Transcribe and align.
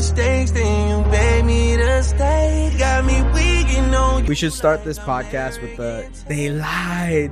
mistakes, 0.00 0.50
then 0.52 1.04
you 1.04 1.10
begged 1.10 1.46
me 1.46 1.76
to 1.76 2.02
stay. 2.02 2.74
Got 2.78 3.04
me 3.04 3.20
weak 3.34 3.66
on 3.78 4.24
We 4.24 4.34
should 4.34 4.54
start 4.54 4.82
this 4.82 4.98
podcast 4.98 5.60
with 5.60 5.76
the 5.76 6.08
they 6.26 6.48
lied. 6.48 7.30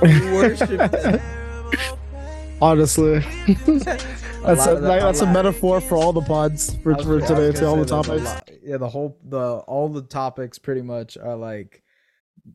We 0.00 0.32
worship. 0.32 0.80
Honestly, 2.62 3.18
that's 3.66 3.66
lot 3.66 4.68
a, 4.68 4.72
of 4.72 4.80
the- 4.80 4.88
like, 4.88 5.00
that's 5.02 5.20
a 5.20 5.26
metaphor 5.30 5.82
for 5.82 5.96
all 5.98 6.14
the 6.14 6.22
pods 6.22 6.74
for, 6.76 6.94
was 6.94 7.04
for 7.04 7.18
gonna- 7.20 7.26
today. 7.52 7.58
To 7.58 7.66
all 7.66 7.76
the 7.76 7.84
gonna 7.84 8.02
say 8.04 8.16
there's 8.16 8.22
a 8.22 8.34
topics. 8.34 8.60
Yeah, 8.62 8.76
the 8.78 8.88
whole 8.88 9.18
the 9.22 9.56
all 9.66 9.90
the 9.90 10.00
topics 10.00 10.58
pretty 10.58 10.80
much 10.80 11.18
are 11.18 11.36
like 11.36 11.82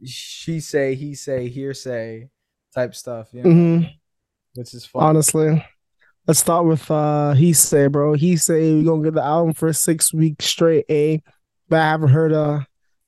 she 0.05 0.59
say, 0.59 0.95
he 0.95 1.13
say, 1.13 1.49
hearsay 1.49 2.29
type 2.73 2.95
stuff, 2.95 3.27
you 3.31 3.43
know, 3.43 3.49
hmm 3.51 3.81
which 4.55 4.73
is 4.73 4.87
fun. 4.87 5.03
Honestly, 5.03 5.63
let's 6.29 6.39
start 6.39 6.63
with 6.63 6.91
uh 6.91 7.33
he 7.33 7.53
say, 7.53 7.87
bro. 7.87 8.13
He 8.13 8.37
say 8.37 8.75
we're 8.75 8.83
gonna 8.83 9.03
get 9.03 9.15
the 9.15 9.23
album 9.23 9.51
for 9.55 9.73
six 9.73 10.13
weeks 10.13 10.45
straight. 10.45 10.85
A, 10.87 11.23
but 11.67 11.79
I 11.79 11.85
haven't 11.85 12.09
heard 12.09 12.31
a 12.31 12.67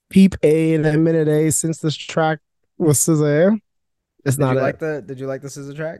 peep 0.09 0.33
A 0.41 0.73
in 0.73 0.85
a 0.85 0.97
minute 0.97 1.27
A 1.27 1.51
since 1.51 1.77
this 1.77 1.95
track 1.95 2.39
was 2.79 2.97
SZA. 2.97 3.59
It's 4.25 4.37
Did 4.37 4.41
not 4.41 4.57
it. 4.57 4.61
like 4.61 4.79
the 4.79 5.03
did 5.05 5.19
you 5.19 5.27
like 5.27 5.43
the 5.43 5.49
SZA 5.49 5.75
track? 5.75 5.99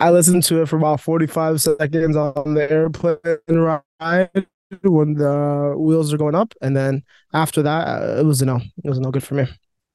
I 0.00 0.10
listened 0.10 0.42
to 0.44 0.62
it 0.62 0.66
for 0.66 0.76
about 0.76 1.00
45 1.00 1.60
seconds 1.60 2.16
on 2.16 2.54
the 2.54 2.68
airplane 2.68 3.18
ride 3.48 4.46
when 4.82 5.14
the 5.14 5.74
wheels 5.78 6.12
are 6.12 6.16
going 6.18 6.34
up. 6.34 6.52
And 6.60 6.76
then 6.76 7.04
after 7.32 7.62
that, 7.62 7.86
uh, 7.86 8.16
it 8.18 8.24
was 8.24 8.42
a 8.42 8.46
no. 8.46 8.56
It 8.56 8.88
was 8.88 8.98
no 8.98 9.12
good 9.12 9.22
for 9.22 9.34
me. 9.34 9.46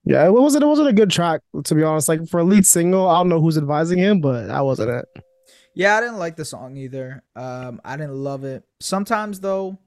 Yeah, 0.06 0.26
it 0.26 0.32
wasn't 0.32 0.64
it 0.64 0.68
wasn't 0.68 0.88
a 0.88 0.94
good 0.94 1.10
track, 1.10 1.42
to 1.66 1.76
be 1.76 1.84
honest. 1.84 2.08
Like 2.08 2.26
for 2.30 2.40
a 2.40 2.46
lead 2.46 2.66
single, 2.66 3.10
I 3.10 3.20
don't 3.20 3.28
know 3.28 3.42
who's 3.42 3.58
advising 3.58 3.98
him, 3.98 4.22
but 4.22 4.48
that 4.48 4.64
wasn't 4.64 4.92
it. 4.92 5.06
Yeah, 5.76 5.98
I 5.98 6.02
didn't 6.02 6.18
like 6.20 6.36
the 6.38 6.46
song 6.46 6.78
either. 6.78 7.22
Um, 7.36 7.82
I 7.84 7.98
didn't 7.98 8.16
love 8.16 8.44
it. 8.46 8.64
Sometimes 8.80 9.40
though, 9.42 9.78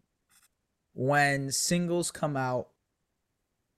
when 0.92 1.50
singles 1.50 2.10
come 2.10 2.36
out, 2.36 2.68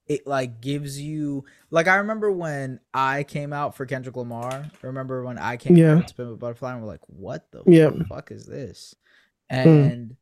it 0.07 0.27
like 0.27 0.59
gives 0.61 0.99
you 0.99 1.45
like 1.69 1.87
I 1.87 1.95
remember 1.97 2.31
when 2.31 2.79
I 2.93 3.23
came 3.23 3.53
out 3.53 3.75
for 3.77 3.85
Kendrick 3.85 4.17
Lamar. 4.17 4.69
Remember 4.81 5.23
when 5.23 5.37
I 5.37 5.55
came 5.57 5.77
Yeah. 5.77 5.95
out 5.97 6.07
to 6.09 6.15
Pimp 6.15 6.31
a 6.31 6.35
Butterfly 6.35 6.73
and 6.73 6.81
we're 6.81 6.87
like, 6.87 7.07
what 7.07 7.49
the 7.51 7.63
Yeah. 7.65 7.91
fuck 8.09 8.31
is 8.31 8.45
this? 8.45 8.93
Hmm. 9.49 9.57
And 9.57 10.17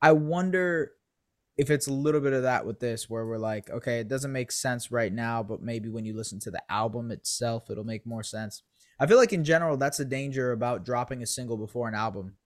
I 0.00 0.12
wonder 0.12 0.92
if 1.56 1.70
it's 1.70 1.88
a 1.88 1.92
little 1.92 2.20
bit 2.20 2.32
of 2.32 2.42
that 2.42 2.64
with 2.64 2.78
this, 2.80 3.10
where 3.10 3.26
we're 3.26 3.36
like, 3.38 3.68
okay, 3.68 3.98
it 4.00 4.08
doesn't 4.08 4.32
make 4.32 4.50
sense 4.52 4.90
right 4.90 5.12
now, 5.12 5.42
but 5.42 5.60
maybe 5.60 5.88
when 5.88 6.04
you 6.04 6.14
listen 6.14 6.38
to 6.40 6.50
the 6.50 6.62
album 6.72 7.10
itself, 7.10 7.68
it'll 7.70 7.84
make 7.84 8.06
more 8.06 8.22
sense. 8.22 8.62
I 9.00 9.06
feel 9.06 9.16
like 9.16 9.32
in 9.32 9.44
general, 9.44 9.76
that's 9.78 9.98
a 10.00 10.04
danger 10.04 10.52
about 10.52 10.84
dropping 10.84 11.22
a 11.22 11.26
single 11.26 11.56
before 11.56 11.88
an 11.88 11.94
album 11.94 12.36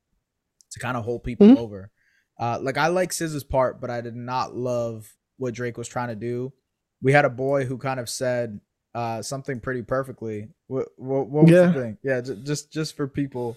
to 0.73 0.79
kind 0.79 0.97
of 0.97 1.05
hold 1.05 1.25
people 1.25 1.49
Mhm. 1.49 1.57
over. 1.59 1.91
Uh, 2.39 2.59
like 2.61 2.79
I 2.79 2.89
like 2.89 3.11
SZA's 3.13 3.45
part, 3.45 3.81
but 3.81 3.91
I 3.91 4.01
did 4.01 4.17
not 4.17 4.57
love 4.57 5.15
what 5.37 5.55
Drake 5.55 5.77
was 5.79 5.89
trying 5.89 6.09
to 6.09 6.17
do. 6.17 6.53
We 7.03 7.13
had 7.13 7.25
a 7.25 7.31
boy 7.31 7.65
who 7.65 7.79
kind 7.79 8.01
of 8.01 8.09
said 8.09 8.61
uh, 8.95 9.21
something 9.21 9.59
pretty 9.59 9.83
perfectly. 9.83 10.49
What 10.69 10.87
what, 10.97 11.29
what 11.29 11.43
was 11.45 11.51
Yeah. 11.53 11.67
the 11.67 11.73
thing? 11.73 11.99
Yeah, 12.05 12.21
j- 12.21 12.37
just 12.45 12.71
just 12.73 12.95
for 12.97 13.09
people. 13.09 13.57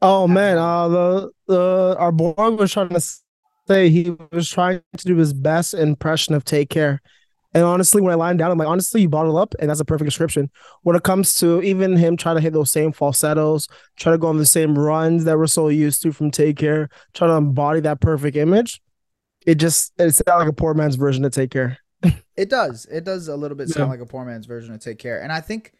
Oh 0.00 0.26
man, 0.26 0.56
uh 0.56 0.88
the 0.88 1.30
the 1.46 1.96
our 1.98 2.10
boy 2.10 2.32
was 2.52 2.72
trying 2.72 2.88
to 2.88 3.00
say 3.68 3.90
he 3.90 4.16
was 4.32 4.48
trying 4.48 4.80
to 4.96 5.04
do 5.06 5.16
his 5.16 5.34
best 5.34 5.74
impression 5.74 6.34
of 6.34 6.44
take 6.46 6.70
care. 6.70 7.02
And 7.52 7.64
honestly, 7.64 8.00
when 8.00 8.12
I 8.12 8.16
line 8.16 8.36
down, 8.36 8.50
I'm 8.50 8.58
like, 8.58 8.68
honestly, 8.68 9.02
you 9.02 9.08
bottle 9.08 9.36
up, 9.36 9.54
and 9.58 9.68
that's 9.68 9.80
a 9.80 9.84
perfect 9.84 10.06
description. 10.06 10.50
When 10.82 10.94
it 10.94 11.02
comes 11.02 11.34
to 11.40 11.60
even 11.62 11.96
him 11.96 12.16
trying 12.16 12.36
to 12.36 12.40
hit 12.42 12.52
those 12.52 12.70
same 12.70 12.92
falsettos, 12.92 13.66
try 13.96 14.12
to 14.12 14.18
go 14.18 14.28
on 14.28 14.36
the 14.38 14.46
same 14.46 14.78
runs 14.78 15.24
that 15.24 15.36
we're 15.36 15.48
so 15.48 15.68
used 15.68 16.00
to 16.02 16.12
from 16.12 16.30
Take 16.30 16.56
Care, 16.58 16.88
trying 17.12 17.30
to 17.30 17.36
embody 17.36 17.80
that 17.80 18.00
perfect 18.00 18.36
image, 18.36 18.80
it 19.46 19.56
just 19.56 19.92
it 19.98 20.12
sounds 20.12 20.38
like 20.40 20.48
a 20.48 20.52
poor 20.52 20.74
man's 20.74 20.96
version 20.96 21.24
of 21.24 21.32
Take 21.32 21.50
Care. 21.50 21.78
It 22.36 22.48
does. 22.48 22.86
It 22.86 23.04
does 23.04 23.28
a 23.28 23.36
little 23.36 23.56
bit 23.56 23.68
sound 23.68 23.88
Yeah. 23.88 23.90
like 23.90 24.00
a 24.00 24.06
poor 24.06 24.24
man's 24.24 24.46
version 24.46 24.72
of 24.72 24.80
Take 24.80 24.98
Care. 24.98 25.20
And 25.20 25.30
I 25.30 25.40
think 25.42 25.72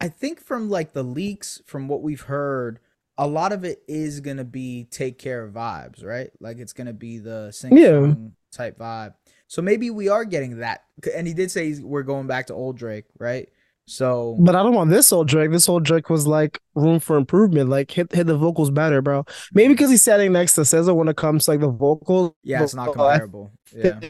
I 0.00 0.08
think 0.08 0.40
from 0.40 0.68
like 0.68 0.92
the 0.92 1.02
leaks, 1.02 1.62
from 1.64 1.88
what 1.88 2.02
we've 2.02 2.20
heard, 2.20 2.80
a 3.16 3.26
lot 3.26 3.52
of 3.52 3.64
it 3.64 3.82
is 3.88 4.20
gonna 4.20 4.44
be 4.44 4.84
take 4.90 5.18
care 5.18 5.48
vibes, 5.48 6.04
right? 6.04 6.30
Like 6.40 6.58
it's 6.58 6.72
gonna 6.74 6.92
be 6.92 7.18
the 7.18 7.50
sing 7.52 7.76
Yeah. 7.76 8.14
type 8.52 8.78
vibe. 8.78 9.14
So 9.48 9.62
maybe 9.62 9.90
we 9.90 10.08
are 10.08 10.24
getting 10.24 10.58
that. 10.58 10.84
And 11.14 11.26
he 11.26 11.34
did 11.34 11.50
say 11.50 11.66
he's, 11.66 11.80
we're 11.80 12.02
going 12.02 12.26
back 12.26 12.46
to 12.46 12.54
old 12.54 12.76
Drake, 12.76 13.06
right? 13.18 13.48
So 13.86 14.36
But 14.38 14.54
I 14.54 14.62
don't 14.62 14.74
want 14.74 14.90
this 14.90 15.10
old 15.12 15.28
Drake. 15.28 15.50
This 15.50 15.68
old 15.68 15.82
Drake 15.82 16.10
was 16.10 16.26
like 16.26 16.60
room 16.74 17.00
for 17.00 17.16
improvement. 17.16 17.70
Like 17.70 17.90
hit 17.90 18.12
hit 18.12 18.26
the 18.26 18.36
vocals 18.36 18.70
better, 18.70 19.00
bro. 19.00 19.24
Maybe 19.54 19.72
because 19.72 19.90
he's 19.90 20.02
standing 20.02 20.32
next 20.32 20.52
to 20.54 20.60
SZA 20.60 20.94
when 20.94 21.08
it 21.08 21.16
comes 21.16 21.46
to 21.46 21.52
like 21.52 21.60
the 21.60 21.70
vocals. 21.70 22.34
yeah, 22.42 22.62
it's 22.62 22.74
not 22.74 22.92
comparable. 22.92 23.52
Yeah. 23.74 24.00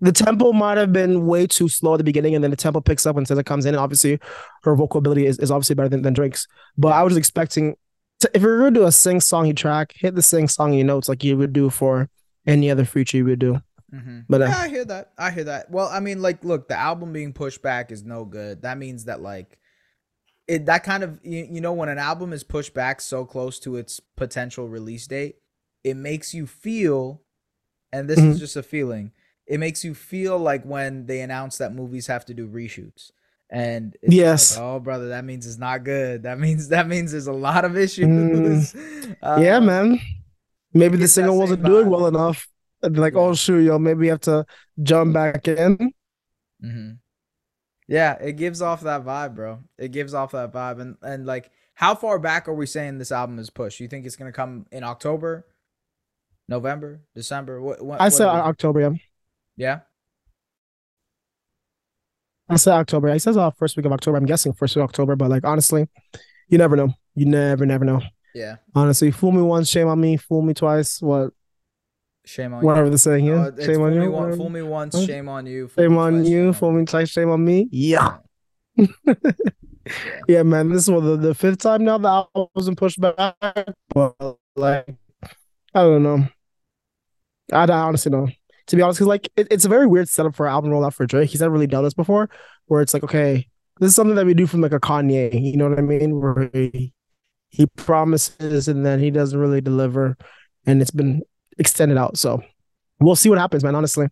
The 0.00 0.10
tempo 0.10 0.52
might 0.52 0.78
have 0.78 0.92
been 0.92 1.26
way 1.26 1.46
too 1.46 1.68
slow 1.68 1.94
at 1.94 1.98
the 1.98 2.04
beginning, 2.04 2.34
and 2.34 2.42
then 2.42 2.50
the 2.50 2.56
tempo 2.56 2.80
picks 2.80 3.06
up 3.06 3.14
when 3.14 3.24
SZA 3.24 3.46
comes 3.46 3.66
in. 3.66 3.74
And 3.74 3.80
obviously, 3.80 4.18
her 4.64 4.74
vocal 4.74 4.98
ability 4.98 5.26
is, 5.26 5.38
is 5.38 5.52
obviously 5.52 5.76
better 5.76 5.88
than, 5.88 6.02
than 6.02 6.12
Drake's. 6.12 6.48
But 6.76 6.88
I 6.88 7.04
was 7.04 7.16
expecting 7.16 7.76
to, 8.18 8.28
if 8.34 8.42
we 8.42 8.48
were 8.48 8.58
going 8.58 8.74
to 8.74 8.80
do 8.80 8.86
a 8.86 8.90
sing 8.90 9.20
songy 9.20 9.56
track, 9.56 9.92
hit 9.94 10.16
the 10.16 10.22
sing 10.22 10.48
songy 10.48 10.84
notes 10.84 11.08
like 11.08 11.22
you 11.22 11.38
would 11.38 11.52
do 11.52 11.70
for 11.70 12.08
any 12.48 12.68
other 12.68 12.84
feature 12.84 13.16
you 13.16 13.26
would 13.26 13.38
do. 13.38 13.60
Hmm 13.92 14.20
But 14.28 14.42
uh, 14.42 14.46
yeah, 14.46 14.58
I 14.58 14.68
hear 14.68 14.84
that. 14.86 15.12
I 15.18 15.30
hear 15.30 15.44
that. 15.44 15.70
Well, 15.70 15.88
I 15.88 16.00
mean, 16.00 16.22
like, 16.22 16.44
look, 16.44 16.68
the 16.68 16.76
album 16.78 17.12
being 17.12 17.32
pushed 17.32 17.62
back 17.62 17.92
is 17.92 18.02
no 18.04 18.24
good. 18.24 18.62
That 18.62 18.78
means 18.78 19.04
that 19.04 19.20
like 19.20 19.58
it 20.48 20.66
that 20.66 20.84
kind 20.84 21.02
of 21.02 21.20
you, 21.22 21.46
you 21.50 21.60
know 21.60 21.72
when 21.72 21.88
an 21.88 21.98
album 21.98 22.32
is 22.32 22.42
pushed 22.44 22.74
back 22.74 23.00
so 23.00 23.24
close 23.24 23.58
to 23.60 23.76
its 23.76 24.00
potential 24.00 24.68
release 24.68 25.06
date, 25.06 25.36
it 25.84 25.94
makes 25.96 26.34
you 26.34 26.46
feel, 26.46 27.22
and 27.92 28.08
this 28.08 28.18
is 28.18 28.36
Mhm. 28.36 28.40
just 28.40 28.56
a 28.56 28.62
feeling. 28.62 29.12
It 29.46 29.58
makes 29.60 29.84
you 29.84 29.94
feel 29.94 30.38
like 30.38 30.64
when 30.64 31.06
they 31.06 31.20
announce 31.20 31.58
that 31.58 31.74
movies 31.74 32.06
have 32.06 32.24
to 32.26 32.34
do 32.34 32.48
reshoots. 32.48 33.10
And 33.50 33.96
it's 34.02 34.16
Yes. 34.16 34.56
like, 34.56 34.64
oh 34.64 34.80
brother, 34.80 35.08
that 35.10 35.24
means 35.24 35.46
it's 35.46 35.58
not 35.58 35.84
good. 35.84 36.22
That 36.22 36.38
means 36.38 36.68
that 36.74 36.88
means 36.88 37.12
there's 37.12 37.26
a 37.26 37.32
lot 37.32 37.64
of 37.64 37.76
issues. 37.76 38.74
yeah, 39.36 39.58
Uh, 39.58 39.60
man. 39.60 40.00
Maybe 40.74 40.96
the 40.96 41.08
single 41.08 41.36
wasn't 41.38 41.64
doing 41.64 41.88
well 41.90 42.06
enough. 42.06 42.48
Like, 42.82 43.14
Yeah. 43.14 43.20
oh 43.20 43.34
shoot, 43.34 43.60
yo, 43.60 43.78
maybe 43.78 44.00
we 44.00 44.08
have 44.08 44.20
to 44.22 44.44
jump 44.82 45.14
back 45.14 45.46
in. 45.48 45.92
hmm 46.60 46.90
Yeah, 47.88 48.14
it 48.20 48.32
gives 48.32 48.60
off 48.62 48.80
that 48.82 49.04
vibe, 49.04 49.34
bro. 49.34 49.60
It 49.78 49.92
gives 49.92 50.14
off 50.14 50.32
that 50.32 50.52
vibe, 50.52 50.80
and 50.80 50.96
and 51.02 51.26
like, 51.26 51.50
how 51.74 51.94
far 51.94 52.18
back 52.18 52.48
are 52.48 52.54
we 52.54 52.66
saying 52.66 52.98
this 52.98 53.12
album 53.12 53.38
is 53.38 53.50
pushed? 53.50 53.80
You 53.80 53.88
think 53.88 54.06
it's 54.06 54.16
gonna 54.16 54.32
come 54.32 54.66
in 54.72 54.82
October, 54.84 55.46
November, 56.48 57.02
December? 57.14 57.60
What? 57.60 57.82
what 57.84 58.00
I 58.00 58.08
said 58.08 58.26
we- 58.32 58.40
October, 58.40 58.80
yeah. 58.80 58.90
yeah. 59.56 59.80
I 62.48 62.56
said 62.56 62.74
October. 62.74 63.12
He 63.12 63.18
says 63.18 63.36
uh, 63.36 63.50
first 63.52 63.76
week 63.76 63.86
of 63.86 63.92
October. 63.92 64.18
I'm 64.18 64.26
guessing 64.26 64.52
first 64.52 64.76
week 64.76 64.82
of 64.84 64.88
October, 64.90 65.16
but 65.16 65.30
like 65.30 65.44
honestly, 65.44 65.88
you 66.48 66.58
never 66.58 66.76
know. 66.76 66.92
You 67.14 67.26
never, 67.26 67.64
never 67.64 67.84
know. 67.84 68.02
Yeah. 68.34 68.56
Honestly, 68.74 69.10
fool 69.10 69.32
me 69.32 69.42
once, 69.42 69.68
shame 69.68 69.88
on 69.88 70.00
me. 70.00 70.16
Fool 70.16 70.42
me 70.42 70.54
twice. 70.54 71.00
What? 71.00 71.30
Shame 72.24 72.54
on 72.54 72.62
you. 72.62 72.66
Whatever 72.66 72.86
you. 72.86 72.92
the 72.92 72.98
saying 72.98 73.30
uh, 73.30 73.50
is. 73.56 73.64
shame 73.64 73.80
on 73.82 73.98
me 73.98 74.04
you. 74.04 74.10
one- 74.10 74.36
fool 74.36 74.48
me 74.48 74.62
once, 74.62 74.94
Huh? 74.94 75.06
shame 75.06 75.28
on 75.28 75.46
you. 75.46 75.68
fool 75.68 75.84
Shame 75.84 75.98
on 75.98 76.12
twice, 76.12 76.28
you. 76.28 76.44
shame 76.44 76.52
Fool 76.52 76.72
me 76.72 76.84
twice. 76.84 77.08
Shame 77.10 77.30
on 77.30 77.44
me. 77.44 77.68
Yeah. 77.70 78.18
Yeah. 78.76 79.14
Yeah, 80.28 80.44
man. 80.44 80.68
This 80.68 80.82
is 80.84 80.90
what 80.90 81.00
the, 81.00 81.16
the 81.16 81.34
fifth 81.34 81.58
time 81.58 81.84
now 81.84 81.98
the 81.98 82.08
album 82.08 82.46
wasn't 82.54 82.78
pushed 82.78 83.00
back. 83.00 83.34
But 83.92 84.14
like, 84.54 84.86
I 85.74 85.80
don't 85.82 86.04
know. 86.04 86.28
I, 87.52 87.56
honestly 87.62 87.66
don't 87.66 87.76
honestly 87.76 88.12
know. 88.12 88.28
To 88.68 88.76
be 88.76 88.82
honest, 88.82 88.98
because 88.98 89.08
like 89.08 89.28
it, 89.36 89.48
it's 89.50 89.64
a 89.64 89.68
very 89.68 89.88
weird 89.88 90.08
setup 90.08 90.36
for 90.36 90.46
an 90.46 90.52
album 90.52 90.70
rollout 90.70 90.94
for 90.94 91.04
Drake. 91.04 91.30
He's 91.30 91.40
never 91.40 91.52
really 91.52 91.66
done 91.66 91.82
this 91.82 91.94
before, 91.94 92.30
where 92.66 92.80
it's 92.80 92.94
like, 92.94 93.02
okay, 93.02 93.48
this 93.80 93.88
is 93.90 93.96
something 93.96 94.14
that 94.14 94.24
we 94.24 94.34
do 94.34 94.46
from 94.46 94.60
like 94.60 94.72
a 94.72 94.78
Kanye. 94.80 95.34
You 95.34 95.56
know 95.56 95.68
what 95.68 95.78
I 95.80 95.82
mean? 95.82 96.20
Where 96.20 96.48
he, 96.54 96.92
he 97.48 97.66
promises 97.66 98.68
and 98.68 98.86
then 98.86 99.00
he 99.00 99.10
doesn't 99.10 99.38
really 99.38 99.60
deliver, 99.60 100.16
and 100.64 100.80
it's 100.80 100.92
been 100.92 101.22
extended 101.58 101.98
out. 101.98 102.16
So 102.16 102.42
we'll 103.00 103.16
see 103.16 103.28
what 103.28 103.38
happens, 103.38 103.64
man. 103.64 103.74
Honestly, 103.74 104.08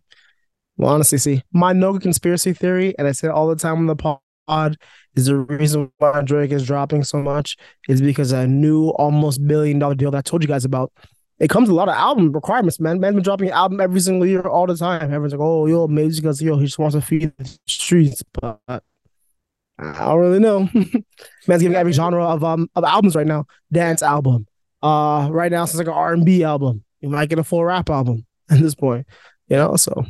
we'll 0.77 0.89
honestly 0.89 1.17
see. 1.17 1.43
My 1.51 1.73
no 1.73 1.97
conspiracy 1.99 2.53
theory, 2.53 2.95
and 2.97 3.07
I 3.07 3.11
say 3.11 3.27
it 3.27 3.31
all 3.31 3.47
the 3.47 3.55
time 3.55 3.77
on 3.77 3.87
the 3.87 3.95
pod, 3.95 4.77
is 5.15 5.25
the 5.25 5.37
reason 5.37 5.91
why 5.97 6.21
Drake 6.21 6.51
is 6.51 6.65
dropping 6.65 7.03
so 7.03 7.21
much 7.21 7.57
is 7.87 8.01
because 8.01 8.31
a 8.31 8.47
new 8.47 8.89
almost 8.89 9.45
billion 9.45 9.79
dollar 9.79 9.95
deal 9.95 10.11
that 10.11 10.17
I 10.17 10.21
told 10.21 10.43
you 10.43 10.47
guys 10.47 10.65
about. 10.65 10.91
It 11.39 11.49
comes 11.49 11.69
a 11.69 11.73
lot 11.73 11.89
of 11.89 11.95
album 11.95 12.31
requirements, 12.31 12.79
man. 12.79 12.99
Man's 12.99 13.15
been 13.15 13.23
dropping 13.23 13.47
an 13.47 13.53
album 13.53 13.81
every 13.81 13.99
single 13.99 14.27
year, 14.27 14.41
all 14.41 14.67
the 14.67 14.75
time. 14.77 15.01
Everyone's 15.01 15.33
like, 15.33 15.41
"Oh, 15.41 15.65
yo, 15.65 15.87
maybe 15.87 16.13
because 16.15 16.39
yo, 16.39 16.57
he 16.57 16.65
just 16.65 16.77
wants 16.77 16.95
to 16.95 17.01
feed 17.01 17.33
the 17.37 17.57
streets," 17.65 18.21
but 18.39 18.59
I 18.67 20.05
don't 20.05 20.19
really 20.19 20.39
know. 20.39 20.69
Man's 21.47 21.63
giving 21.63 21.75
every 21.75 21.93
genre 21.93 22.23
of 22.25 22.43
um 22.43 22.69
of 22.75 22.83
albums 22.83 23.15
right 23.15 23.25
now. 23.25 23.45
Dance 23.71 24.03
album. 24.03 24.45
Uh, 24.81 25.29
right 25.31 25.51
now 25.51 25.63
it's 25.63 25.75
like 25.75 25.87
an 25.87 25.93
R 25.93 26.13
and 26.13 26.25
B 26.25 26.43
album. 26.43 26.83
You 27.01 27.09
might 27.09 27.29
get 27.29 27.39
a 27.39 27.43
full 27.43 27.63
rap 27.65 27.89
album 27.89 28.25
at 28.49 28.59
this 28.59 28.75
point. 28.75 29.05
You 29.47 29.57
know, 29.57 29.75
so 29.75 30.05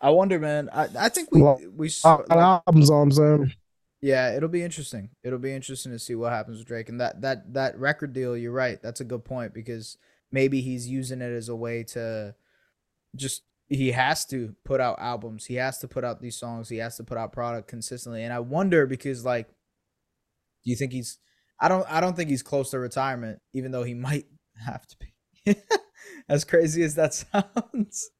I 0.00 0.10
wonder, 0.10 0.38
man. 0.38 0.70
I, 0.72 0.88
I 0.98 1.08
think 1.08 1.30
we 1.32 1.42
Well, 1.42 1.60
we 1.76 1.90
lot 2.04 2.28
like- 2.28 2.38
albums. 2.38 2.90
I'm 2.90 3.10
saying. 3.12 3.52
Yeah, 4.00 4.34
it'll 4.34 4.48
be 4.48 4.62
interesting. 4.64 5.10
It'll 5.22 5.38
be 5.38 5.52
interesting 5.52 5.92
to 5.92 5.98
see 5.98 6.14
what 6.16 6.32
happens 6.32 6.58
with 6.58 6.66
Drake 6.66 6.88
and 6.88 7.00
that 7.00 7.20
that 7.20 7.52
that 7.54 7.78
record 7.78 8.12
deal. 8.12 8.36
You're 8.36 8.50
right. 8.52 8.82
That's 8.82 9.00
a 9.00 9.04
good 9.04 9.24
point 9.24 9.54
because 9.54 9.96
maybe 10.32 10.60
he's 10.60 10.88
using 10.88 11.20
it 11.20 11.30
as 11.32 11.48
a 11.48 11.54
way 11.54 11.84
to 11.84 12.34
just 13.14 13.42
he 13.68 13.92
has 13.92 14.24
to 14.26 14.56
put 14.64 14.80
out 14.80 14.98
albums. 14.98 15.44
He 15.46 15.54
has 15.54 15.78
to 15.78 15.88
put 15.88 16.04
out 16.04 16.20
these 16.20 16.36
songs. 16.36 16.68
He 16.68 16.78
has 16.78 16.96
to 16.96 17.04
put 17.04 17.16
out 17.16 17.32
product 17.32 17.68
consistently. 17.68 18.24
And 18.24 18.32
I 18.32 18.40
wonder 18.40 18.86
because 18.86 19.24
like 19.24 19.46
do 20.64 20.70
you 20.70 20.76
think 20.76 20.92
he's 20.92 21.18
I 21.60 21.68
don't 21.68 21.86
I 21.88 22.00
don't 22.00 22.16
think 22.16 22.28
he's 22.28 22.42
close 22.42 22.70
to 22.70 22.80
retirement 22.80 23.38
even 23.54 23.70
though 23.70 23.84
he 23.84 23.94
might 23.94 24.26
have 24.66 24.84
to 24.88 24.96
be. 24.98 25.54
as 26.28 26.44
crazy 26.44 26.82
as 26.82 26.94
that 26.96 27.14
sounds. 27.32 28.10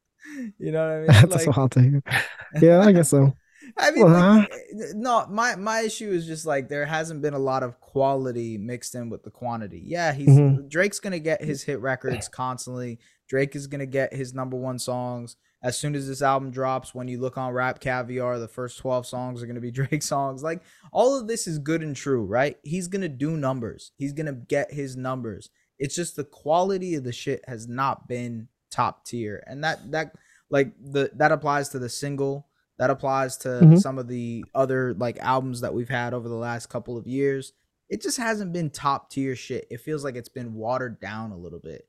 You 0.58 0.72
know 0.72 0.87
what 0.87 0.93
I 0.93 0.99
mean? 0.99 1.06
That's 1.06 1.46
like, 1.46 1.56
what 1.56 1.76
I'll 1.76 2.62
Yeah, 2.62 2.81
I 2.81 2.93
guess 2.93 3.10
so. 3.10 3.32
I 3.78 3.90
mean, 3.90 4.12
like, 4.12 4.52
eh, 4.52 4.93
no, 4.94 5.26
my 5.28 5.56
my 5.56 5.81
issue 5.81 6.10
is 6.10 6.26
just 6.26 6.44
like 6.46 6.69
there 6.69 6.84
hasn't 6.84 7.22
been 7.22 7.34
a 7.34 7.38
lot 7.38 7.62
of 7.62 7.81
quality 7.81 8.58
mixed 8.58 8.94
in 8.94 9.08
with 9.08 9.22
the 9.22 9.31
quantity. 9.31 9.82
Yeah, 9.84 10.12
he's 10.12 10.28
mm-hmm. 10.28 10.69
Drake's 10.69 11.00
gonna 11.00 11.19
get 11.19 11.43
his 11.43 11.62
hit 11.62 11.81
records 11.81 12.28
constantly. 12.28 12.99
Drake 13.28 13.56
is 13.56 13.66
gonna 13.66 13.87
get 13.87 14.12
his 14.12 14.34
number 14.34 14.56
one 14.56 14.78
songs 14.78 15.37
as 15.62 15.78
soon 15.78 15.94
as 15.94 16.08
this 16.08 16.22
album 16.22 16.50
drops. 16.50 16.94
When 16.94 17.08
you 17.08 17.20
look 17.20 17.38
on 17.38 17.52
Rap 17.52 17.81
Caviar, 17.81 18.38
the 18.38 18.49
first 18.49 18.78
twelve 18.78 19.06
songs 19.06 19.43
are 19.43 19.46
gonna 19.46 19.60
be 19.60 19.70
Drake 19.70 20.02
songs. 20.02 20.43
Like 20.43 20.62
all 20.93 21.19
of 21.19 21.28
this 21.28 21.46
is 21.46 21.58
good 21.58 21.82
and 21.82 21.96
true, 21.96 22.25
right? 22.25 22.56
He's 22.62 22.88
gonna 22.88 23.08
do 23.08 23.37
numbers. 23.37 23.93
He's 23.96 24.12
gonna 24.12 24.32
get 24.34 24.72
his 24.72 24.96
numbers. 24.96 25.50
It's 25.78 25.94
just 25.94 26.16
the 26.16 26.24
quality 26.24 26.94
of 26.94 27.04
the 27.04 27.12
shit 27.12 27.42
has 27.46 27.69
not 27.69 28.08
been 28.08 28.48
top 28.70 29.04
tier, 29.04 29.42
and 29.46 29.64
that 29.64 29.90
that 29.90 30.14
like 30.50 30.72
the 30.80 31.10
that 31.14 31.32
applies 31.32 31.70
to 31.70 31.78
the 31.78 31.88
single 31.88 32.46
that 32.78 32.90
applies 32.90 33.36
to 33.38 33.48
mm-hmm. 33.48 33.76
some 33.76 33.98
of 33.98 34.08
the 34.08 34.44
other 34.54 34.94
like 34.94 35.19
albums 35.20 35.60
that 35.60 35.72
we've 35.72 35.88
had 35.88 36.14
over 36.14 36.28
the 36.28 36.34
last 36.34 36.69
couple 36.69 36.96
of 36.96 37.06
years. 37.06 37.52
It 37.88 38.02
just 38.02 38.16
hasn't 38.16 38.52
been 38.52 38.70
top 38.70 39.10
tier 39.10 39.36
shit. 39.36 39.66
It 39.70 39.80
feels 39.80 40.02
like 40.02 40.16
it's 40.16 40.28
been 40.28 40.54
watered 40.54 40.98
down 40.98 41.30
a 41.30 41.36
little 41.36 41.58
bit. 41.58 41.86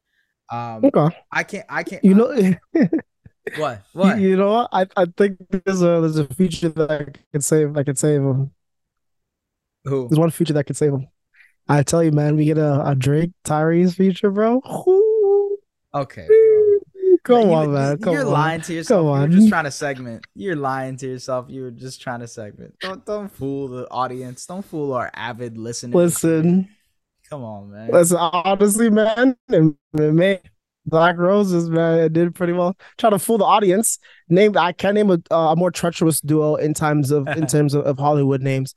Um 0.52 0.86
okay. 0.86 1.16
I 1.32 1.44
can't 1.44 1.66
I 1.70 1.84
can't 1.84 2.04
You 2.04 2.14
know 2.14 2.56
What? 3.58 3.82
What? 3.92 4.20
You, 4.20 4.38
know 4.38 4.54
what? 4.54 4.70
I, 4.72 4.88
I 4.96 5.06
think 5.18 5.38
there's 5.50 5.82
a 5.82 6.00
there's 6.00 6.18
a 6.18 6.28
feature 6.28 6.70
that 6.70 6.92
I 6.92 7.06
can 7.32 7.42
save 7.42 7.76
I 7.76 7.84
can 7.84 7.96
save 7.96 8.22
him. 8.22 8.52
Who? 9.86 10.08
There's 10.08 10.20
one 10.20 10.32
feature 10.32 10.54
that 10.54 10.64
could 10.66 10.78
save 10.78 10.94
him. 10.94 11.08
I 11.68 11.84
tell 11.84 12.04
you, 12.04 12.12
man, 12.12 12.36
we 12.36 12.46
get 12.46 12.58
a, 12.58 12.90
a 12.90 12.96
Drake 12.96 13.32
Tyrese 13.46 13.96
feature, 13.96 14.32
bro. 14.32 14.62
Ooh. 14.88 15.58
Okay. 15.94 16.28
Come 17.24 17.50
you, 17.50 17.54
on, 17.54 17.74
man. 17.74 17.98
Come 18.00 18.14
you're 18.14 18.26
on. 18.26 18.32
lying 18.34 18.62
to 18.62 18.74
yourself. 18.74 19.00
Come 19.00 19.08
on. 19.08 19.32
You're 19.32 19.40
just 19.40 19.50
trying 19.50 19.64
to 19.64 19.72
segment. 19.72 20.26
You're 20.36 20.58
lying 20.58 20.98
to 20.98 21.08
yourself. 21.08 21.46
You 21.48 21.64
were 21.64 21.72
just 21.72 22.02
trying 22.02 22.20
to 22.20 22.28
segment. 22.28 22.76
Don't 22.82 23.06
don't 23.06 23.30
fool 23.30 23.70
the 23.70 23.90
audience. 23.90 24.46
Don't 24.46 24.66
fool 24.66 24.94
our 24.94 25.10
avid 25.14 25.58
listeners. 25.58 25.96
Listen. 25.96 26.68
Come 27.30 27.44
on, 27.46 27.72
man. 27.72 27.90
Listen, 27.92 28.18
honestly, 28.18 28.90
man, 28.90 29.38
man, 29.48 30.40
Black 30.86 31.18
Roses, 31.18 31.70
man, 31.70 32.00
it 32.00 32.14
did 32.14 32.36
pretty 32.36 32.54
well. 32.54 32.76
Try 32.98 33.10
to 33.10 33.20
fool 33.20 33.38
the 33.38 33.46
audience. 33.46 34.00
Name 34.28 34.58
I 34.58 34.74
can't 34.74 34.96
name 34.96 35.10
a, 35.10 35.20
uh, 35.32 35.54
a 35.54 35.56
more 35.56 35.72
treacherous 35.72 36.20
duo 36.20 36.56
in 36.56 36.74
times 36.74 37.10
of 37.12 37.28
in 37.30 37.48
terms 37.48 37.74
of, 37.74 37.86
of 37.86 37.98
Hollywood 37.98 38.42
names. 38.42 38.76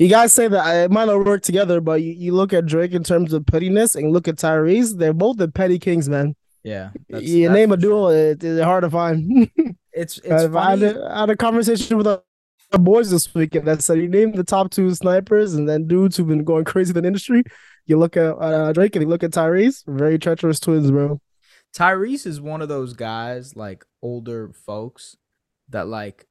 You 0.00 0.08
guys 0.08 0.32
say 0.32 0.48
that 0.48 0.84
it 0.84 0.90
might 0.90 1.04
not 1.04 1.26
work 1.26 1.42
together, 1.42 1.78
but 1.82 2.00
you, 2.00 2.14
you 2.14 2.32
look 2.32 2.54
at 2.54 2.64
Drake 2.64 2.92
in 2.92 3.04
terms 3.04 3.34
of 3.34 3.44
pettiness 3.44 3.94
and 3.94 4.10
look 4.10 4.28
at 4.28 4.36
Tyrese, 4.36 4.96
they're 4.96 5.12
both 5.12 5.36
the 5.36 5.46
petty 5.46 5.78
kings, 5.78 6.08
man. 6.08 6.34
Yeah. 6.62 6.92
That's, 7.10 7.22
you 7.26 7.48
that's 7.48 7.54
name 7.54 7.70
a 7.70 7.76
duo, 7.76 8.08
it, 8.08 8.42
it's 8.42 8.64
hard 8.64 8.84
to 8.84 8.88
find. 8.88 9.50
it's 9.92 10.16
it's 10.16 10.26
funny. 10.26 10.56
I, 10.56 10.70
had 10.70 10.82
a, 10.82 11.12
I 11.14 11.20
had 11.20 11.30
a 11.30 11.36
conversation 11.36 11.98
with 11.98 12.06
the 12.06 12.78
boys 12.78 13.10
this 13.10 13.34
weekend 13.34 13.68
that 13.68 13.82
said 13.82 13.98
you 13.98 14.08
name 14.08 14.32
the 14.32 14.42
top 14.42 14.70
two 14.70 14.94
snipers 14.94 15.52
and 15.52 15.68
then 15.68 15.86
dudes 15.86 16.16
who've 16.16 16.26
been 16.26 16.44
going 16.44 16.64
crazy 16.64 16.94
in 16.96 17.02
the 17.02 17.06
industry. 17.06 17.42
You 17.84 17.98
look 17.98 18.16
at 18.16 18.30
uh, 18.38 18.72
Drake 18.72 18.96
and 18.96 19.02
you 19.02 19.08
look 19.08 19.22
at 19.22 19.32
Tyrese, 19.32 19.82
very 19.86 20.18
treacherous 20.18 20.60
twins, 20.60 20.90
bro. 20.90 21.20
Tyrese 21.76 22.26
is 22.26 22.40
one 22.40 22.62
of 22.62 22.70
those 22.70 22.94
guys, 22.94 23.54
like 23.54 23.84
older 24.00 24.50
folks, 24.54 25.18
that 25.68 25.88
like 25.88 26.26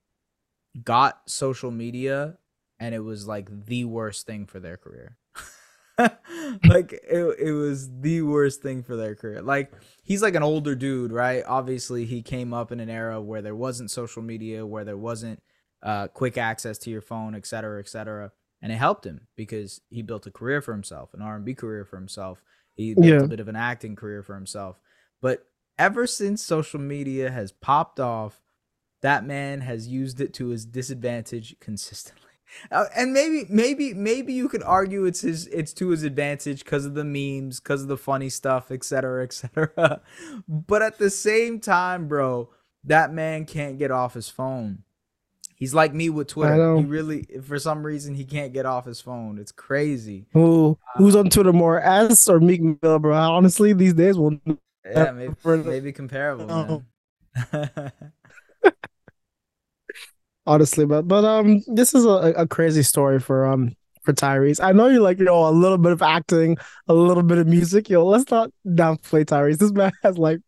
got 0.83 1.29
social 1.29 1.69
media 1.69 2.39
and 2.79 2.95
it 2.95 2.99
was 2.99 3.27
like 3.27 3.65
the 3.65 3.85
worst 3.85 4.25
thing 4.25 4.45
for 4.45 4.59
their 4.59 4.77
career. 4.77 5.17
like 5.97 6.93
it, 6.93 7.35
it 7.39 7.51
was 7.51 7.89
the 7.99 8.21
worst 8.21 8.61
thing 8.61 8.83
for 8.83 8.95
their 8.95 9.15
career. 9.15 9.41
Like 9.41 9.71
he's 10.03 10.21
like 10.21 10.35
an 10.35 10.43
older 10.43 10.75
dude, 10.75 11.11
right? 11.11 11.43
Obviously, 11.45 12.05
he 12.05 12.21
came 12.21 12.53
up 12.53 12.71
in 12.71 12.79
an 12.79 12.89
era 12.89 13.21
where 13.21 13.41
there 13.41 13.55
wasn't 13.55 13.91
social 13.91 14.21
media, 14.21 14.65
where 14.65 14.85
there 14.85 14.97
wasn't 14.97 15.41
uh, 15.83 16.07
quick 16.07 16.37
access 16.37 16.77
to 16.79 16.89
your 16.89 17.01
phone, 17.01 17.35
et 17.35 17.45
cetera, 17.45 17.79
et 17.79 17.89
cetera. 17.89 18.31
And 18.61 18.71
it 18.71 18.77
helped 18.77 19.05
him 19.05 19.27
because 19.35 19.81
he 19.89 20.01
built 20.01 20.27
a 20.27 20.31
career 20.31 20.61
for 20.61 20.73
himself, 20.73 21.13
an 21.13 21.21
R&B 21.21 21.53
career 21.55 21.85
for 21.85 21.97
himself. 21.97 22.43
He 22.75 22.93
built 22.93 23.05
yeah. 23.05 23.23
a 23.23 23.27
bit 23.27 23.39
of 23.39 23.47
an 23.47 23.55
acting 23.55 23.95
career 23.95 24.21
for 24.21 24.35
himself. 24.35 24.79
But 25.21 25.45
ever 25.77 26.05
since 26.05 26.43
social 26.43 26.79
media 26.79 27.31
has 27.31 27.51
popped 27.51 27.99
off, 27.99 28.41
that 29.01 29.25
man 29.25 29.61
has 29.61 29.87
used 29.87 30.19
it 30.19 30.33
to 30.35 30.49
his 30.49 30.65
disadvantage 30.65 31.55
consistently. 31.61 32.28
Uh, 32.71 32.85
and 32.95 33.13
maybe 33.13 33.45
maybe 33.49 33.93
maybe 33.93 34.33
you 34.33 34.49
could 34.49 34.63
argue 34.63 35.05
it's 35.05 35.21
his 35.21 35.47
it's 35.47 35.73
to 35.73 35.89
his 35.89 36.03
advantage 36.03 36.63
because 36.63 36.85
of 36.85 36.93
the 36.93 37.03
memes 37.03 37.59
because 37.59 37.81
of 37.83 37.87
the 37.87 37.97
funny 37.97 38.29
stuff 38.29 38.71
etc 38.71 39.23
etc 39.23 40.01
but 40.47 40.81
at 40.81 40.97
the 40.97 41.09
same 41.09 41.59
time 41.59 42.07
bro 42.07 42.49
that 42.83 43.13
man 43.13 43.45
can't 43.45 43.77
get 43.77 43.91
off 43.91 44.13
his 44.13 44.29
phone. 44.29 44.83
He's 45.55 45.73
like 45.73 45.93
me 45.93 46.09
with 46.09 46.27
twitter. 46.29 46.77
He 46.77 46.85
really 46.85 47.27
for 47.43 47.59
some 47.59 47.85
reason 47.85 48.15
he 48.15 48.23
can't 48.23 48.53
get 48.53 48.65
off 48.65 48.85
his 48.85 49.01
phone. 49.01 49.37
It's 49.37 49.51
crazy. 49.51 50.27
Who 50.31 50.77
who's 50.95 51.15
on 51.15 51.29
twitter 51.29 51.51
more 51.51 51.81
s 51.81 52.29
or 52.29 52.39
meek 52.39 52.61
mill 52.61 52.99
bro? 52.99 53.13
Honestly 53.13 53.73
these 53.73 53.93
days 53.93 54.17
will 54.17 54.37
yeah 54.89 55.11
maybe, 55.11 55.33
maybe 55.43 55.91
comparable 55.91 56.83
honestly. 60.49 60.85
But 60.85 61.07
but 61.07 61.23
um, 61.23 61.63
this 61.67 61.93
is 61.93 62.05
a, 62.05 62.33
a 62.35 62.47
crazy 62.47 62.83
story 62.83 63.19
for 63.19 63.45
um 63.45 63.75
for 64.01 64.13
Tyrese. 64.13 64.59
I 64.61 64.71
know 64.71 64.87
you 64.87 65.01
like 65.01 65.19
you 65.19 65.25
know 65.25 65.47
a 65.47 65.51
little 65.51 65.77
bit 65.77 65.91
of 65.91 66.01
acting, 66.01 66.57
a 66.87 66.93
little 66.93 67.23
bit 67.23 67.37
of 67.37 67.47
music. 67.47 67.89
Yo, 67.89 68.05
let's 68.05 68.29
not 68.31 68.49
downplay 68.67 69.23
Tyrese. 69.23 69.59
This 69.59 69.71
man 69.71 69.91
has 70.03 70.17
like 70.17 70.39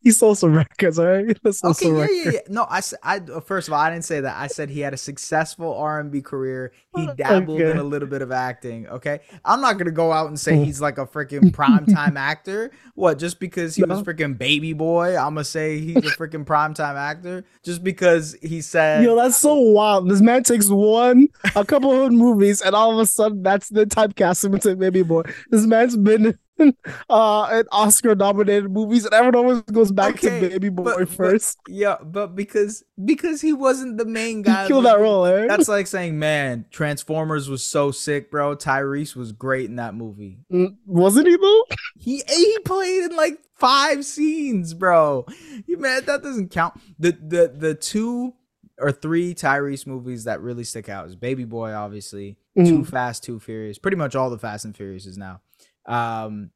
he 0.00 0.10
sold 0.10 0.38
some 0.38 0.54
records, 0.54 0.98
all 0.98 1.06
right? 1.06 1.26
He 1.42 1.52
sold 1.52 1.76
okay, 1.76 1.88
yeah, 1.88 2.00
records. 2.00 2.24
yeah, 2.24 2.30
yeah. 2.32 2.40
No, 2.48 2.66
I, 2.68 2.80
I 3.02 3.16
uh, 3.16 3.40
first 3.40 3.68
of 3.68 3.74
all, 3.74 3.80
I 3.80 3.90
didn't 3.90 4.04
say 4.04 4.20
that. 4.20 4.36
I 4.36 4.46
said 4.46 4.70
he 4.70 4.80
had 4.80 4.94
a 4.94 4.96
successful 4.96 5.74
R 5.74 6.00
and 6.00 6.10
B 6.10 6.22
career. 6.22 6.72
He 6.94 7.08
dabbled 7.16 7.60
okay. 7.60 7.70
in 7.70 7.78
a 7.78 7.82
little 7.82 8.08
bit 8.08 8.22
of 8.22 8.32
acting. 8.32 8.86
Okay, 8.88 9.20
I'm 9.44 9.60
not 9.60 9.78
gonna 9.78 9.90
go 9.90 10.12
out 10.12 10.28
and 10.28 10.38
say 10.38 10.52
mm. 10.52 10.64
he's 10.64 10.80
like 10.80 10.98
a 10.98 11.06
freaking 11.06 11.50
primetime 11.50 12.16
actor. 12.16 12.70
What? 12.94 13.18
Just 13.18 13.40
because 13.40 13.74
he 13.74 13.82
no. 13.82 13.94
was 13.94 14.02
freaking 14.02 14.38
baby 14.38 14.72
boy, 14.72 15.16
I'm 15.16 15.34
gonna 15.34 15.44
say 15.44 15.78
he's 15.78 15.96
a 15.96 16.16
freaking 16.16 16.44
primetime 16.44 16.94
actor. 16.94 17.44
Just 17.62 17.82
because 17.82 18.36
he 18.42 18.60
said, 18.60 19.04
"Yo, 19.04 19.16
that's 19.16 19.36
so 19.36 19.54
wild." 19.54 20.08
This 20.08 20.20
man 20.20 20.42
takes 20.42 20.68
one, 20.68 21.28
a 21.54 21.64
couple 21.64 21.90
of 22.04 22.12
movies, 22.12 22.60
and 22.62 22.74
all 22.74 22.92
of 22.92 22.98
a 22.98 23.06
sudden, 23.06 23.42
that's 23.42 23.68
the 23.68 23.86
typecast 23.86 24.44
him 24.44 24.54
into 24.54 24.76
baby 24.76 25.02
boy. 25.02 25.22
This 25.50 25.66
man's 25.66 25.96
been 25.96 26.38
uh 27.10 27.48
and 27.50 27.68
Oscar 27.72 28.14
nominated 28.14 28.70
movies 28.70 29.04
and 29.04 29.14
everyone 29.14 29.36
always 29.36 29.62
goes 29.62 29.92
back 29.92 30.14
okay, 30.14 30.40
to 30.40 30.48
Baby 30.48 30.68
Boy 30.70 30.84
but, 30.84 31.08
first. 31.08 31.58
But, 31.64 31.74
yeah, 31.74 31.96
but 32.02 32.34
because 32.34 32.84
because 33.04 33.40
he 33.40 33.52
wasn't 33.52 33.98
the 33.98 34.04
main 34.04 34.42
guy. 34.42 34.62
He 34.62 34.68
killed 34.68 34.86
that 34.86 34.98
role, 34.98 35.24
eh? 35.26 35.46
That's 35.46 35.68
like 35.68 35.86
saying, 35.86 36.18
man, 36.18 36.66
Transformers 36.70 37.48
was 37.48 37.62
so 37.64 37.90
sick, 37.90 38.30
bro. 38.30 38.56
Tyrese 38.56 39.16
was 39.16 39.32
great 39.32 39.68
in 39.68 39.76
that 39.76 39.94
movie. 39.94 40.38
Mm, 40.52 40.76
wasn't 40.86 41.28
he 41.28 41.36
though? 41.36 41.64
He 41.98 42.22
he 42.28 42.58
played 42.64 43.04
in 43.04 43.16
like 43.16 43.38
five 43.54 44.04
scenes, 44.04 44.74
bro. 44.74 45.26
You 45.66 45.78
man, 45.78 46.04
that 46.06 46.22
doesn't 46.22 46.50
count. 46.50 46.80
The 46.98 47.12
the 47.12 47.52
the 47.54 47.74
two 47.74 48.34
or 48.78 48.92
three 48.92 49.34
Tyrese 49.34 49.86
movies 49.86 50.24
that 50.24 50.40
really 50.40 50.64
stick 50.64 50.88
out 50.88 51.06
is 51.06 51.16
Baby 51.16 51.44
Boy, 51.44 51.72
obviously, 51.72 52.36
mm. 52.56 52.66
Too 52.66 52.84
Fast, 52.84 53.24
Too 53.24 53.40
Furious. 53.40 53.78
Pretty 53.78 53.96
much 53.96 54.14
all 54.14 54.30
the 54.30 54.38
Fast 54.38 54.64
and 54.64 54.76
Furious 54.76 55.06
is 55.06 55.16
now. 55.16 55.40
Um, 55.86 56.50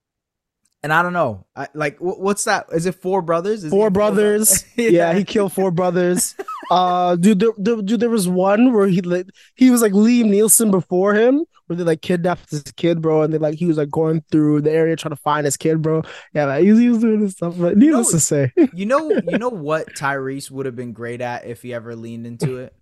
and 0.83 0.93
I 0.93 1.03
don't 1.03 1.13
know, 1.13 1.47
I, 1.55 1.69
like 1.75 1.99
what's 1.99 2.45
that? 2.45 2.67
Is 2.73 2.87
it 2.87 2.95
four 2.95 3.21
brothers? 3.21 3.65
Is 3.65 3.71
four 3.71 3.91
brothers. 3.91 4.65
yeah. 4.77 4.89
yeah. 4.89 5.15
he 5.15 5.25
killed 5.25 5.53
four 5.53 5.71
brothers. 5.71 6.35
uh, 6.71 7.17
dude, 7.17 7.39
there, 7.39 7.51
there, 7.59 7.83
dude, 7.83 8.01
there 8.01 8.09
was 8.09 8.29
one 8.29 8.73
where 8.73 8.87
he 8.87 9.03
like 9.03 9.27
he 9.57 9.71
was 9.71 9.83
like 9.83 9.93
Liam 9.93 10.31
Neeson 10.31 10.71
before 10.71 11.15
him, 11.15 11.45
where 11.67 11.77
they 11.77 11.85
like 11.85 12.01
kidnapped 12.01 12.51
his 12.51 12.63
kid, 12.63 13.03
bro, 13.03 13.23
and 13.23 13.33
they 13.33 13.39
like 13.39 13.59
he 13.59 13.67
was 13.67 13.77
like 13.77 13.91
going 13.91 14.25
through 14.33 14.63
the 14.63 14.73
area 14.73 14.97
trying 14.97 15.15
to 15.15 15.21
find 15.21 15.45
his 15.45 15.59
kid, 15.59 15.83
bro. 15.83 16.03
Yeah, 16.33 16.47
like, 16.47 16.65
he, 16.65 16.71
was, 16.71 16.81
he 16.81 16.89
was 16.89 16.99
doing 16.99 17.21
this 17.21 17.33
stuff. 17.33 17.57
But 17.59 17.77
needless 17.77 18.09
you 18.09 18.13
know, 18.13 18.19
to 18.19 18.21
say, 18.21 18.53
you 18.73 18.87
know, 18.87 19.11
you 19.29 19.39
know 19.39 19.51
what 19.51 19.95
Tyrese 19.95 20.51
would 20.51 20.65
have 20.65 20.77
been 20.77 20.93
great 20.93 21.21
at 21.21 21.47
if 21.47 21.61
he 21.61 21.75
ever 21.75 21.95
leaned 21.95 22.27
into 22.27 22.57
it. 22.57 22.75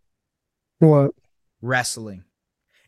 What? 0.78 1.10
Wrestling. 1.60 2.22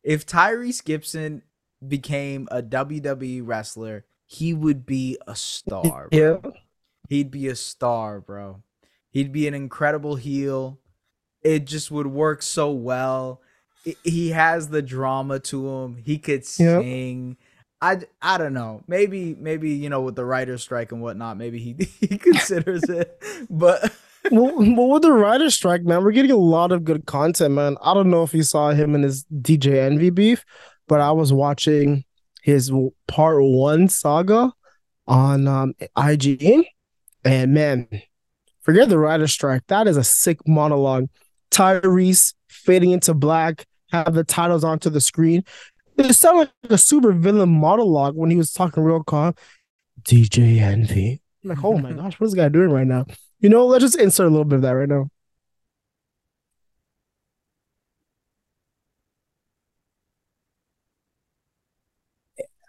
If 0.04 0.24
Tyrese 0.24 0.84
Gibson 0.84 1.42
became 1.86 2.48
a 2.50 2.62
WWE 2.62 3.42
wrestler, 3.44 4.04
he 4.26 4.54
would 4.54 4.86
be 4.86 5.18
a 5.26 5.34
star. 5.34 6.08
Yeah. 6.12 6.36
He'd 7.08 7.30
be 7.30 7.48
a 7.48 7.56
star, 7.56 8.20
bro. 8.20 8.62
He'd 9.10 9.32
be 9.32 9.48
an 9.48 9.54
incredible 9.54 10.16
heel. 10.16 10.78
It 11.42 11.66
just 11.66 11.90
would 11.90 12.06
work 12.06 12.42
so 12.42 12.70
well. 12.70 13.40
he 14.04 14.30
has 14.30 14.68
the 14.68 14.82
drama 14.82 15.40
to 15.40 15.68
him. 15.68 15.96
He 16.04 16.18
could 16.18 16.44
sing. 16.44 17.28
Yep. 17.28 17.36
I, 17.82 18.00
I 18.20 18.38
don't 18.38 18.52
know. 18.52 18.84
Maybe 18.86 19.34
maybe 19.38 19.70
you 19.70 19.88
know 19.88 20.02
with 20.02 20.14
the 20.14 20.24
writer's 20.24 20.62
strike 20.62 20.92
and 20.92 21.00
whatnot, 21.00 21.38
maybe 21.38 21.58
he 21.58 21.88
he 22.00 22.18
considers 22.18 22.84
it. 22.84 23.22
But 23.48 23.92
well, 24.30 24.54
well, 24.56 24.90
with 24.90 25.02
the 25.02 25.12
writer's 25.12 25.54
strike, 25.54 25.82
man, 25.82 26.04
we're 26.04 26.12
getting 26.12 26.30
a 26.30 26.36
lot 26.36 26.72
of 26.72 26.84
good 26.84 27.06
content, 27.06 27.54
man. 27.54 27.76
I 27.82 27.94
don't 27.94 28.10
know 28.10 28.22
if 28.22 28.34
you 28.34 28.42
saw 28.42 28.70
him 28.70 28.94
and 28.94 29.04
his 29.04 29.24
DJ 29.24 29.78
Envy 29.78 30.10
beef, 30.10 30.44
but 30.90 31.00
I 31.00 31.12
was 31.12 31.32
watching 31.32 32.04
his 32.42 32.72
part 33.06 33.36
one 33.44 33.88
saga 33.88 34.52
on 35.06 35.46
um, 35.46 35.72
IG, 35.96 36.66
and 37.24 37.54
man, 37.54 37.86
forget 38.62 38.88
the 38.88 38.98
writer's 38.98 39.30
strike. 39.30 39.62
That 39.68 39.86
is 39.86 39.96
a 39.96 40.02
sick 40.02 40.40
monologue. 40.48 41.06
Tyrese 41.52 42.34
fading 42.48 42.90
into 42.90 43.14
black, 43.14 43.66
have 43.92 44.14
the 44.14 44.24
titles 44.24 44.64
onto 44.64 44.90
the 44.90 45.00
screen. 45.00 45.44
It 45.96 46.12
sounded 46.14 46.50
like 46.64 46.72
a 46.72 46.78
super 46.78 47.12
villain 47.12 47.50
monologue 47.50 48.16
when 48.16 48.30
he 48.32 48.36
was 48.36 48.52
talking 48.52 48.82
real 48.82 49.04
calm. 49.04 49.36
DJ 50.02 50.60
Envy. 50.60 51.22
I'm 51.44 51.50
like, 51.50 51.64
oh 51.64 51.78
my 51.78 51.92
gosh, 52.02 52.18
what 52.18 52.26
is 52.26 52.32
this 52.32 52.34
guy 52.34 52.48
doing 52.48 52.70
right 52.70 52.86
now? 52.86 53.06
You 53.38 53.48
know, 53.48 53.64
let's 53.64 53.84
just 53.84 53.96
insert 53.96 54.26
a 54.26 54.30
little 54.30 54.44
bit 54.44 54.56
of 54.56 54.62
that 54.62 54.72
right 54.72 54.88
now. 54.88 55.08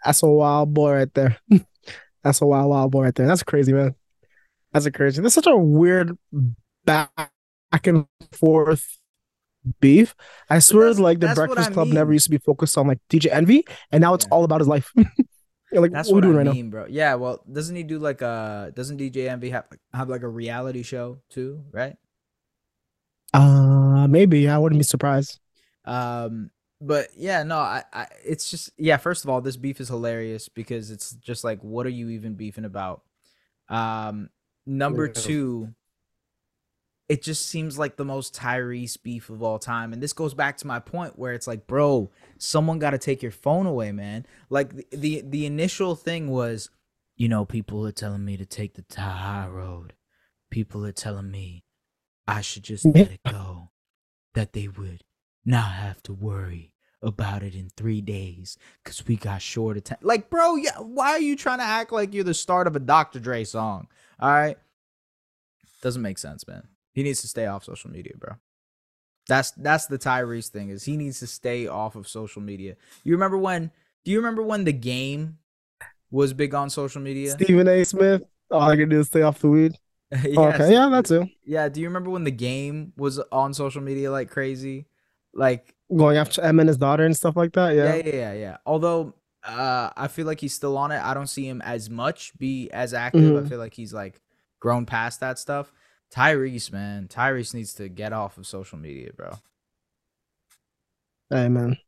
That's 0.04 0.22
a 0.22 0.26
wild 0.26 0.74
boy 0.74 0.92
right 0.92 1.14
there. 1.14 1.38
That's 2.22 2.40
a 2.40 2.46
wild, 2.46 2.70
wild 2.70 2.90
boy 2.92 3.04
right 3.04 3.14
there. 3.14 3.26
That's 3.26 3.42
crazy, 3.42 3.72
man. 3.72 3.94
That's 4.72 4.86
a 4.86 4.90
crazy. 4.90 5.20
That's 5.20 5.34
such 5.34 5.46
a 5.46 5.56
weird 5.56 6.16
back 6.84 7.10
and 7.84 8.06
forth 8.32 8.98
beef. 9.80 10.14
I 10.48 10.58
swear, 10.60 10.92
like 10.94 11.20
the 11.20 11.34
Breakfast 11.34 11.72
Club 11.72 11.88
mean. 11.88 11.94
never 11.94 12.12
used 12.12 12.26
to 12.26 12.30
be 12.30 12.38
focused 12.38 12.78
on 12.78 12.86
like 12.86 12.98
DJ 13.10 13.32
Envy, 13.32 13.64
and 13.90 14.00
now 14.00 14.14
it's 14.14 14.24
yeah. 14.24 14.30
all 14.34 14.44
about 14.44 14.60
his 14.60 14.68
life. 14.68 14.92
like 15.72 15.92
that's 15.92 16.10
what, 16.10 16.24
what 16.24 16.24
I 16.24 16.26
mean, 16.28 16.36
right 16.36 16.56
now, 16.56 16.70
bro. 16.70 16.86
Yeah, 16.88 17.14
well, 17.16 17.42
doesn't 17.50 17.76
he 17.76 17.82
do 17.82 17.98
like 17.98 18.22
a? 18.22 18.72
Doesn't 18.74 18.98
DJ 18.98 19.28
Envy 19.28 19.50
have 19.50 19.66
have 19.92 20.08
like 20.08 20.22
a 20.22 20.28
reality 20.28 20.82
show 20.82 21.18
too? 21.30 21.64
Right? 21.70 21.96
Uh, 23.34 24.06
maybe 24.08 24.48
I 24.48 24.58
wouldn't 24.58 24.78
be 24.78 24.84
surprised. 24.84 25.38
Um, 25.84 26.50
but 26.82 27.08
yeah, 27.16 27.44
no, 27.44 27.58
I, 27.58 27.84
I, 27.92 28.06
it's 28.24 28.50
just 28.50 28.70
yeah. 28.76 28.96
First 28.96 29.24
of 29.24 29.30
all, 29.30 29.40
this 29.40 29.56
beef 29.56 29.80
is 29.80 29.88
hilarious 29.88 30.48
because 30.48 30.90
it's 30.90 31.12
just 31.12 31.44
like, 31.44 31.60
what 31.62 31.86
are 31.86 31.90
you 31.90 32.08
even 32.10 32.34
beefing 32.34 32.64
about? 32.64 33.02
Um, 33.68 34.30
number 34.66 35.06
yeah. 35.06 35.12
two, 35.12 35.74
it 37.08 37.22
just 37.22 37.46
seems 37.46 37.78
like 37.78 37.96
the 37.96 38.04
most 38.04 38.34
Tyrese 38.34 39.00
beef 39.00 39.30
of 39.30 39.42
all 39.44 39.60
time. 39.60 39.92
And 39.92 40.02
this 40.02 40.12
goes 40.12 40.34
back 40.34 40.56
to 40.58 40.66
my 40.66 40.80
point 40.80 41.18
where 41.18 41.32
it's 41.32 41.46
like, 41.46 41.68
bro, 41.68 42.10
someone 42.38 42.80
got 42.80 42.90
to 42.90 42.98
take 42.98 43.22
your 43.22 43.32
phone 43.32 43.66
away, 43.66 43.92
man. 43.92 44.26
Like 44.50 44.74
the, 44.74 44.86
the, 44.90 45.22
the 45.24 45.46
initial 45.46 45.94
thing 45.94 46.30
was, 46.30 46.68
you 47.16 47.28
know, 47.28 47.44
people 47.44 47.86
are 47.86 47.92
telling 47.92 48.24
me 48.24 48.36
to 48.36 48.44
take 48.44 48.74
the 48.74 49.00
high 49.00 49.46
road. 49.46 49.92
People 50.50 50.84
are 50.84 50.92
telling 50.92 51.30
me 51.30 51.64
I 52.26 52.40
should 52.40 52.64
just 52.64 52.84
let 52.84 53.12
it 53.12 53.20
go. 53.28 53.70
That 54.34 54.54
they 54.54 54.66
would 54.66 55.04
not 55.44 55.72
have 55.72 56.02
to 56.04 56.14
worry 56.14 56.71
about 57.02 57.42
it 57.42 57.54
in 57.54 57.68
three 57.76 58.00
days 58.00 58.56
because 58.82 59.06
we 59.06 59.16
got 59.16 59.42
short 59.42 59.76
of 59.76 59.84
time. 59.84 59.98
Like, 60.02 60.30
bro, 60.30 60.56
yeah, 60.56 60.78
why 60.78 61.10
are 61.10 61.20
you 61.20 61.36
trying 61.36 61.58
to 61.58 61.64
act 61.64 61.92
like 61.92 62.14
you're 62.14 62.24
the 62.24 62.34
start 62.34 62.66
of 62.66 62.76
a 62.76 62.80
Dr. 62.80 63.18
Dre 63.18 63.44
song? 63.44 63.88
All 64.20 64.30
right. 64.30 64.56
Doesn't 65.82 66.02
make 66.02 66.18
sense, 66.18 66.46
man. 66.46 66.68
He 66.92 67.02
needs 67.02 67.20
to 67.22 67.28
stay 67.28 67.46
off 67.46 67.64
social 67.64 67.90
media, 67.90 68.12
bro. 68.16 68.36
That's 69.28 69.52
that's 69.52 69.86
the 69.86 69.98
Tyrese 69.98 70.48
thing 70.48 70.70
is 70.70 70.84
he 70.84 70.96
needs 70.96 71.20
to 71.20 71.26
stay 71.26 71.66
off 71.66 71.96
of 71.96 72.08
social 72.08 72.42
media. 72.42 72.76
You 73.04 73.12
remember 73.12 73.38
when? 73.38 73.70
Do 74.04 74.10
you 74.10 74.18
remember 74.18 74.42
when 74.42 74.64
the 74.64 74.72
game 74.72 75.38
was 76.10 76.32
big 76.32 76.54
on 76.54 76.70
social 76.70 77.00
media? 77.00 77.30
Stephen 77.30 77.68
A. 77.68 77.84
Smith. 77.84 78.22
All 78.50 78.62
I 78.62 78.76
can 78.76 78.88
do 78.88 79.00
is 79.00 79.06
stay 79.06 79.22
off 79.22 79.38
the 79.38 79.48
weed. 79.48 79.78
yeah, 80.10 80.34
oh, 80.36 80.48
okay, 80.48 80.72
yeah, 80.72 80.88
that's 80.90 81.10
it. 81.10 81.26
Yeah, 81.44 81.68
do 81.68 81.80
you 81.80 81.86
remember 81.86 82.10
when 82.10 82.24
the 82.24 82.30
game 82.30 82.92
was 82.96 83.18
on 83.30 83.54
social 83.54 83.80
media 83.80 84.10
like 84.10 84.28
crazy? 84.28 84.86
Like 85.32 85.74
going 85.96 86.16
after 86.16 86.42
Em 86.42 86.60
and 86.60 86.68
his 86.68 86.78
daughter 86.78 87.04
and 87.04 87.16
stuff 87.16 87.36
like 87.36 87.52
that. 87.52 87.74
Yeah, 87.74 87.94
yeah, 87.94 88.02
yeah, 88.04 88.12
yeah. 88.14 88.32
yeah. 88.32 88.56
Although 88.66 89.14
uh, 89.44 89.90
I 89.96 90.08
feel 90.08 90.26
like 90.26 90.40
he's 90.40 90.54
still 90.54 90.76
on 90.76 90.92
it. 90.92 91.00
I 91.02 91.14
don't 91.14 91.26
see 91.26 91.46
him 91.46 91.60
as 91.62 91.90
much 91.90 92.36
be 92.38 92.70
as 92.70 92.94
active. 92.94 93.22
Mm-hmm. 93.22 93.46
I 93.46 93.48
feel 93.48 93.58
like 93.58 93.74
he's 93.74 93.92
like 93.92 94.20
grown 94.60 94.86
past 94.86 95.20
that 95.20 95.38
stuff. 95.38 95.72
Tyrese, 96.14 96.70
man, 96.70 97.08
Tyrese 97.08 97.54
needs 97.54 97.74
to 97.74 97.88
get 97.88 98.12
off 98.12 98.36
of 98.36 98.46
social 98.46 98.78
media, 98.78 99.10
bro. 99.16 99.32
Hey, 101.30 101.48
man. 101.48 101.78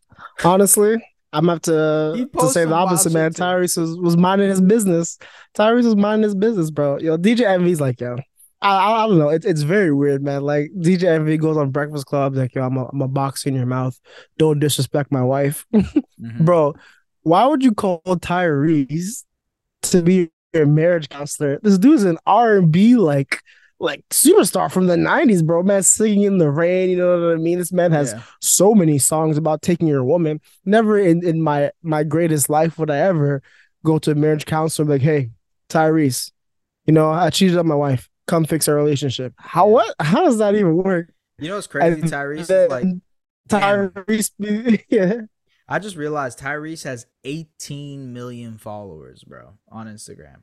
Honestly, 0.43 0.97
I'm 1.33 1.49
have 1.49 1.61
to 1.63 2.29
to 2.39 2.49
say 2.49 2.65
the 2.65 2.73
opposite, 2.73 3.13
man. 3.13 3.33
Tyrese 3.33 3.77
was, 3.77 3.97
was 3.99 4.17
minding 4.17 4.49
his 4.49 4.61
business. 4.61 5.19
Tyrese 5.55 5.85
was 5.85 5.97
minding 5.97 6.23
his 6.23 6.35
business, 6.35 6.71
bro. 6.71 6.99
Yo, 6.99 7.19
DJ 7.19 7.41
Envy's 7.41 7.81
like, 7.81 8.01
yo, 8.01 8.17
I, 8.65 9.05
I 9.05 9.07
don't 9.07 9.19
know. 9.19 9.29
It's 9.29 9.45
it's 9.45 9.63
very 9.63 9.93
weird, 9.93 10.23
man. 10.23 10.43
Like 10.43 10.71
DJ 10.79 11.05
Envy 11.05 11.37
goes 11.37 11.57
on 11.57 11.71
Breakfast 11.71 12.07
Club, 12.07 12.35
like, 12.35 12.55
yo, 12.55 12.65
I'm 12.65 12.77
a, 12.79 12.87
I'm 12.87 13.03
a 13.03 13.09
box 13.09 13.45
in 13.45 13.55
your 13.55 13.67
mouth. 13.67 13.99
Don't 14.39 14.59
disrespect 14.59 15.13
my 15.13 15.23
wife, 15.23 15.67
mm-hmm. 15.75 16.45
bro. 16.45 16.75
Why 17.23 17.47
would 17.47 17.63
you 17.63 17.73
call 17.73 18.01
Tyrese 18.07 19.25
to 19.83 20.03
be 20.03 20.31
your 20.55 20.67
marriage 20.67 21.11
counselor? 21.11 21.61
This 21.63 21.77
dude's 21.77 22.05
an 22.05 22.19
R 22.27 22.57
and 22.57 22.73
B 22.73 22.97
like 22.97 23.43
like 23.81 24.03
superstar 24.09 24.73
from 24.73 24.87
the 24.87 24.97
90s, 24.97 25.45
bro. 25.45 25.63
Man, 25.63 25.83
singing 25.83 26.23
in 26.23 26.39
the 26.39 26.51
rain, 26.51 26.89
you 26.89 26.97
know 26.97 27.21
what 27.21 27.35
I 27.35 27.37
mean? 27.37 27.59
This 27.59 27.73
man 27.73 27.93
has 27.93 28.13
yeah. 28.13 28.23
so 28.41 28.75
many 28.75 28.99
songs 28.99 29.37
about 29.37 29.61
taking 29.61 29.89
your 29.89 30.05
woman. 30.05 30.41
Never 30.65 30.99
in, 30.99 31.27
in 31.27 31.43
my 31.43 31.71
my 31.83 32.03
greatest 32.03 32.49
life 32.49 32.79
would 32.79 32.91
I 32.91 32.99
ever 32.99 33.43
go 33.85 33.99
to 33.99 34.13
a 34.13 34.15
marriage 34.15 34.47
counselor 34.47 34.89
like, 34.89 35.03
hey, 35.03 35.31
Tyrese, 35.69 36.33
you 36.87 36.95
know, 36.95 37.11
I 37.11 37.29
cheated 37.29 37.59
on 37.59 37.67
my 37.67 37.75
wife. 37.75 38.09
Come 38.27 38.45
fix 38.45 38.69
our 38.69 38.75
relationship. 38.75 39.35
How 39.37 39.69
what? 39.69 39.95
How 40.01 40.25
does 40.25 40.39
that 40.39 40.55
even 40.55 40.77
work? 40.77 41.13
You 41.39 41.49
know 41.49 41.57
what's 41.57 41.67
crazy? 41.67 42.01
And 42.01 42.11
Tyrese 42.11 42.69
like 42.69 42.87
Tyrese. 43.49 44.85
yeah. 44.89 45.23
I 45.69 45.79
just 45.79 45.97
realized 45.97 46.39
Tyrese 46.39 46.85
has 46.85 47.07
18 47.25 48.13
million 48.13 48.59
followers, 48.59 49.25
bro, 49.25 49.55
on 49.71 49.87
Instagram. 49.87 50.43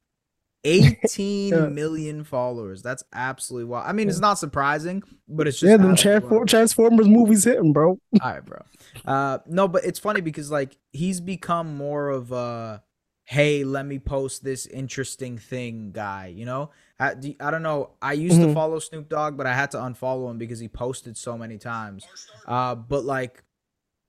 18 0.64 1.50
yeah. 1.54 1.66
million 1.68 2.24
followers. 2.24 2.82
That's 2.82 3.04
absolutely 3.14 3.66
wild. 3.66 3.88
I 3.88 3.94
mean, 3.94 4.10
it's 4.10 4.20
not 4.20 4.40
surprising, 4.40 5.04
but 5.28 5.48
it's 5.48 5.60
just 5.60 5.70
yeah. 5.70 5.78
Them 5.78 5.96
Transform- 5.96 6.48
Transformers 6.48 7.08
movies 7.08 7.44
hitting, 7.44 7.74
bro. 7.74 7.90
All 8.22 8.32
right, 8.32 8.46
bro. 8.46 8.64
Uh, 9.06 9.40
no, 9.48 9.68
but 9.68 9.86
it's 9.86 10.00
funny 10.00 10.22
because 10.22 10.52
like 10.52 10.78
he's 10.92 11.22
become 11.22 11.76
more 11.76 12.10
of 12.10 12.32
a 12.32 12.84
hey, 13.26 13.64
let 13.64 13.86
me 13.86 13.98
post 13.98 14.44
this 14.44 14.66
interesting 14.66 15.38
thing 15.38 15.92
guy. 15.92 16.28
You 16.36 16.46
know, 16.46 16.72
I, 17.02 17.16
I 17.40 17.50
don't 17.50 17.64
know. 17.64 17.90
I 18.00 18.14
used 18.14 18.38
mm-hmm. 18.38 18.50
to 18.50 18.54
follow 18.54 18.78
Snoop 18.78 19.10
Dogg, 19.10 19.36
but 19.36 19.48
I 19.48 19.56
had 19.56 19.72
to 19.72 19.78
unfollow 19.78 20.30
him 20.30 20.38
because 20.38 20.60
he 20.60 20.68
posted 20.68 21.18
so 21.18 21.36
many 21.36 21.58
times. 21.58 22.06
Uh, 22.46 22.76
but 22.76 23.04
like 23.04 23.44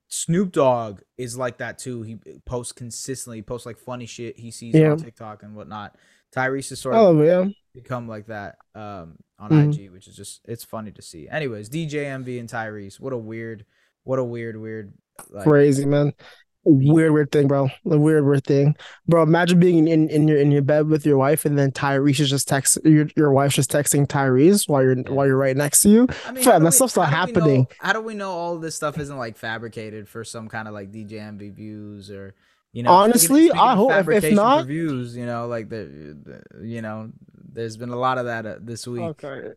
Snoop 0.09 0.53
Dogg 0.53 1.01
is 1.17 1.39
like 1.39 1.57
that 1.59 1.79
too. 1.79 2.03
He 2.03 2.19
posts 2.45 2.73
consistently. 2.73 3.39
He 3.39 3.43
posts 3.43 3.65
like 3.65 3.79
funny 3.79 4.05
shit 4.05 4.39
he 4.39 4.51
sees 4.51 4.75
yeah. 4.75 4.91
on 4.91 4.99
TikTok 4.99 5.43
and 5.43 5.57
whatnot. 5.57 5.97
Tyrese 6.37 6.69
has 6.69 6.81
sort 6.81 6.95
of 6.95 7.01
oh, 7.01 7.23
yeah. 7.23 7.47
become 7.75 8.09
like 8.09 8.27
that 8.27 8.57
um, 8.75 9.17
on 9.39 9.51
mm-hmm. 9.51 9.71
IG, 9.71 9.91
which 9.91 10.07
is 10.07 10.15
just 10.15 10.43
it's 10.45 10.65
funny 10.65 10.91
to 10.93 11.01
see. 11.01 11.29
Anyways, 11.31 11.71
DJ 11.71 12.05
Envy 12.05 12.39
and 12.39 12.49
Tyrese, 12.49 13.01
what 13.01 13.15
a 13.15 13.19
weird, 13.19 13.65
what 14.05 14.19
a 14.19 14.25
weird, 14.25 14.59
weird, 14.59 14.93
like, 15.31 15.45
crazy 15.45 15.87
man. 15.87 16.13
Weird, 16.65 17.13
weird 17.13 17.33
thing, 17.33 17.49
bro. 17.49 17.71
A 17.87 17.99
weird, 17.99 18.25
weird 18.25 18.45
thing, 18.45 18.77
bro. 19.09 19.23
Imagine 19.23 19.59
being 19.59 19.89
in, 19.89 20.09
in 20.09 20.29
your 20.29 20.39
in 20.39 20.53
your 20.53 20.63
bed 20.63 20.89
with 20.89 21.05
your 21.05 21.17
wife, 21.17 21.45
and 21.45 21.59
then 21.59 21.73
Tyrese 21.73 22.21
is 22.21 22.31
just 22.31 22.47
text 22.47 22.79
your 22.85 23.09
your 23.17 23.33
wife's 23.33 23.57
just 23.57 23.71
texting 23.71 24.07
Tyrese 24.07 24.69
while 24.69 24.83
you're 24.83 24.97
while 25.09 25.27
you're 25.27 25.37
right 25.37 25.57
next 25.57 25.81
to 25.83 25.89
you. 25.89 26.07
I 26.25 26.33
mean, 26.33 26.45
Fam, 26.45 26.63
that 26.63 26.69
we, 26.69 26.73
stuff's 26.73 26.95
not 26.95 27.09
happening. 27.09 27.63
Know, 27.63 27.69
how 27.81 27.93
do 27.93 28.01
we 28.01 28.15
know 28.15 28.31
all 28.31 28.59
this 28.59 28.77
stuff 28.77 28.97
isn't 28.99 29.17
like 29.19 29.37
fabricated 29.37 30.09
for 30.09 30.23
some 30.23 30.49
kind 30.49 30.69
of 30.69 30.75
like 30.75 30.93
DJ 30.93 31.15
Envy 31.15 31.51
views 31.51 32.11
or 32.13 32.35
you 32.73 32.83
know, 32.83 32.91
honestly, 32.91 33.49
speaking, 33.49 33.49
speaking 33.49 33.61
I 33.61 33.75
hope 33.75 33.91
if, 33.93 34.25
if 34.25 34.35
not 34.35 34.61
reviews, 34.61 35.17
you 35.17 35.27
know, 35.27 35.47
like 35.47 35.69
the, 35.69 36.17
the, 36.23 36.67
you 36.67 36.81
know, 36.81 37.11
there's 37.53 37.77
been 37.77 37.91
a 37.91 37.97
lot 37.97 38.19
of 38.19 38.27
that 38.27 38.47
uh, 38.47 38.57
this 38.61 38.87
week. 38.87 39.03
Okay. 39.03 39.51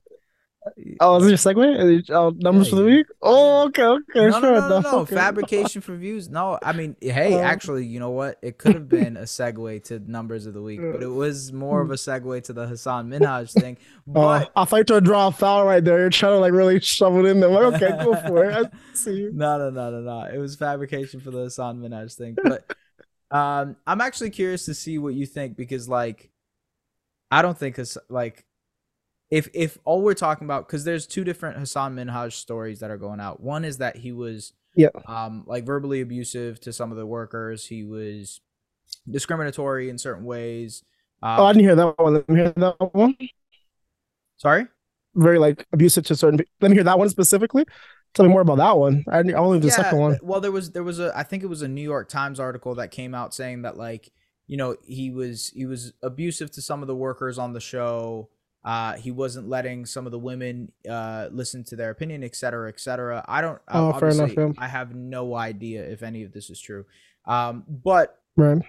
Oh, 0.99 1.17
is 1.17 1.25
it 1.25 1.29
your 1.29 1.37
segue? 1.37 2.09
Oh, 2.09 2.29
numbers 2.37 2.67
yeah, 2.67 2.69
for 2.71 2.75
the 2.77 2.85
week? 2.85 3.07
Oh, 3.21 3.67
okay, 3.67 3.83
okay, 3.83 4.03
no, 4.15 4.39
sure. 4.39 4.41
No, 4.41 4.59
no, 4.59 4.67
no, 4.67 4.79
no. 4.79 4.99
Okay. 4.99 5.15
Fabrication 5.15 5.81
for 5.81 5.95
views. 5.95 6.29
No, 6.29 6.57
I 6.63 6.73
mean, 6.73 6.95
hey, 6.99 7.35
um, 7.35 7.43
actually, 7.43 7.85
you 7.85 7.99
know 7.99 8.09
what? 8.09 8.39
It 8.41 8.57
could 8.57 8.73
have 8.73 8.89
been 8.89 9.15
a 9.15 9.23
segue 9.23 9.83
to 9.85 9.99
numbers 9.99 10.45
of 10.45 10.53
the 10.53 10.61
week, 10.61 10.79
but 10.81 11.03
it 11.03 11.07
was 11.07 11.53
more 11.53 11.81
of 11.81 11.91
a 11.91 11.95
segue 11.95 12.43
to 12.45 12.53
the 12.53 12.67
Hassan 12.67 13.09
Minhaj 13.09 13.51
thing. 13.61 13.77
Oh, 14.09 14.13
but 14.13 14.43
uh, 14.55 14.61
I 14.61 14.65
thought 14.65 14.89
you 14.89 15.01
draw 15.01 15.27
a 15.27 15.31
foul 15.31 15.65
right 15.65 15.83
there. 15.83 15.99
You're 15.99 16.09
trying 16.09 16.33
to 16.33 16.39
like 16.39 16.53
really 16.53 16.79
shove 16.79 17.15
it 17.17 17.25
in 17.25 17.39
there. 17.39 17.49
Like, 17.49 17.81
okay, 17.81 18.03
go 18.03 18.15
for 18.15 18.45
it. 18.45 18.65
I 18.65 18.69
see 18.93 19.13
you. 19.13 19.31
No, 19.33 19.57
no, 19.57 19.69
no, 19.69 19.91
no, 19.91 20.01
no. 20.01 20.25
It 20.33 20.37
was 20.37 20.55
fabrication 20.55 21.19
for 21.19 21.31
the 21.31 21.43
Hassan 21.43 21.79
Minhaj 21.79 22.13
thing, 22.15 22.35
but. 22.43 22.65
Um, 23.31 23.75
I'm 23.87 24.01
actually 24.01 24.29
curious 24.29 24.65
to 24.65 24.75
see 24.75 24.97
what 24.99 25.15
you 25.15 25.25
think 25.25 25.57
because 25.57 25.89
like, 25.89 26.29
I 27.31 27.41
don't 27.41 27.57
think 27.57 27.79
it's 27.79 27.97
like, 28.07 28.45
if 29.35 29.49
if 29.53 29.77
all 29.83 30.01
we're 30.01 30.13
talking 30.13 30.45
about 30.45 30.65
because 30.65 30.85
there's 30.85 31.05
two 31.05 31.25
different 31.25 31.57
Hassan 31.57 31.93
Minhaj 31.93 32.31
stories 32.31 32.79
that 32.79 32.89
are 32.89 32.97
going 32.97 33.19
out. 33.19 33.41
One 33.41 33.65
is 33.65 33.79
that 33.79 33.97
he 33.97 34.13
was 34.13 34.53
yeah 34.75 34.89
um 35.07 35.43
like 35.45 35.65
verbally 35.65 35.99
abusive 35.99 36.59
to 36.61 36.71
some 36.71 36.91
of 36.91 36.97
the 36.97 37.05
workers. 37.05 37.67
He 37.67 37.83
was 37.83 38.39
discriminatory 39.09 39.89
in 39.89 39.97
certain 39.97 40.23
ways. 40.23 40.83
Um, 41.21 41.39
oh, 41.39 41.45
I 41.45 41.53
didn't 41.53 41.65
hear 41.65 41.75
that 41.75 41.99
one. 41.99 42.13
Let 42.13 42.29
me 42.29 42.35
hear 42.35 42.53
that 42.55 42.93
one. 42.93 43.17
Sorry. 44.37 44.67
Very 45.15 45.37
like 45.37 45.65
abusive 45.73 46.05
to 46.05 46.15
certain. 46.15 46.39
Let 46.61 46.71
me 46.71 46.77
hear 46.77 46.85
that 46.85 46.97
one 46.97 47.09
specifically. 47.09 47.65
Tell 48.13 48.25
me 48.25 48.31
more 48.31 48.41
about 48.41 48.59
that 48.59 48.77
one. 48.77 49.03
I, 49.09 49.17
I 49.17 49.33
only 49.33 49.59
the 49.59 49.67
yeah, 49.67 49.73
second 49.73 49.99
one. 49.99 50.17
Well, 50.21 50.39
there 50.39 50.51
was 50.51 50.71
there 50.71 50.83
was 50.83 50.99
a 50.99 51.11
I 51.13 51.23
think 51.23 51.43
it 51.43 51.47
was 51.47 51.61
a 51.61 51.67
New 51.67 51.81
York 51.81 52.07
Times 52.07 52.39
article 52.39 52.75
that 52.75 52.91
came 52.91 53.13
out 53.13 53.33
saying 53.33 53.63
that 53.63 53.75
like 53.75 54.13
you 54.47 54.55
know 54.55 54.77
he 54.85 55.11
was 55.11 55.49
he 55.49 55.65
was 55.65 55.91
abusive 56.01 56.51
to 56.51 56.61
some 56.61 56.81
of 56.81 56.87
the 56.87 56.95
workers 56.95 57.37
on 57.37 57.51
the 57.51 57.59
show. 57.59 58.29
Uh, 58.65 58.93
he 58.93 59.11
wasn't 59.11 59.47
letting 59.47 59.85
some 59.85 60.07
of 60.07 60.11
the 60.11 60.17
women 60.17 60.71
uh, 60.89 61.29
listen 61.31 61.63
to 61.63 61.75
their 61.75 61.91
opinion, 61.91 62.23
et 62.23 62.35
cetera, 62.35 62.67
et 62.67 62.79
cetera. 62.79 63.23
I 63.27 63.39
don't. 63.39 63.61
Oh, 63.67 63.93
fair 63.93 64.09
enough. 64.09 64.33
Yeah. 64.35 64.53
I 64.57 64.67
have 64.67 64.95
no 64.95 65.35
idea 65.35 65.83
if 65.83 66.01
any 66.01 66.23
of 66.23 66.33
this 66.33 66.49
is 66.49 66.59
true. 66.59 66.85
Um, 67.27 67.63
but 67.67 68.19
right. 68.35 68.63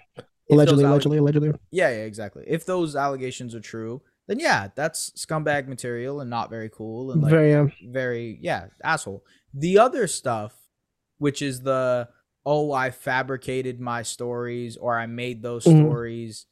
allegedly, 0.51 0.85
allegedly, 0.85 1.17
allegedly. 1.17 1.53
Yeah, 1.71 1.89
yeah, 1.89 2.05
exactly. 2.05 2.45
If 2.47 2.67
those 2.67 2.95
allegations 2.95 3.55
are 3.55 3.61
true, 3.61 4.03
then 4.29 4.39
yeah, 4.39 4.69
that's 4.75 5.11
scumbag 5.17 5.67
material 5.67 6.21
and 6.21 6.29
not 6.29 6.51
very 6.51 6.69
cool 6.69 7.13
and 7.13 7.23
like 7.23 7.31
very, 7.31 7.55
um, 7.55 7.73
very 7.83 8.39
yeah, 8.43 8.67
asshole. 8.85 9.25
The 9.55 9.79
other 9.79 10.07
stuff, 10.07 10.53
which 11.17 11.41
is 11.41 11.63
the 11.63 12.11
oh, 12.45 12.71
I 12.71 12.91
fabricated 12.91 13.81
my 13.81 14.03
stories 14.03 14.77
or 14.77 14.99
I 14.99 15.07
made 15.07 15.43
those 15.43 15.65
mm-hmm. 15.65 15.87
stories. 15.87 16.45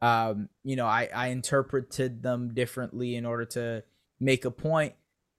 Um, 0.00 0.48
you 0.62 0.76
know, 0.76 0.86
I, 0.86 1.08
I 1.14 1.28
interpreted 1.28 2.22
them 2.22 2.54
differently 2.54 3.16
in 3.16 3.26
order 3.26 3.44
to 3.46 3.84
make 4.20 4.44
a 4.44 4.50
point. 4.50 4.94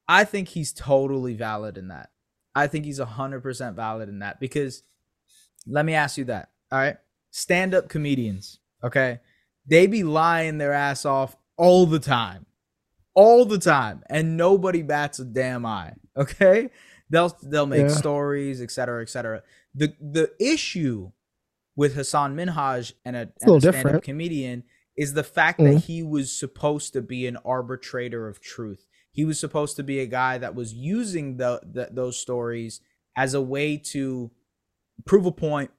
I 0.07 0.23
think 0.23 0.49
he's 0.49 0.73
totally 0.73 1.33
valid 1.33 1.77
in 1.77 1.89
that. 1.89 2.09
I 2.55 2.67
think 2.67 2.85
he's 2.85 2.99
100% 2.99 3.75
valid 3.75 4.09
in 4.09 4.19
that 4.19 4.39
because 4.39 4.83
let 5.67 5.85
me 5.85 5.93
ask 5.93 6.17
you 6.17 6.25
that. 6.25 6.49
All 6.71 6.79
right. 6.79 6.97
Stand 7.31 7.73
up 7.73 7.89
comedians, 7.89 8.59
okay? 8.83 9.19
They 9.67 9.87
be 9.87 10.03
lying 10.03 10.57
their 10.57 10.73
ass 10.73 11.05
off 11.05 11.37
all 11.57 11.85
the 11.85 11.99
time. 11.99 12.45
All 13.13 13.45
the 13.45 13.59
time. 13.59 14.03
And 14.09 14.35
nobody 14.35 14.81
bats 14.81 15.19
a 15.19 15.25
damn 15.25 15.65
eye. 15.65 15.93
Okay? 16.17 16.69
They'll 17.09 17.35
they'll 17.41 17.65
make 17.65 17.87
yeah. 17.87 17.95
stories, 17.95 18.61
etc., 18.61 19.01
etc. 19.01 19.41
The 19.73 19.93
the 19.99 20.31
issue 20.39 21.11
with 21.79 21.95
Hassan 21.95 22.35
Minhaj 22.35 22.91
and 23.05 23.15
a, 23.15 23.29
and 23.39 23.55
a 23.55 23.61
stand-up 23.61 24.03
comedian 24.03 24.65
is 24.97 25.13
the 25.13 25.23
fact 25.23 25.61
mm-hmm. 25.61 25.75
that 25.75 25.85
he 25.85 26.03
was 26.03 26.29
supposed 26.29 26.91
to 26.91 27.01
be 27.01 27.25
an 27.25 27.37
arbitrator 27.45 28.27
of 28.27 28.41
truth. 28.41 28.85
He 29.13 29.23
was 29.23 29.39
supposed 29.39 29.77
to 29.77 29.83
be 29.83 30.01
a 30.01 30.05
guy 30.05 30.39
that 30.39 30.55
was 30.55 30.73
using 30.73 31.37
the, 31.37 31.61
the 31.63 31.87
those 31.89 32.19
stories 32.19 32.81
as 33.15 33.33
a 33.33 33.39
way 33.39 33.77
to 33.77 34.29
prove 35.05 35.25
a 35.25 35.31
point, 35.31 35.71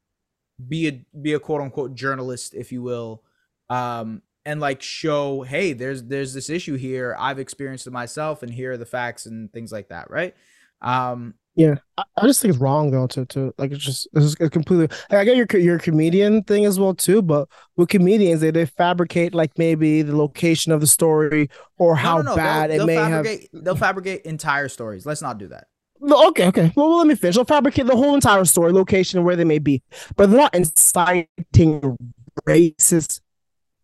be 0.67 0.89
a 0.89 1.05
be 1.21 1.35
a 1.35 1.39
quote 1.39 1.61
unquote 1.61 1.95
journalist, 1.95 2.55
if 2.55 2.73
you 2.73 2.81
will, 2.81 3.23
um, 3.69 4.23
and 4.47 4.59
like 4.59 4.81
show, 4.81 5.43
hey, 5.43 5.75
there's 5.75 6.05
there's 6.05 6.33
this 6.33 6.49
issue 6.49 6.77
here. 6.77 7.15
I've 7.19 7.39
experienced 7.39 7.87
it 7.87 7.93
myself, 7.93 8.43
and 8.43 8.51
here 8.51 8.73
are 8.73 8.79
the 8.79 8.87
facts 8.87 9.27
and 9.27 9.53
things 9.53 9.71
like 9.71 9.91
that, 9.91 10.11
right? 10.11 10.35
Um, 10.81 11.35
yeah, 11.57 11.77
I, 11.99 12.05
I 12.17 12.27
just 12.27 12.41
think 12.41 12.55
it's 12.55 12.61
wrong 12.61 12.91
though 12.91 13.07
to 13.09 13.27
to 13.27 13.53
like 13.59 13.73
it's 13.73 13.85
just 13.85 14.09
it's 14.15 14.35
completely. 14.51 14.89
Like, 15.11 15.21
I 15.21 15.25
get 15.25 15.37
your 15.37 15.61
your 15.61 15.79
comedian 15.79 16.45
thing 16.45 16.65
as 16.65 16.79
well 16.79 16.95
too, 16.95 17.23
but 17.23 17.49
with 17.77 17.89
comedians 17.89 18.41
they 18.41 18.51
they 18.51 18.67
fabricate 18.67 19.35
like 19.35 19.59
maybe 19.59 20.03
the 20.03 20.17
location 20.17 20.73
of 20.73 20.81
the 20.81 20.87
story 20.87 21.51
or 21.77 21.97
how 21.97 22.19
no, 22.19 22.23
no, 22.23 22.31
no. 22.31 22.37
bad 22.37 22.71
they'll, 22.71 22.75
it 22.75 22.79
they'll 22.79 22.87
may 22.87 22.95
have. 22.95 23.27
They'll 23.53 23.77
fabricate 23.77 24.23
entire 24.23 24.69
stories. 24.69 25.05
Let's 25.05 25.23
not 25.23 25.39
do 25.39 25.49
that. 25.49 25.67
Okay, 26.03 26.47
okay. 26.47 26.73
Well, 26.77 26.89
well, 26.89 26.99
let 26.99 27.07
me 27.07 27.15
finish. 27.15 27.35
They'll 27.35 27.45
fabricate 27.45 27.87
the 27.87 27.97
whole 27.97 28.15
entire 28.15 28.45
story, 28.47 28.73
location, 28.73 29.23
where 29.23 29.37
they 29.37 29.45
may 29.45 29.59
be, 29.59 29.83
but 30.17 30.31
they're 30.31 30.41
not 30.41 30.55
inciting 30.55 31.99
racist 32.47 33.21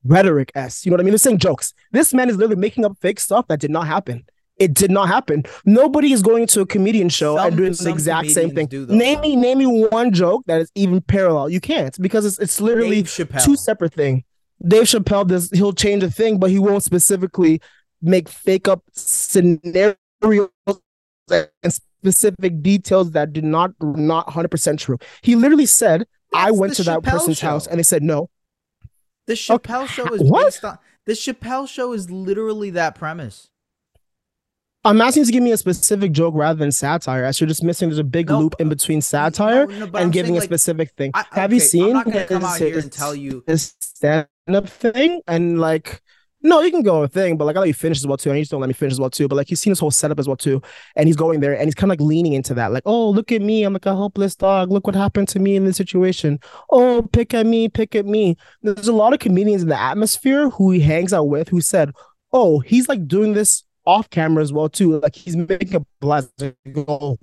rhetoric. 0.02 0.50
S. 0.54 0.86
You 0.86 0.90
know 0.90 0.94
what 0.94 1.00
I 1.00 1.04
mean? 1.04 1.12
They're 1.12 1.18
saying 1.18 1.38
jokes. 1.38 1.74
This 1.92 2.14
man 2.14 2.30
is 2.30 2.36
literally 2.36 2.56
making 2.60 2.84
up 2.84 2.96
fake 3.00 3.20
stuff 3.20 3.48
that 3.48 3.60
did 3.60 3.70
not 3.70 3.86
happen. 3.86 4.24
It 4.58 4.72
did 4.72 4.90
not 4.90 5.08
happen. 5.08 5.44
Nobody 5.64 6.12
is 6.12 6.22
going 6.22 6.46
to 6.48 6.62
a 6.62 6.66
comedian 6.66 7.10
show 7.10 7.36
some, 7.36 7.48
and 7.48 7.56
doing 7.56 7.72
the 7.72 7.90
exact 7.90 8.30
same 8.30 8.54
thing. 8.54 8.66
Do, 8.66 8.86
name 8.86 9.20
me, 9.20 9.36
name 9.36 9.58
me 9.58 9.66
one 9.66 10.12
joke 10.12 10.44
that 10.46 10.62
is 10.62 10.70
even 10.74 11.02
parallel. 11.02 11.50
You 11.50 11.60
can't 11.60 12.00
because 12.00 12.24
it's 12.24 12.38
it's 12.38 12.60
literally 12.60 13.02
two 13.02 13.56
separate 13.56 13.92
things. 13.92 14.22
Dave 14.66 14.84
Chappelle 14.84 15.26
does 15.26 15.50
he'll 15.50 15.74
change 15.74 16.02
a 16.02 16.10
thing, 16.10 16.38
but 16.38 16.50
he 16.50 16.58
won't 16.58 16.82
specifically 16.82 17.60
make 18.00 18.28
fake 18.28 18.68
up 18.68 18.82
scenarios 18.92 19.96
and 21.28 21.72
specific 21.72 22.62
details 22.62 23.10
that 23.12 23.32
did 23.32 23.44
not 23.44 23.72
not 23.80 24.26
100% 24.28 24.78
true. 24.78 24.98
He 25.22 25.34
literally 25.34 25.66
said, 25.66 26.06
That's 26.32 26.46
I 26.46 26.50
went 26.50 26.74
to 26.74 26.82
that 26.84 27.02
person's 27.02 27.38
show. 27.38 27.48
house 27.48 27.66
and 27.66 27.78
they 27.78 27.82
said 27.82 28.02
no. 28.02 28.30
The 29.26 29.34
Chappelle 29.34 29.84
okay. 29.84 29.92
show 29.92 30.14
is 30.14 30.22
what? 30.22 30.44
based 30.44 30.64
on 30.64 30.78
the 31.04 31.12
Chappelle 31.12 31.68
show 31.68 31.92
is 31.92 32.10
literally 32.10 32.70
that 32.70 32.94
premise. 32.94 33.50
I'm 34.86 35.00
asking 35.00 35.22
you 35.22 35.26
to 35.26 35.32
give 35.32 35.42
me 35.42 35.50
a 35.50 35.56
specific 35.56 36.12
joke 36.12 36.34
rather 36.36 36.58
than 36.58 36.70
satire. 36.70 37.24
As 37.24 37.40
you're 37.40 37.48
just 37.48 37.64
missing, 37.64 37.88
there's 37.88 37.98
a 37.98 38.04
big 38.04 38.28
no, 38.28 38.38
loop 38.38 38.54
in 38.60 38.68
between 38.68 39.00
satire 39.00 39.66
no, 39.66 39.78
no, 39.78 39.84
and 39.86 39.96
I'm 39.96 40.10
giving 40.12 40.34
saying, 40.34 40.42
a 40.42 40.44
specific 40.44 40.92
thing. 40.92 41.10
I, 41.14 41.24
Have 41.32 41.50
okay, 41.50 41.54
you 41.54 41.60
seen? 41.60 41.86
I'm 41.86 41.92
not 41.92 42.04
gonna 42.04 42.24
come 42.24 42.44
out 42.44 42.58
here 42.58 42.78
and 42.78 42.92
tell 42.92 43.14
you 43.14 43.42
this 43.46 43.74
stand-up 43.80 44.68
thing 44.68 45.22
and 45.26 45.60
like. 45.60 46.00
No, 46.42 46.60
you 46.60 46.70
can 46.70 46.82
go 46.82 47.02
a 47.02 47.08
thing, 47.08 47.36
but 47.36 47.46
like 47.46 47.56
I 47.56 47.60
let 47.60 47.66
you 47.66 47.74
finish 47.74 47.98
as 47.98 48.06
well 48.06 48.16
too, 48.16 48.30
and 48.30 48.38
you 48.38 48.42
just 48.42 48.52
don't 48.52 48.60
let 48.60 48.68
me 48.68 48.74
finish 48.74 48.92
as 48.92 49.00
well 49.00 49.10
too. 49.10 49.26
But 49.26 49.34
like 49.34 49.48
he's 49.48 49.58
seen 49.58 49.72
his 49.72 49.80
whole 49.80 49.90
setup 49.90 50.20
as 50.20 50.28
well 50.28 50.36
too, 50.36 50.62
and 50.94 51.08
he's 51.08 51.16
going 51.16 51.40
there 51.40 51.56
and 51.56 51.64
he's 51.64 51.74
kind 51.74 51.90
of 51.90 51.98
like 51.98 52.06
leaning 52.06 52.34
into 52.34 52.54
that, 52.54 52.70
like, 52.70 52.84
oh, 52.86 53.10
look 53.10 53.32
at 53.32 53.42
me, 53.42 53.64
I'm 53.64 53.72
like 53.72 53.86
a 53.86 53.96
helpless 53.96 54.36
dog. 54.36 54.70
Look 54.70 54.86
what 54.86 54.94
happened 54.94 55.26
to 55.28 55.40
me 55.40 55.56
in 55.56 55.64
this 55.64 55.76
situation. 55.76 56.38
Oh, 56.70 57.08
pick 57.12 57.34
at 57.34 57.46
me, 57.46 57.68
pick 57.68 57.96
at 57.96 58.06
me. 58.06 58.36
There's 58.62 58.86
a 58.86 58.92
lot 58.92 59.12
of 59.12 59.18
comedians 59.18 59.62
in 59.62 59.68
the 59.68 59.80
atmosphere 59.80 60.50
who 60.50 60.70
he 60.70 60.78
hangs 60.78 61.12
out 61.12 61.26
with 61.26 61.48
who 61.48 61.60
said, 61.60 61.90
oh, 62.32 62.60
he's 62.60 62.88
like 62.88 63.08
doing 63.08 63.32
this 63.32 63.64
off 63.86 64.10
camera 64.10 64.42
as 64.42 64.52
well 64.52 64.68
too. 64.68 65.00
Like 65.00 65.14
he's 65.14 65.36
making 65.36 65.74
a 65.76 65.80
blast. 66.00 66.30
Go. 66.72 67.18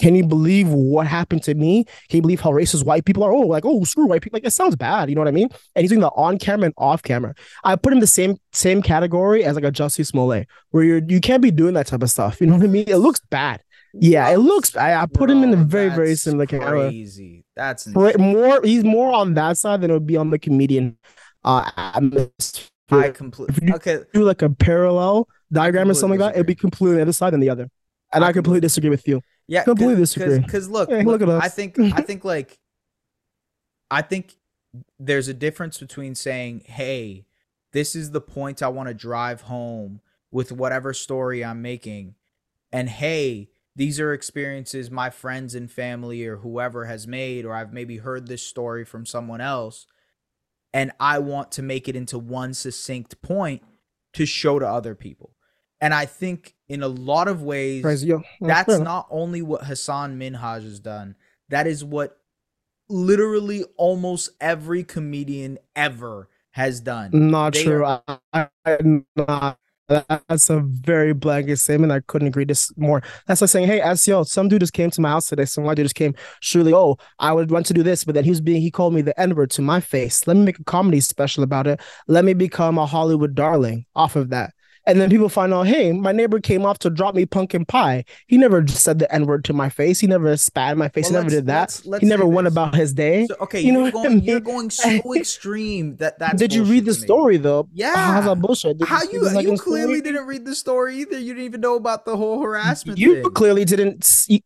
Can 0.00 0.16
you 0.16 0.26
believe 0.26 0.68
what 0.68 1.06
happened 1.06 1.44
to 1.44 1.54
me? 1.54 1.84
Can 2.08 2.16
you 2.16 2.22
believe 2.22 2.40
how 2.40 2.50
racist 2.50 2.84
white 2.84 3.04
people 3.04 3.22
are? 3.22 3.32
Oh, 3.32 3.42
like 3.42 3.64
oh, 3.64 3.84
screw 3.84 4.06
white 4.06 4.20
people. 4.20 4.36
Like 4.36 4.46
it 4.46 4.50
sounds 4.50 4.74
bad. 4.74 5.08
You 5.08 5.14
know 5.14 5.20
what 5.20 5.28
I 5.28 5.32
mean? 5.32 5.48
And 5.76 5.82
he's 5.82 5.90
doing 5.90 6.00
the 6.00 6.10
on 6.10 6.38
camera 6.38 6.66
and 6.66 6.74
off 6.76 7.02
camera. 7.02 7.34
I 7.62 7.76
put 7.76 7.92
him 7.92 8.00
the 8.00 8.06
same 8.08 8.36
same 8.52 8.82
category 8.82 9.44
as 9.44 9.54
like 9.54 9.64
a 9.64 9.70
Jussie 9.70 10.04
Smollett, 10.04 10.48
where 10.70 10.82
you're 10.82 11.02
you 11.06 11.20
can't 11.20 11.40
be 11.42 11.52
doing 11.52 11.74
that 11.74 11.86
type 11.86 12.02
of 12.02 12.10
stuff. 12.10 12.40
You 12.40 12.48
know 12.48 12.54
what 12.54 12.64
I 12.64 12.68
mean? 12.68 12.84
It 12.88 12.96
looks 12.96 13.20
bad. 13.30 13.62
Yeah, 13.94 14.28
it 14.30 14.38
looks. 14.38 14.74
I, 14.74 15.02
I 15.02 15.06
put 15.06 15.28
Bro, 15.28 15.36
him 15.36 15.42
in 15.44 15.50
the 15.52 15.58
very 15.58 15.90
very 15.90 16.16
similar 16.16 16.46
category. 16.46 16.88
Crazy. 16.88 17.44
That's 17.54 17.86
insane. 17.86 18.14
more. 18.18 18.60
He's 18.64 18.84
more 18.84 19.12
on 19.12 19.34
that 19.34 19.58
side 19.58 19.82
than 19.82 19.90
it 19.90 19.94
would 19.94 20.06
be 20.06 20.16
on 20.16 20.30
the 20.30 20.38
comedian. 20.38 20.98
Uh, 21.44 21.70
atmosphere. 21.76 22.70
I 22.90 23.10
completely 23.10 23.72
okay. 23.72 24.00
Do 24.12 24.24
like 24.24 24.42
a 24.42 24.50
parallel 24.50 25.28
diagram 25.52 25.90
or 25.90 25.94
something 25.94 26.18
like 26.18 26.32
that, 26.32 26.36
it'd 26.36 26.46
be 26.46 26.54
completely 26.54 26.96
the 26.96 27.02
other 27.02 27.12
side 27.12 27.32
than 27.32 27.40
the 27.40 27.50
other. 27.50 27.68
And 28.12 28.24
I, 28.24 28.28
I 28.28 28.32
completely 28.32 28.60
disagree 28.60 28.90
with 28.90 29.06
you. 29.06 29.20
Yeah, 29.48 29.64
completely 29.64 29.96
disagree. 29.96 30.38
Because 30.38 30.68
look, 30.68 30.88
hey, 30.90 30.98
look, 30.98 31.20
look, 31.20 31.22
at 31.22 31.28
us. 31.28 31.42
I 31.42 31.48
think 31.48 31.78
I 31.78 32.00
think 32.02 32.24
like 32.24 32.58
I 33.90 34.02
think 34.02 34.34
there's 34.98 35.28
a 35.28 35.34
difference 35.34 35.78
between 35.78 36.14
saying, 36.14 36.62
"Hey, 36.66 37.26
this 37.72 37.94
is 37.94 38.10
the 38.10 38.20
point 38.20 38.62
I 38.62 38.68
want 38.68 38.88
to 38.88 38.94
drive 38.94 39.42
home 39.42 40.00
with 40.30 40.52
whatever 40.52 40.92
story 40.92 41.44
I'm 41.44 41.62
making," 41.62 42.14
and 42.72 42.88
"Hey, 42.88 43.50
these 43.74 43.98
are 43.98 44.12
experiences 44.12 44.90
my 44.90 45.10
friends 45.10 45.54
and 45.54 45.70
family 45.70 46.26
or 46.26 46.38
whoever 46.38 46.84
has 46.84 47.06
made, 47.06 47.44
or 47.44 47.54
I've 47.54 47.72
maybe 47.72 47.98
heard 47.98 48.26
this 48.26 48.42
story 48.42 48.84
from 48.84 49.06
someone 49.06 49.40
else, 49.40 49.86
and 50.72 50.92
I 51.00 51.18
want 51.18 51.52
to 51.52 51.62
make 51.62 51.88
it 51.88 51.96
into 51.96 52.18
one 52.18 52.54
succinct 52.54 53.20
point 53.22 53.62
to 54.14 54.26
show 54.26 54.58
to 54.58 54.68
other 54.68 54.94
people." 54.94 55.34
And 55.82 55.92
I 55.92 56.06
think 56.06 56.54
in 56.68 56.84
a 56.84 56.88
lot 56.88 57.26
of 57.26 57.42
ways, 57.42 57.82
that's 58.40 58.78
not 58.78 59.08
only 59.10 59.42
what 59.42 59.64
Hassan 59.64 60.16
Minhaj 60.16 60.62
has 60.62 60.78
done, 60.78 61.16
that 61.48 61.66
is 61.66 61.84
what 61.84 62.18
literally 62.88 63.64
almost 63.76 64.30
every 64.40 64.84
comedian 64.84 65.58
ever 65.74 66.28
has 66.52 66.80
done. 66.80 67.10
Not 67.12 67.54
they 67.54 67.64
true. 67.64 67.84
Are- 67.84 68.20
I, 68.32 68.48
not. 69.16 69.58
That's 69.88 70.48
a 70.48 70.60
very 70.60 71.12
blanket 71.12 71.56
statement. 71.56 71.92
I 71.92 71.98
couldn't 72.00 72.28
agree 72.28 72.44
this 72.44 72.72
more. 72.76 73.02
That's 73.26 73.40
like 73.40 73.50
saying, 73.50 73.66
"Hey, 73.66 73.80
SEO, 73.80 74.24
some 74.24 74.48
dude 74.48 74.60
just 74.60 74.72
came 74.72 74.90
to 74.92 75.00
my 75.00 75.10
house 75.10 75.26
today. 75.26 75.44
Some 75.44 75.64
white 75.64 75.74
dude 75.74 75.86
just 75.86 75.96
came. 75.96 76.14
Surely, 76.40 76.72
oh, 76.72 76.96
I 77.18 77.32
would 77.32 77.50
want 77.50 77.66
to 77.66 77.74
do 77.74 77.82
this, 77.82 78.04
but 78.04 78.14
then 78.14 78.22
he 78.22 78.30
was 78.30 78.40
being 78.40 78.62
he 78.62 78.70
called 78.70 78.94
me 78.94 79.02
the 79.02 79.18
N 79.20 79.34
word 79.34 79.50
to 79.50 79.62
my 79.62 79.80
face. 79.80 80.28
Let 80.28 80.36
me 80.36 80.44
make 80.44 80.60
a 80.60 80.64
comedy 80.64 81.00
special 81.00 81.42
about 81.42 81.66
it. 81.66 81.80
Let 82.06 82.24
me 82.24 82.34
become 82.34 82.78
a 82.78 82.86
Hollywood 82.86 83.34
darling 83.34 83.84
off 83.96 84.14
of 84.14 84.30
that. 84.30 84.54
And 84.86 85.00
then 85.00 85.10
people 85.10 85.28
find 85.28 85.54
out, 85.54 85.66
hey, 85.66 85.92
my 85.92 86.12
neighbor 86.12 86.40
came 86.40 86.66
off 86.66 86.78
to 86.80 86.90
drop 86.90 87.14
me 87.14 87.24
pumpkin 87.24 87.64
pie. 87.64 88.04
He 88.26 88.36
never 88.36 88.66
said 88.66 88.98
the 88.98 89.12
N 89.14 89.26
word 89.26 89.44
to 89.44 89.52
my 89.52 89.68
face. 89.68 90.00
He 90.00 90.06
never 90.06 90.36
spat 90.36 90.72
in 90.72 90.78
my 90.78 90.88
face. 90.88 91.04
Well, 91.04 91.20
he 91.20 91.24
never 91.24 91.30
did 91.30 91.46
that. 91.46 91.60
Let's, 91.60 91.86
let's 91.86 92.02
he 92.02 92.08
never 92.08 92.26
went 92.26 92.48
about 92.48 92.74
his 92.74 92.92
day. 92.92 93.26
So, 93.26 93.36
okay, 93.42 93.60
you 93.60 93.72
know 93.72 93.82
you're 93.84 93.92
going, 93.92 94.06
I 94.06 94.08
mean? 94.10 94.24
you're 94.24 94.40
going 94.40 94.70
so 94.70 95.14
extreme 95.14 95.96
that 95.96 96.18
that's. 96.18 96.38
Did 96.38 96.52
you 96.52 96.64
read 96.64 96.84
the 96.84 96.94
story 96.94 97.36
though? 97.36 97.68
Yeah. 97.72 97.92
Ah, 97.94 98.12
How's 98.14 98.24
that 98.24 98.40
bullshit? 98.40 98.78
Did 98.78 98.88
How 98.88 99.02
you? 99.02 99.28
You, 99.30 99.40
you 99.52 99.58
clearly 99.58 99.98
story? 99.98 100.00
didn't 100.00 100.26
read 100.26 100.44
the 100.44 100.54
story 100.54 100.96
either. 100.96 101.18
You 101.18 101.34
didn't 101.34 101.44
even 101.44 101.60
know 101.60 101.76
about 101.76 102.04
the 102.04 102.16
whole 102.16 102.42
harassment. 102.42 102.98
You 102.98 103.22
thing. 103.22 103.32
clearly 103.32 103.64
didn't 103.64 104.04
see. 104.04 104.42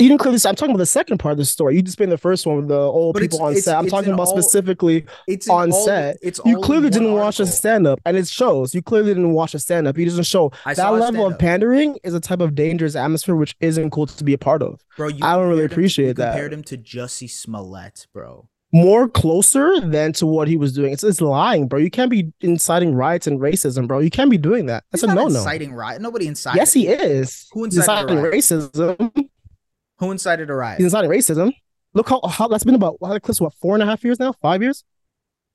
You 0.00 0.08
didn't 0.08 0.20
clearly. 0.20 0.38
I'm 0.44 0.54
talking 0.54 0.70
about 0.74 0.78
the 0.78 0.86
second 0.86 1.18
part 1.18 1.32
of 1.32 1.38
the 1.38 1.44
story. 1.44 1.76
You 1.76 1.82
just 1.82 1.98
been 1.98 2.10
the 2.10 2.18
first 2.18 2.46
one 2.46 2.56
with 2.56 2.68
the 2.68 2.74
old 2.78 3.14
But 3.14 3.20
people 3.22 3.36
it's- 3.36 3.46
on 3.46 3.50
it's- 3.52 3.64
set. 3.64 3.76
I'm 3.76 3.86
talking 3.86 4.12
about 4.12 4.28
all- 4.28 4.40
specifically 4.40 5.04
It's 5.28 5.48
on 5.48 5.70
all- 5.72 5.84
set. 5.84 6.16
It's 6.22 6.40
you 6.44 6.56
clearly 6.58 6.90
didn't 6.90 7.12
watch 7.12 7.38
a 7.38 7.46
stand 7.46 7.86
up, 7.86 8.00
and 8.06 8.16
it 8.16 8.26
shows. 8.26 8.74
You 8.74 8.82
clearly 8.82 9.10
didn't 9.10 9.32
watch 9.32 9.54
a 9.54 9.58
stand 9.58 9.86
up. 9.86 9.96
He 9.96 10.04
doesn't 10.04 10.24
show 10.24 10.50
I 10.64 10.74
that 10.74 10.90
level 10.94 11.26
of 11.26 11.38
pandering 11.38 11.98
is 12.02 12.14
a 12.14 12.20
type 12.20 12.40
of 12.40 12.54
dangerous 12.54 12.96
atmosphere 12.96 13.36
which 13.36 13.54
isn't 13.60 13.90
cool 13.90 14.06
to 14.06 14.24
be 14.24 14.32
a 14.32 14.38
part 14.38 14.62
of. 14.62 14.80
Bro, 14.96 15.08
you 15.08 15.18
I 15.22 15.34
don't 15.36 15.48
really 15.48 15.64
him 15.64 15.70
appreciate 15.70 16.06
you 16.08 16.14
that. 16.14 16.32
Compared 16.32 16.52
him 16.52 16.62
to 16.64 16.78
Jussie 16.78 17.28
Smollett, 17.30 18.06
bro. 18.12 18.48
More 18.72 19.08
closer 19.08 19.80
than 19.80 20.12
to 20.14 20.26
what 20.26 20.46
he 20.46 20.56
was 20.56 20.72
doing. 20.72 20.92
It's, 20.92 21.02
it's 21.02 21.20
lying, 21.20 21.66
bro. 21.66 21.80
You 21.80 21.90
can't 21.90 22.08
be 22.10 22.32
inciting 22.40 22.94
riots 22.94 23.26
and 23.26 23.40
racism, 23.40 23.88
bro. 23.88 23.98
You 23.98 24.10
can't 24.10 24.30
be 24.30 24.38
doing 24.38 24.66
that. 24.66 24.84
That's 24.92 25.02
He's 25.02 25.10
a 25.10 25.14
no 25.14 25.22
no. 25.26 25.38
inciting 25.38 25.72
riot. 25.74 26.00
Nobody 26.00 26.28
incited. 26.28 26.56
Yes, 26.56 26.72
he 26.72 26.86
is. 26.86 27.48
Who 27.52 27.64
incited 27.64 28.10
inciting 28.10 28.18
racism. 28.40 29.28
Who 30.00 30.10
incited 30.10 30.50
a 30.50 30.54
riot? 30.54 30.78
He's 30.78 30.86
inciting 30.86 31.10
racism. 31.10 31.52
Look 31.94 32.08
how, 32.08 32.20
how 32.26 32.48
that's 32.48 32.64
been 32.64 32.74
about 32.74 33.00
what 33.00 33.22
clips 33.22 33.40
what 33.40 33.54
four 33.54 33.74
and 33.74 33.82
a 33.82 33.86
half 33.86 34.02
years 34.04 34.18
now, 34.18 34.32
five 34.32 34.62
years. 34.62 34.84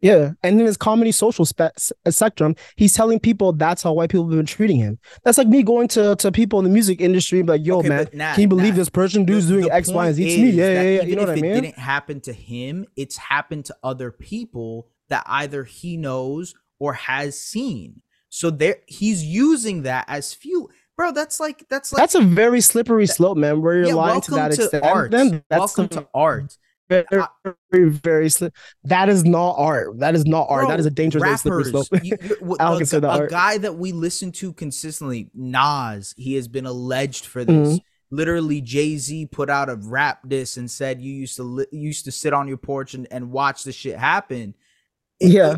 Yeah, 0.01 0.31
and 0.43 0.60
in 0.60 0.65
his 0.65 0.77
comedy 0.77 1.12
social 1.12 1.45
spe- 1.45 1.75
spectrum, 2.10 2.55
he's 2.75 2.93
telling 2.93 3.19
people 3.19 3.53
that's 3.53 3.81
how 3.81 3.93
white 3.93 4.10
people 4.12 4.29
have 4.29 4.38
been 4.38 4.45
treating 4.45 4.77
him. 4.77 4.99
That's 5.23 5.38
like 5.38 5.47
me 5.47 5.63
going 5.63 5.88
to 5.89 6.15
to 6.17 6.31
people 6.31 6.60
in 6.60 6.65
the 6.65 6.69
music 6.69 7.01
industry, 7.01 7.39
and 7.39 7.47
be 7.47 7.53
like, 7.53 7.65
"Yo, 7.65 7.79
Okay, 7.79 7.89
man, 7.89 8.08
Nat, 8.13 8.34
can 8.36 8.41
you 8.41 8.47
believe 8.47 8.73
Nat, 8.73 8.79
this 8.79 8.89
person 8.89 9.25
dude's 9.25 9.47
The- 9.47 9.53
doing 9.53 9.65
the 9.65 9.73
X, 9.73 9.89
Y, 9.89 10.05
and 10.05 10.15
Z 10.15 10.36
to 10.36 10.41
me?" 10.43 10.49
Yeah, 10.51 10.65
yeah, 10.65 10.81
yeah. 10.81 10.89
even 10.97 11.10
You 11.10 11.15
know 11.15 11.21
if 11.23 11.27
what 11.29 11.38
I 11.38 11.47
it 11.47 11.62
didn't 11.62 11.79
happen 11.79 12.19
to 12.21 12.34
him, 12.34 12.86
it's 12.95 13.17
happened 13.17 13.65
to 13.65 13.75
other 13.84 14.12
people 14.12 14.89
that 15.10 15.23
either 15.27 15.63
he 15.63 15.97
knows 15.97 16.53
or 16.77 16.93
has 16.93 17.39
seen. 17.39 18.01
So 18.29 18.49
there, 18.49 18.77
he's 18.86 19.23
using 19.23 19.84
that 19.84 20.05
as 20.10 20.34
fuel, 20.34 20.69
bro. 20.97 21.12
That's 21.12 21.39
like 21.39 21.67
that's 21.69 21.91
like 21.93 21.99
That's 22.01 22.15
a 22.15 22.21
very 22.21 22.62
slippery 22.62 23.08
slope, 23.08 23.38
man. 23.38 23.62
Where 23.62 23.75
you're 23.75 23.88
yeah, 23.88 23.93
lying 23.95 24.21
to 24.21 24.31
that 24.31 24.51
to 24.53 24.63
extent. 24.63 24.84
art. 24.84 25.12
Then 25.12 25.43
that's 25.49 25.60
welcome 25.60 25.88
to 25.89 26.08
art. 26.13 26.58
very, 26.89 27.05
very, 27.71 27.89
very 27.89 28.29
slip. 28.29 28.53
That 28.84 29.10
is 29.10 29.23
not 29.25 29.55
art. 29.58 29.97
That 29.99 30.13
is 30.13 30.25
not 30.25 30.47
art. 30.49 30.63
Bro, 30.63 30.69
that 30.69 30.79
is 30.79 30.86
a 30.86 30.91
dangerous, 30.91 31.23
very 31.23 31.38
slippery 31.38 31.63
slope. 31.71 31.88
you- 32.03 32.17
you- 32.21 32.38
what- 32.41 32.62
I 32.62 32.65
don't 32.65 32.75
a, 32.75 32.77
consider 32.77 33.08
that 33.08 33.15
a 33.15 33.19
art. 33.21 33.29
guy 33.31 33.58
that 33.58 33.75
we 33.75 33.91
listen 33.91 34.31
to 34.34 34.53
consistently, 34.53 35.29
Nas, 35.34 36.13
he 36.15 36.36
has 36.36 36.47
been 36.47 36.67
alleged 36.67 37.25
for 37.25 37.43
this. 37.43 37.79
Mhm. 37.79 37.81
Literally, 38.12 38.62
Jay 38.62 38.97
Z 38.97 39.25
put 39.31 39.49
out 39.49 39.67
a 39.67 39.75
rap 39.77 40.19
diss 40.29 40.58
and 40.58 40.69
said 40.69 41.01
you 41.01 41.12
used 41.12 41.38
to 41.38 41.43
li- 41.43 41.65
used 41.71 42.05
to 42.05 42.12
sit 42.12 42.34
on 42.34 42.47
your 42.47 42.58
porch 42.58 42.93
and, 42.93 43.08
and 43.10 43.31
watch 43.31 43.63
the 43.63 43.71
shit 43.71 43.97
happen. 43.97 44.53
It- 45.19 45.31
Yeah. 45.31 45.58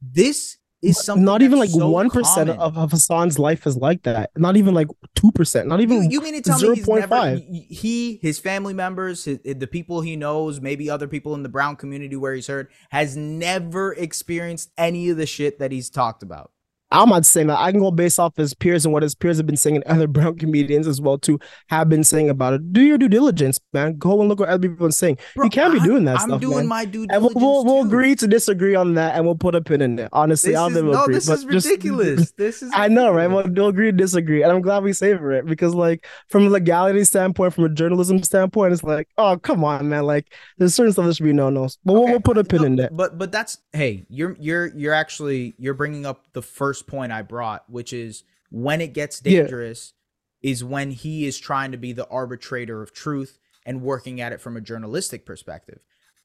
this 0.00 0.56
is 0.82 1.02
something 1.02 1.24
not 1.24 1.42
even 1.42 1.58
like 1.58 1.70
so 1.70 1.88
one 1.88 2.10
percent 2.10 2.50
of, 2.50 2.76
of 2.76 2.90
Hassan's 2.90 3.38
life 3.38 3.66
is 3.66 3.76
like 3.76 4.02
that. 4.02 4.30
Not 4.36 4.56
even 4.56 4.74
like 4.74 4.88
two 5.14 5.32
percent. 5.32 5.68
Not 5.68 5.80
even 5.80 6.04
You, 6.04 6.10
you 6.10 6.20
mean 6.20 6.34
to 6.34 6.42
tell 6.42 6.60
me 6.60 6.74
he's 6.76 6.86
never 6.86 7.14
0.5. 7.14 7.66
he, 7.68 8.18
his 8.22 8.38
family 8.38 8.74
members, 8.74 9.24
his, 9.24 9.38
the 9.44 9.66
people 9.66 10.00
he 10.00 10.16
knows, 10.16 10.60
maybe 10.60 10.90
other 10.90 11.08
people 11.08 11.34
in 11.34 11.42
the 11.42 11.48
brown 11.48 11.76
community 11.76 12.16
where 12.16 12.34
he's 12.34 12.46
heard, 12.46 12.68
has 12.90 13.16
never 13.16 13.92
experienced 13.94 14.70
any 14.78 15.08
of 15.10 15.16
the 15.16 15.26
shit 15.26 15.58
that 15.58 15.72
he's 15.72 15.90
talked 15.90 16.22
about. 16.22 16.51
I'm 16.92 17.08
not 17.08 17.24
saying 17.26 17.46
that. 17.48 17.58
I 17.58 17.70
can 17.70 17.80
go 17.80 17.90
based 17.90 18.20
off 18.20 18.36
his 18.36 18.54
peers 18.54 18.84
and 18.84 18.92
what 18.92 19.02
his 19.02 19.14
peers 19.14 19.38
have 19.38 19.46
been 19.46 19.56
saying, 19.56 19.76
and 19.76 19.84
other 19.84 20.06
brown 20.08 20.36
comedians 20.38 20.86
as 20.86 21.00
well 21.00 21.18
too 21.18 21.38
have 21.68 21.88
been 21.88 22.04
saying 22.04 22.30
about 22.30 22.54
it. 22.54 22.72
Do 22.72 22.82
your 22.82 22.98
due 22.98 23.08
diligence, 23.08 23.58
man. 23.72 23.96
Go 23.98 24.20
and 24.20 24.28
look 24.28 24.40
what 24.40 24.48
other 24.48 24.68
people 24.68 24.86
been 24.86 24.92
saying. 24.92 25.18
Bro, 25.34 25.44
you 25.46 25.50
can't 25.50 25.72
be 25.72 25.80
I'm- 25.80 25.88
doing 25.88 26.04
that 26.04 26.20
I'm 26.20 26.28
stuff, 26.28 26.40
doing 26.40 26.56
man. 26.58 26.66
my 26.68 26.84
due 26.84 27.02
and 27.10 27.22
we'll, 27.22 27.30
diligence 27.30 27.42
we'll, 27.42 27.64
we'll 27.64 27.84
agree 27.86 28.14
to 28.16 28.26
disagree 28.26 28.74
on 28.74 28.94
that, 28.94 29.14
and 29.16 29.24
we'll 29.24 29.34
put 29.34 29.54
a 29.54 29.60
pin 29.60 29.80
in 29.82 29.98
it. 29.98 30.08
Honestly, 30.12 30.52
This 30.52 30.58
I'll 30.58 30.68
is, 30.68 30.74
never 30.74 30.90
no, 30.92 31.02
agree. 31.04 31.14
this 31.14 31.28
is 31.28 31.44
just- 31.44 31.66
ridiculous. 31.66 32.32
This 32.36 32.62
is 32.62 32.70
I 32.74 32.88
know, 32.88 33.10
right? 33.12 33.26
We'll, 33.28 33.44
we'll 33.48 33.68
agree 33.68 33.86
to 33.86 33.96
disagree, 33.96 34.42
and 34.42 34.50
I'm 34.52 34.62
glad 34.62 34.82
we 34.82 34.92
savor 34.92 35.32
it 35.32 35.46
because, 35.46 35.74
like, 35.74 36.06
from 36.28 36.46
a 36.46 36.50
legality 36.50 37.04
standpoint, 37.04 37.54
from 37.54 37.64
a 37.64 37.68
journalism 37.68 38.22
standpoint, 38.22 38.72
it's 38.72 38.82
like, 38.82 39.08
oh, 39.18 39.38
come 39.38 39.64
on, 39.64 39.88
man. 39.88 40.04
Like, 40.04 40.32
there's 40.58 40.74
certain 40.74 40.92
stuff 40.92 41.06
that 41.06 41.14
should 41.14 41.24
be 41.24 41.32
no 41.32 41.50
nos, 41.50 41.78
but 41.84 41.92
we'll, 41.94 42.04
we'll 42.04 42.20
put 42.20 42.38
a 42.38 42.44
pin 42.44 42.60
no, 42.60 42.66
in 42.66 42.76
that. 42.76 42.96
But 42.96 43.18
but 43.18 43.30
that's 43.32 43.58
hey, 43.72 44.04
you're 44.08 44.36
you're 44.40 44.66
you're 44.76 44.92
actually 44.94 45.54
you're 45.58 45.74
bringing 45.74 46.04
up 46.06 46.24
the 46.32 46.42
first 46.42 46.81
point 46.82 47.12
I 47.12 47.22
brought, 47.22 47.68
which 47.70 47.92
is 47.92 48.24
when 48.50 48.80
it 48.80 48.92
gets 48.92 49.20
Yeah. 49.24 49.42
dangerous 49.42 49.94
is 50.42 50.64
when 50.64 50.90
he 50.90 51.26
is 51.26 51.38
trying 51.38 51.72
to 51.72 51.78
be 51.78 51.92
the 51.92 52.06
arbitrator 52.08 52.82
of 52.82 52.92
truth 52.92 53.38
and 53.64 53.80
working 53.82 54.20
at 54.20 54.32
it 54.32 54.40
from 54.40 54.56
a 54.56 54.60
journalistic 54.60 55.24
perspective. 55.24 55.78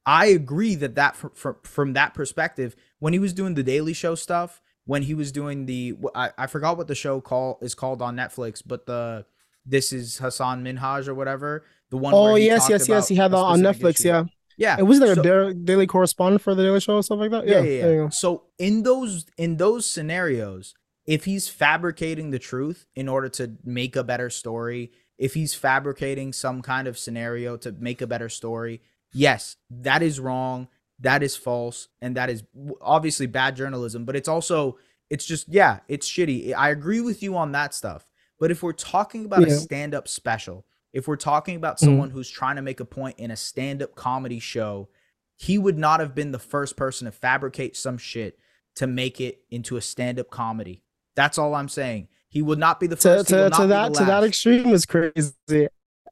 I 0.04 0.26
agree 0.26 0.74
that 0.76 0.94
that 0.96 1.16
from, 1.16 1.30
from, 1.34 1.56
from 1.62 1.92
that 1.92 2.14
perspective, 2.14 2.74
when 2.98 3.12
he 3.12 3.18
was 3.18 3.32
doing 3.32 3.54
the 3.54 3.62
Daily 3.62 3.92
Show 3.92 4.14
stuff, 4.14 4.60
when 4.86 5.02
he 5.02 5.14
was 5.14 5.30
doing 5.32 5.66
the 5.66 5.94
I, 6.14 6.30
I 6.38 6.46
forgot 6.46 6.78
what 6.78 6.88
the 6.88 6.94
show 6.94 7.20
call 7.20 7.58
is 7.60 7.74
called 7.74 8.00
on 8.00 8.16
Netflix, 8.16 8.62
but 8.66 8.86
the 8.86 9.26
this 9.66 9.92
is 9.92 10.16
Hassan 10.16 10.64
Minhaj 10.64 11.08
or 11.08 11.14
whatever. 11.14 11.64
The 11.90 11.98
one. 11.98 12.14
Oh 12.14 12.36
yes, 12.36 12.68
yes, 12.70 12.88
yes. 12.88 13.06
He 13.08 13.14
had 13.16 13.32
that 13.32 13.36
on 13.36 13.60
Netflix. 13.60 14.00
issue. 14.00 14.08
Yeah, 14.08 14.24
Yeah. 14.58 14.76
it 14.78 14.82
wasn't 14.82 15.06
there 15.06 15.14
So- 15.14 15.20
a 15.20 15.24
daily, 15.24 15.54
daily 15.54 15.86
correspondent 15.86 16.42
for 16.42 16.54
the 16.54 16.62
Daily 16.62 16.80
Show 16.80 16.96
or 16.96 17.02
stuff 17.02 17.18
like 17.20 17.30
that. 17.30 17.46
yeah, 17.46 17.60
Yeah, 17.60 17.86
yeah, 17.86 17.92
yeah. 18.02 18.08
So 18.10 18.44
in 18.58 18.82
those 18.82 19.24
in 19.38 19.56
those 19.56 19.86
scenarios, 19.86 20.74
if 21.06 21.24
he's 21.24 21.48
fabricating 21.48 22.30
the 22.30 22.38
truth 22.38 22.84
in 22.94 23.08
order 23.08 23.28
to 23.30 23.52
make 23.64 23.96
a 23.96 24.04
better 24.04 24.28
story, 24.28 24.92
if 25.16 25.32
he's 25.34 25.54
fabricating 25.54 26.32
some 26.32 26.60
kind 26.60 26.86
of 26.86 26.98
scenario 26.98 27.56
to 27.56 27.72
make 27.72 28.02
a 28.02 28.06
better 28.06 28.28
story, 28.28 28.82
yes, 29.12 29.56
that 29.70 30.02
is 30.02 30.20
wrong, 30.20 30.68
that 31.00 31.22
is 31.22 31.36
false, 31.36 31.88
and 32.02 32.16
that 32.16 32.28
is 32.28 32.42
obviously 32.80 33.26
bad 33.26 33.56
journalism, 33.56 34.04
but 34.04 34.16
it's 34.16 34.28
also 34.28 34.76
it's 35.08 35.24
just 35.24 35.48
yeah, 35.48 35.78
it's 35.88 36.06
shitty. 36.10 36.52
I 36.54 36.68
agree 36.70 37.00
with 37.00 37.22
you 37.22 37.36
on 37.36 37.52
that 37.52 37.72
stuff. 37.74 38.06
But 38.40 38.50
if 38.50 38.62
we're 38.62 38.72
talking 38.72 39.24
about 39.24 39.42
a 39.42 39.50
stand-up 39.50 40.06
special, 40.06 40.64
if 40.92 41.06
we're 41.08 41.16
talking 41.16 41.56
about 41.56 41.76
Mhm. 41.76 41.80
someone 41.84 42.10
who's 42.10 42.30
trying 42.30 42.56
to 42.56 42.62
make 42.62 42.80
a 42.80 42.84
point 42.84 43.18
in 43.18 43.30
a 43.30 43.36
stand-up 43.36 43.94
comedy 43.94 44.38
show, 44.38 44.88
he 45.36 45.58
would 45.58 45.78
not 45.78 46.00
have 46.00 46.14
been 46.14 46.32
the 46.32 46.38
first 46.38 46.76
person 46.76 47.04
to 47.06 47.12
fabricate 47.12 47.76
some 47.76 47.98
shit 47.98 48.38
to 48.76 48.86
make 48.86 49.20
it 49.20 49.42
into 49.50 49.76
a 49.76 49.80
stand-up 49.80 50.30
comedy. 50.30 50.82
That's 51.14 51.38
all 51.38 51.54
I'm 51.54 51.68
saying. 51.68 52.08
He 52.28 52.42
would 52.42 52.58
not 52.58 52.78
be 52.80 52.86
the 52.86 52.96
first. 52.96 53.30
will 53.30 53.50
to, 53.50 53.56
to 53.56 53.66
that 53.68 53.94
to 53.94 54.04
that 54.04 54.24
extreme 54.24 54.68
is 54.68 54.84
crazy. 54.86 55.68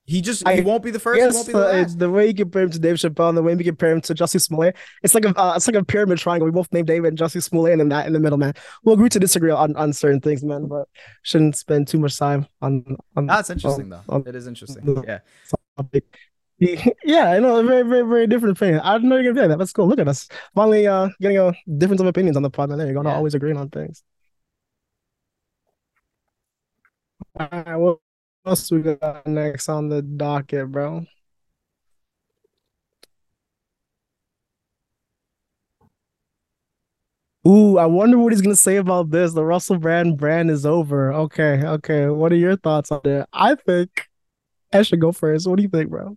He 0.06 0.20
just 0.20 0.46
I 0.46 0.54
he 0.56 0.60
won't 0.62 0.84
be 0.84 0.92
the 0.92 1.00
first. 1.00 1.18
Yes, 1.18 1.44
the 1.44 1.58
uh, 1.58 1.84
the 1.96 2.08
way 2.08 2.28
you 2.28 2.34
compare 2.34 2.62
him 2.62 2.70
to 2.70 2.78
Dave 2.78 2.94
Chappelle 2.94 3.28
and 3.28 3.36
the 3.36 3.42
way 3.42 3.56
we 3.56 3.64
compare 3.64 3.90
him 3.90 4.00
to 4.02 4.14
Jussie 4.14 4.40
Smollett, 4.40 4.76
it's 5.02 5.14
like 5.16 5.24
a 5.24 5.36
uh, 5.36 5.54
it's 5.56 5.66
like 5.66 5.74
a 5.74 5.84
pyramid 5.84 6.18
triangle. 6.18 6.46
We 6.46 6.52
both 6.52 6.72
named 6.72 6.86
David 6.86 7.08
and 7.08 7.18
Jussie 7.18 7.42
Smollett, 7.42 7.72
and 7.72 7.80
then 7.80 7.88
that 7.88 8.06
in 8.06 8.12
the 8.12 8.20
middle, 8.20 8.38
man. 8.38 8.54
We'll 8.84 8.94
agree 8.94 9.08
to 9.08 9.18
disagree 9.18 9.50
on, 9.50 9.74
on 9.74 9.92
certain 9.92 10.20
things, 10.20 10.44
man, 10.44 10.66
but 10.68 10.86
shouldn't 11.22 11.56
spend 11.56 11.88
too 11.88 11.98
much 11.98 12.16
time 12.16 12.46
on 12.62 12.96
on. 13.16 13.26
That's 13.26 13.50
interesting 13.50 13.88
though. 13.88 14.02
um, 14.08 14.22
It 14.26 14.36
is 14.36 14.46
interesting. 14.46 15.02
Yeah. 15.06 15.18
topic. 15.76 16.04
Yeah, 17.04 17.32
I 17.32 17.38
know, 17.40 17.56
a 17.58 17.62
very, 17.64 17.82
very, 17.82 18.06
very 18.06 18.26
different 18.26 18.56
opinion. 18.56 18.80
I 18.80 18.94
didn't 18.94 19.08
know 19.10 19.16
you're 19.16 19.34
gonna 19.34 19.46
do 19.46 19.48
that. 19.48 19.58
That's 19.58 19.72
cool. 19.72 19.88
Look 19.88 19.98
at 19.98 20.08
us, 20.08 20.26
finally, 20.54 20.86
uh, 20.86 21.08
getting 21.20 21.36
a 21.36 21.52
difference 21.78 22.00
of 22.00 22.06
opinions 22.06 22.36
on 22.36 22.42
the 22.44 22.48
pod. 22.50 22.70
Man, 22.70 22.78
there 22.78 22.86
you 22.86 22.94
go. 22.94 23.02
Not 23.02 23.10
Yeah. 23.10 23.16
always 23.16 23.34
agreeing 23.34 23.58
on 23.58 23.68
things. 23.70 24.02
All 27.38 27.48
right, 27.52 27.76
what 27.76 27.98
else 28.46 28.70
we 28.70 28.82
got 28.82 29.26
next 29.26 29.68
on 29.68 29.88
the 29.88 30.02
docket, 30.02 30.70
bro? 30.70 31.04
Ooh, 37.46 37.78
I 37.78 37.86
wonder 37.86 38.18
what 38.18 38.32
he's 38.32 38.42
gonna 38.42 38.56
say 38.56 38.76
about 38.76 39.10
this. 39.10 39.32
The 39.32 39.44
Russell 39.44 39.78
Brand 39.78 40.16
brand 40.16 40.50
is 40.50 40.66
over. 40.66 41.12
Okay, 41.12 41.62
okay. 41.64 42.08
What 42.08 42.32
are 42.32 42.36
your 42.36 42.56
thoughts 42.56 42.90
on 42.90 43.00
it? 43.04 43.26
I 43.32 43.54
think 43.54 44.08
I 44.72 44.82
should 44.82 45.00
go 45.00 45.12
first. 45.12 45.46
What 45.46 45.56
do 45.56 45.62
you 45.62 45.68
think, 45.68 45.90
bro? 45.90 46.16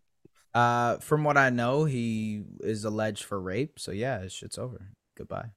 Uh, 0.53 0.97
from 0.97 1.23
what 1.23 1.37
I 1.37 1.51
know, 1.51 1.85
he 1.85 2.43
is 2.61 2.83
alleged 2.83 3.23
for 3.23 3.39
rape. 3.39 3.79
So 3.79 3.91
yeah, 3.91 4.21
his 4.21 4.33
shit's 4.33 4.57
over. 4.57 4.91
Goodbye. 5.15 5.51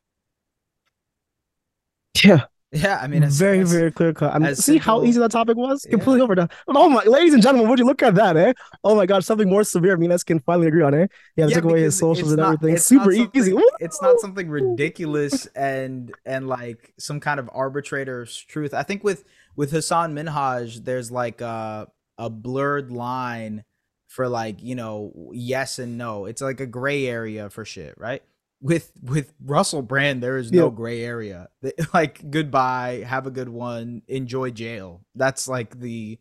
Yeah, 2.23 2.45
Yeah, 2.75 2.99
I 3.03 3.07
mean, 3.07 3.23
it's 3.23 3.37
very, 3.37 3.59
it's- 3.59 3.71
very 3.71 3.93
clear 3.93 4.15
cut. 4.15 4.35
I 4.35 4.39
mean, 4.39 4.55
see 4.57 4.79
how 4.79 5.05
easy 5.05 5.21
that 5.21 5.31
topic 5.31 5.57
was? 5.59 5.85
Yeah. 5.85 5.91
Completely 5.91 6.23
overdone. 6.23 6.49
Oh 6.69 6.89
my, 6.89 7.03
ladies 7.05 7.35
and 7.35 7.43
gentlemen, 7.43 7.69
would 7.69 7.79
you 7.79 7.85
look 7.85 8.03
at 8.03 8.15
that, 8.15 8.35
eh? 8.37 8.55
Oh 8.83 8.97
my 8.97 9.05
God, 9.05 9.23
something 9.25 9.49
more 9.49 9.63
severe. 9.63 9.97
Me 9.99 10.07
and 10.07 10.13
us 10.15 10.25
can 10.25 10.41
finally 10.41 10.69
agree 10.69 10.83
on, 10.83 10.95
eh? 10.95 11.07
Yeah, 11.37 11.49
Yeah, 11.49 11.55
took 11.57 11.65
away 11.65 11.83
his 11.83 11.99
socials 11.99 12.33
and 12.33 12.41
not- 12.41 12.55
everything. 12.55 12.79
Super 12.79 13.13
easy. 13.13 13.55
It's 13.81 14.01
not 14.01 14.21
something 14.21 14.49
ridiculous 14.49 15.47
and 15.55 16.13
and 16.25 16.49
like 16.49 16.95
some 16.99 17.21
kind 17.21 17.39
of 17.39 17.51
arbitrator's 17.53 18.37
truth. 18.39 18.73
I 18.73 18.83
think 18.85 19.05
with 19.05 19.25
with 19.55 19.71
Hassan 19.71 20.15
Minhaj, 20.15 20.85
there's 20.85 21.11
like 21.11 21.43
a 21.43 21.89
a 22.17 22.31
blurred 22.31 22.91
line 22.91 23.65
for 24.09 24.29
like 24.29 24.63
you 24.63 24.75
know 24.75 25.31
yes 25.35 25.79
and 25.79 25.99
no. 25.99 26.25
It's 26.25 26.41
like 26.41 26.61
a 26.61 26.67
gray 26.67 27.07
area 27.07 27.51
for 27.51 27.67
shit, 27.67 27.95
right? 27.99 28.23
With 28.63 28.93
with 29.03 29.35
Russell 29.45 29.83
Brand, 29.83 30.23
there 30.23 30.39
is 30.39 30.53
no 30.53 30.67
Yeah. 30.67 30.75
gray 30.75 31.03
area. 31.03 31.49
Like 31.93 32.31
goodbye, 32.31 33.05
have 33.07 33.27
a 33.27 33.31
good 33.31 33.49
one, 33.49 34.03
enjoy 34.09 34.51
jail. 34.51 35.03
That's 35.17 35.49
like 35.49 35.81
the 35.81 36.19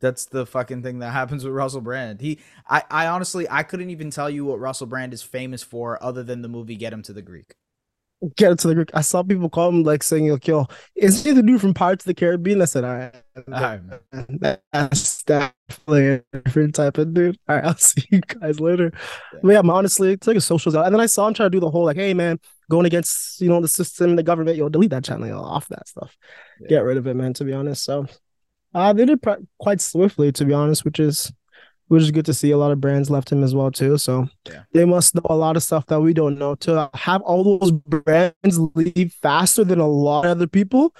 that's 0.00 0.24
the 0.26 0.46
fucking 0.46 0.82
thing 0.82 1.00
that 1.00 1.10
happens 1.20 1.44
with 1.44 1.52
Russell 1.52 1.80
Brand. 1.80 2.20
He 2.20 2.38
I, 2.68 2.84
I 2.90 3.06
honestly 3.08 3.46
I 3.50 3.64
couldn't 3.64 3.90
even 3.90 4.10
tell 4.10 4.30
you 4.30 4.44
what 4.44 4.60
Russell 4.60 4.86
Brand 4.86 5.12
is 5.12 5.22
famous 5.22 5.62
for 5.64 6.02
other 6.02 6.22
than 6.22 6.42
the 6.42 6.48
movie 6.48 6.76
Get 6.76 6.92
Him 6.92 7.02
to 7.02 7.12
the 7.12 7.22
Greek. 7.22 7.56
Get 8.36 8.50
into 8.50 8.68
the 8.68 8.74
group. 8.74 8.90
I 8.94 9.00
saw 9.00 9.22
people 9.22 9.48
call 9.48 9.70
him 9.70 9.82
like 9.82 10.02
saying, 10.02 10.28
like, 10.28 10.46
yo, 10.46 10.66
is 10.94 11.24
he 11.24 11.32
the 11.32 11.42
dude 11.42 11.60
from 11.60 11.74
Pirates 11.74 12.04
of 12.04 12.08
the 12.08 12.14
Caribbean? 12.14 12.60
I 12.60 12.66
said, 12.66 12.84
all 12.84 12.94
right, 12.94 13.14
all 13.52 13.80
right 14.40 14.58
that's 14.72 15.22
definitely 15.22 16.08
a 16.08 16.22
different 16.32 16.74
type 16.74 16.98
of 16.98 17.14
dude. 17.14 17.38
All 17.48 17.56
right, 17.56 17.64
I'll 17.66 17.76
see 17.76 18.04
you 18.10 18.20
guys 18.20 18.60
later. 18.60 18.92
Yeah. 19.32 19.40
But 19.42 19.48
yeah, 19.52 19.58
I'm 19.60 19.70
honestly 19.70 20.16
took 20.16 20.34
his 20.34 20.44
socials 20.44 20.74
out. 20.76 20.86
And 20.86 20.94
then 20.94 21.00
I 21.00 21.06
saw 21.06 21.26
him 21.26 21.34
try 21.34 21.46
to 21.46 21.50
do 21.50 21.60
the 21.60 21.70
whole 21.70 21.84
like, 21.84 21.96
hey 21.96 22.14
man, 22.14 22.38
going 22.70 22.86
against 22.86 23.40
you 23.40 23.48
know 23.48 23.60
the 23.60 23.68
system, 23.68 24.16
the 24.16 24.22
government, 24.22 24.56
yo, 24.56 24.68
delete 24.68 24.90
that 24.90 25.04
channel, 25.04 25.28
yo, 25.28 25.40
off 25.40 25.68
that 25.68 25.88
stuff. 25.88 26.16
Yeah. 26.60 26.68
Get 26.68 26.84
rid 26.84 26.96
of 26.96 27.06
it, 27.06 27.14
man, 27.14 27.32
to 27.34 27.44
be 27.44 27.52
honest. 27.52 27.84
So 27.84 28.06
uh 28.74 28.92
they 28.92 29.06
did 29.06 29.22
pr- 29.22 29.42
quite 29.58 29.80
swiftly, 29.80 30.32
to 30.32 30.44
be 30.44 30.52
honest, 30.52 30.84
which 30.84 31.00
is 31.00 31.32
which 31.90 32.04
is 32.04 32.12
good 32.12 32.24
to 32.24 32.32
see. 32.32 32.52
A 32.52 32.56
lot 32.56 32.70
of 32.70 32.80
brands 32.80 33.10
left 33.10 33.32
him 33.32 33.42
as 33.42 33.52
well 33.52 33.72
too. 33.72 33.98
So 33.98 34.28
yeah. 34.48 34.62
they 34.72 34.84
must 34.84 35.16
know 35.16 35.26
a 35.28 35.34
lot 35.34 35.56
of 35.56 35.62
stuff 35.64 35.86
that 35.86 36.00
we 36.00 36.14
don't 36.14 36.38
know. 36.38 36.54
To 36.54 36.88
have 36.94 37.20
all 37.22 37.58
those 37.58 37.72
brands 37.72 38.60
leave 38.76 39.12
faster 39.20 39.64
than 39.64 39.80
a 39.80 39.88
lot 39.88 40.24
of 40.24 40.30
other 40.30 40.46
people, 40.46 40.94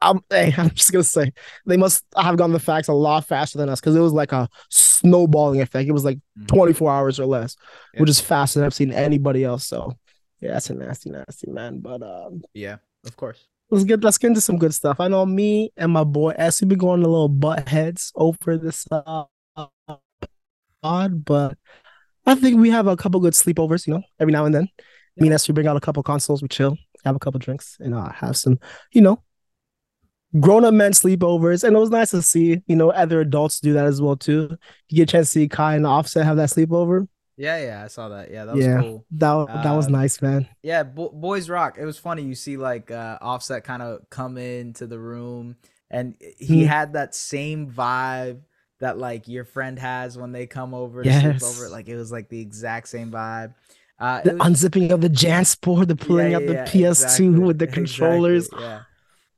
I'm, 0.00 0.20
hey, 0.30 0.54
I'm 0.56 0.70
just 0.70 0.92
gonna 0.92 1.04
say 1.04 1.34
they 1.66 1.76
must 1.76 2.04
have 2.16 2.38
gotten 2.38 2.54
the 2.54 2.58
facts 2.58 2.88
a 2.88 2.94
lot 2.94 3.26
faster 3.26 3.58
than 3.58 3.68
us 3.68 3.80
because 3.80 3.94
it 3.94 4.00
was 4.00 4.14
like 4.14 4.32
a 4.32 4.48
snowballing 4.70 5.60
effect. 5.60 5.90
It 5.90 5.92
was 5.92 6.06
like 6.06 6.16
mm-hmm. 6.16 6.46
24 6.46 6.90
hours 6.90 7.20
or 7.20 7.26
less, 7.26 7.54
yeah. 7.92 8.00
which 8.00 8.08
is 8.08 8.18
faster 8.18 8.60
than 8.60 8.66
I've 8.66 8.72
seen 8.72 8.92
anybody 8.92 9.44
else. 9.44 9.66
So 9.66 9.92
yeah, 10.40 10.54
that's 10.54 10.70
a 10.70 10.74
nasty, 10.74 11.10
nasty 11.10 11.50
man. 11.50 11.80
But 11.80 12.02
um, 12.02 12.40
yeah, 12.54 12.76
of 13.04 13.14
course. 13.14 13.46
Let's 13.70 13.84
get 13.84 14.02
let's 14.02 14.16
get 14.16 14.28
into 14.28 14.40
some 14.40 14.56
good 14.56 14.72
stuff. 14.72 15.00
I 15.00 15.08
know 15.08 15.26
me 15.26 15.70
and 15.76 15.92
my 15.92 16.02
boy 16.02 16.30
S 16.30 16.62
we 16.62 16.66
been 16.66 16.78
going 16.78 17.02
a 17.02 17.08
little 17.08 17.28
butt 17.28 17.68
heads 17.68 18.10
over 18.16 18.56
this 18.56 18.86
uh, 18.90 19.24
odd, 20.82 21.24
but 21.24 21.56
I 22.26 22.34
think 22.34 22.60
we 22.60 22.70
have 22.70 22.86
a 22.86 22.96
couple 22.96 23.20
good 23.20 23.32
sleepovers, 23.34 23.86
you 23.86 23.94
know, 23.94 24.02
every 24.18 24.32
now 24.32 24.44
and 24.44 24.54
then. 24.54 24.68
Me 25.16 25.28
and 25.28 25.44
we 25.48 25.54
bring 25.54 25.66
out 25.66 25.76
a 25.76 25.80
couple 25.80 26.02
consoles, 26.02 26.40
we 26.40 26.48
chill, 26.48 26.78
have 27.04 27.16
a 27.16 27.18
couple 27.18 27.38
drinks, 27.38 27.76
and 27.80 27.94
uh, 27.94 28.10
have 28.10 28.36
some, 28.36 28.58
you 28.92 29.02
know, 29.02 29.22
grown 30.38 30.64
up 30.64 30.72
men 30.72 30.92
sleepovers. 30.92 31.64
And 31.64 31.76
it 31.76 31.78
was 31.78 31.90
nice 31.90 32.10
to 32.12 32.22
see, 32.22 32.62
you 32.66 32.76
know, 32.76 32.90
other 32.90 33.20
adults 33.20 33.60
do 33.60 33.72
that 33.74 33.86
as 33.86 34.00
well 34.00 34.16
too. 34.16 34.56
You 34.88 34.96
get 34.96 35.10
a 35.10 35.12
chance 35.12 35.28
to 35.28 35.32
see 35.32 35.48
Kai 35.48 35.74
and 35.76 35.86
Offset 35.86 36.24
have 36.24 36.36
that 36.36 36.48
sleepover. 36.48 37.06
Yeah, 37.36 37.58
yeah, 37.58 37.84
I 37.84 37.88
saw 37.88 38.10
that. 38.10 38.30
Yeah, 38.30 38.44
that 38.44 38.54
was 38.54 38.64
yeah, 38.64 38.80
cool. 38.80 39.06
That 39.12 39.46
that 39.62 39.72
was 39.72 39.86
uh, 39.86 39.90
nice, 39.90 40.20
man. 40.20 40.46
Yeah, 40.62 40.82
Bo- 40.82 41.08
Boys 41.08 41.48
Rock. 41.48 41.78
It 41.78 41.86
was 41.86 41.98
funny. 41.98 42.22
You 42.22 42.34
see, 42.34 42.58
like 42.58 42.90
uh, 42.90 43.16
Offset 43.22 43.64
kind 43.64 43.80
of 43.80 44.00
come 44.10 44.36
into 44.36 44.86
the 44.86 44.98
room, 44.98 45.56
and 45.90 46.16
he 46.38 46.64
mm. 46.64 46.66
had 46.66 46.92
that 46.92 47.14
same 47.14 47.70
vibe 47.70 48.42
that 48.80 48.98
like 48.98 49.28
your 49.28 49.44
friend 49.44 49.78
has 49.78 50.18
when 50.18 50.32
they 50.32 50.46
come 50.46 50.74
over 50.74 51.04
to 51.04 51.20
sleep 51.20 51.42
over. 51.42 51.68
Like 51.68 51.88
it 51.88 51.96
was 51.96 52.10
like 52.10 52.28
the 52.28 52.40
exact 52.40 52.88
same 52.88 53.10
vibe. 53.10 53.54
Uh, 53.98 54.22
the 54.22 54.32
was, 54.32 54.40
unzipping 54.40 54.90
of 54.90 55.02
the 55.02 55.10
JanSport, 55.10 55.86
the 55.86 55.96
pulling 55.96 56.32
yeah, 56.32 56.38
yeah, 56.38 56.44
up 56.44 56.46
the 56.46 56.54
yeah, 56.54 56.64
PS2 56.64 56.88
exactly. 56.88 57.28
with 57.28 57.58
the 57.58 57.66
controllers. 57.68 58.46
Exactly, 58.46 58.66
yeah. 58.66 58.82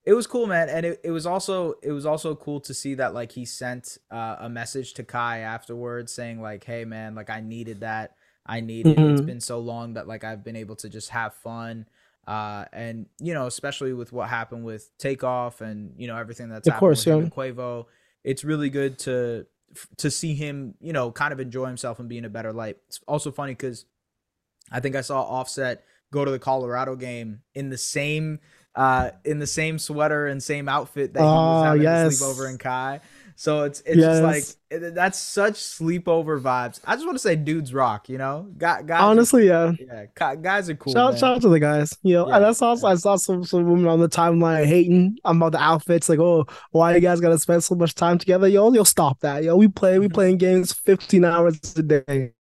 It 0.04 0.14
was 0.14 0.26
cool, 0.26 0.46
man, 0.46 0.68
and 0.68 0.84
it, 0.84 1.00
it 1.04 1.10
was 1.10 1.26
also 1.26 1.74
it 1.82 1.92
was 1.92 2.06
also 2.06 2.34
cool 2.34 2.60
to 2.60 2.74
see 2.74 2.94
that 2.94 3.14
like 3.14 3.32
he 3.32 3.44
sent 3.44 3.98
uh, 4.10 4.36
a 4.40 4.48
message 4.48 4.94
to 4.94 5.04
Kai 5.04 5.40
afterwards 5.40 6.12
saying 6.12 6.40
like, 6.40 6.64
"Hey, 6.64 6.84
man, 6.84 7.14
like 7.14 7.30
I 7.30 7.40
needed 7.40 7.80
that. 7.80 8.16
I 8.44 8.60
needed. 8.60 8.96
Mm-hmm. 8.96 9.14
It's 9.14 9.20
been 9.20 9.40
so 9.40 9.60
long 9.60 9.94
that 9.94 10.08
like 10.08 10.24
I've 10.24 10.42
been 10.42 10.56
able 10.56 10.74
to 10.76 10.88
just 10.88 11.10
have 11.10 11.34
fun." 11.34 11.86
Uh, 12.26 12.64
and 12.72 13.06
you 13.20 13.34
know, 13.34 13.46
especially 13.46 13.92
with 13.92 14.12
what 14.12 14.28
happened 14.28 14.64
with 14.64 14.90
Takeoff 14.98 15.60
and 15.60 15.94
you 15.96 16.08
know 16.08 16.16
everything 16.16 16.48
that's 16.48 16.66
of 16.66 16.74
happened 16.74 16.80
course, 16.80 17.06
with 17.06 17.24
yeah. 17.24 17.30
Quavo, 17.30 17.86
it's 18.24 18.44
really 18.44 18.70
good 18.70 18.98
to 19.00 19.46
to 19.98 20.10
see 20.10 20.34
him, 20.34 20.74
you 20.80 20.92
know, 20.92 21.10
kind 21.10 21.32
of 21.32 21.40
enjoy 21.40 21.66
himself 21.66 21.98
and 21.98 22.08
be 22.08 22.18
in 22.18 22.24
a 22.24 22.28
better 22.28 22.52
light. 22.52 22.76
It's 22.88 23.00
also 23.06 23.30
funny 23.30 23.52
because 23.52 23.86
I 24.70 24.80
think 24.80 24.96
I 24.96 25.00
saw 25.00 25.22
Offset 25.22 25.84
go 26.12 26.24
to 26.24 26.30
the 26.30 26.38
Colorado 26.38 26.94
game 26.96 27.42
in 27.54 27.70
the 27.70 27.78
same 27.78 28.40
uh 28.74 29.10
in 29.24 29.38
the 29.38 29.46
same 29.46 29.78
sweater 29.78 30.26
and 30.26 30.42
same 30.42 30.68
outfit 30.68 31.12
that 31.12 31.20
he 31.20 31.26
was 31.26 31.64
having 31.64 31.82
yes. 31.82 32.12
to 32.12 32.16
sleep 32.16 32.30
over 32.30 32.48
in 32.48 32.58
Kai. 32.58 33.00
So 33.36 33.64
it's 33.64 33.80
it's 33.80 33.96
yes. 33.96 34.20
just 34.20 34.22
like 34.22 34.44
it, 34.70 34.94
that's 34.94 35.18
such 35.18 35.54
sleepover 35.54 36.40
vibes. 36.40 36.80
I 36.84 36.94
just 36.94 37.06
want 37.06 37.16
to 37.16 37.22
say, 37.22 37.36
dudes 37.36 37.74
rock. 37.74 38.08
You 38.08 38.18
know, 38.18 38.48
guys. 38.56 38.84
Honestly, 38.90 39.50
are, 39.50 39.74
yeah, 39.78 40.04
yeah, 40.18 40.34
guys 40.36 40.70
are 40.70 40.74
cool. 40.74 40.92
Shout, 40.92 41.18
shout 41.18 41.36
out 41.36 41.42
to 41.42 41.48
the 41.48 41.60
guys. 41.60 41.96
You 42.02 42.14
know, 42.14 42.28
yeah, 42.28 42.36
and 42.36 42.44
that's 42.44 42.62
also 42.62 42.86
yeah. 42.86 42.92
I 42.92 42.96
saw 42.96 43.16
some 43.16 43.44
some 43.44 43.64
women 43.64 43.86
on 43.86 44.00
the 44.00 44.08
timeline 44.08 44.66
hating 44.66 45.18
about 45.24 45.52
the 45.52 45.60
outfits. 45.60 46.08
Like, 46.08 46.18
oh, 46.18 46.46
why 46.70 46.94
you 46.94 47.00
guys 47.00 47.20
gotta 47.20 47.38
spend 47.38 47.64
so 47.64 47.74
much 47.74 47.94
time 47.94 48.18
together? 48.18 48.48
Yo, 48.48 48.72
you'll 48.72 48.84
stop 48.84 49.20
that. 49.20 49.44
Yo, 49.44 49.56
we 49.56 49.68
play 49.68 49.98
we 49.98 50.08
playing 50.10 50.38
games 50.38 50.72
fifteen 50.72 51.24
hours 51.24 51.58
a 51.76 51.82
day. 51.82 52.32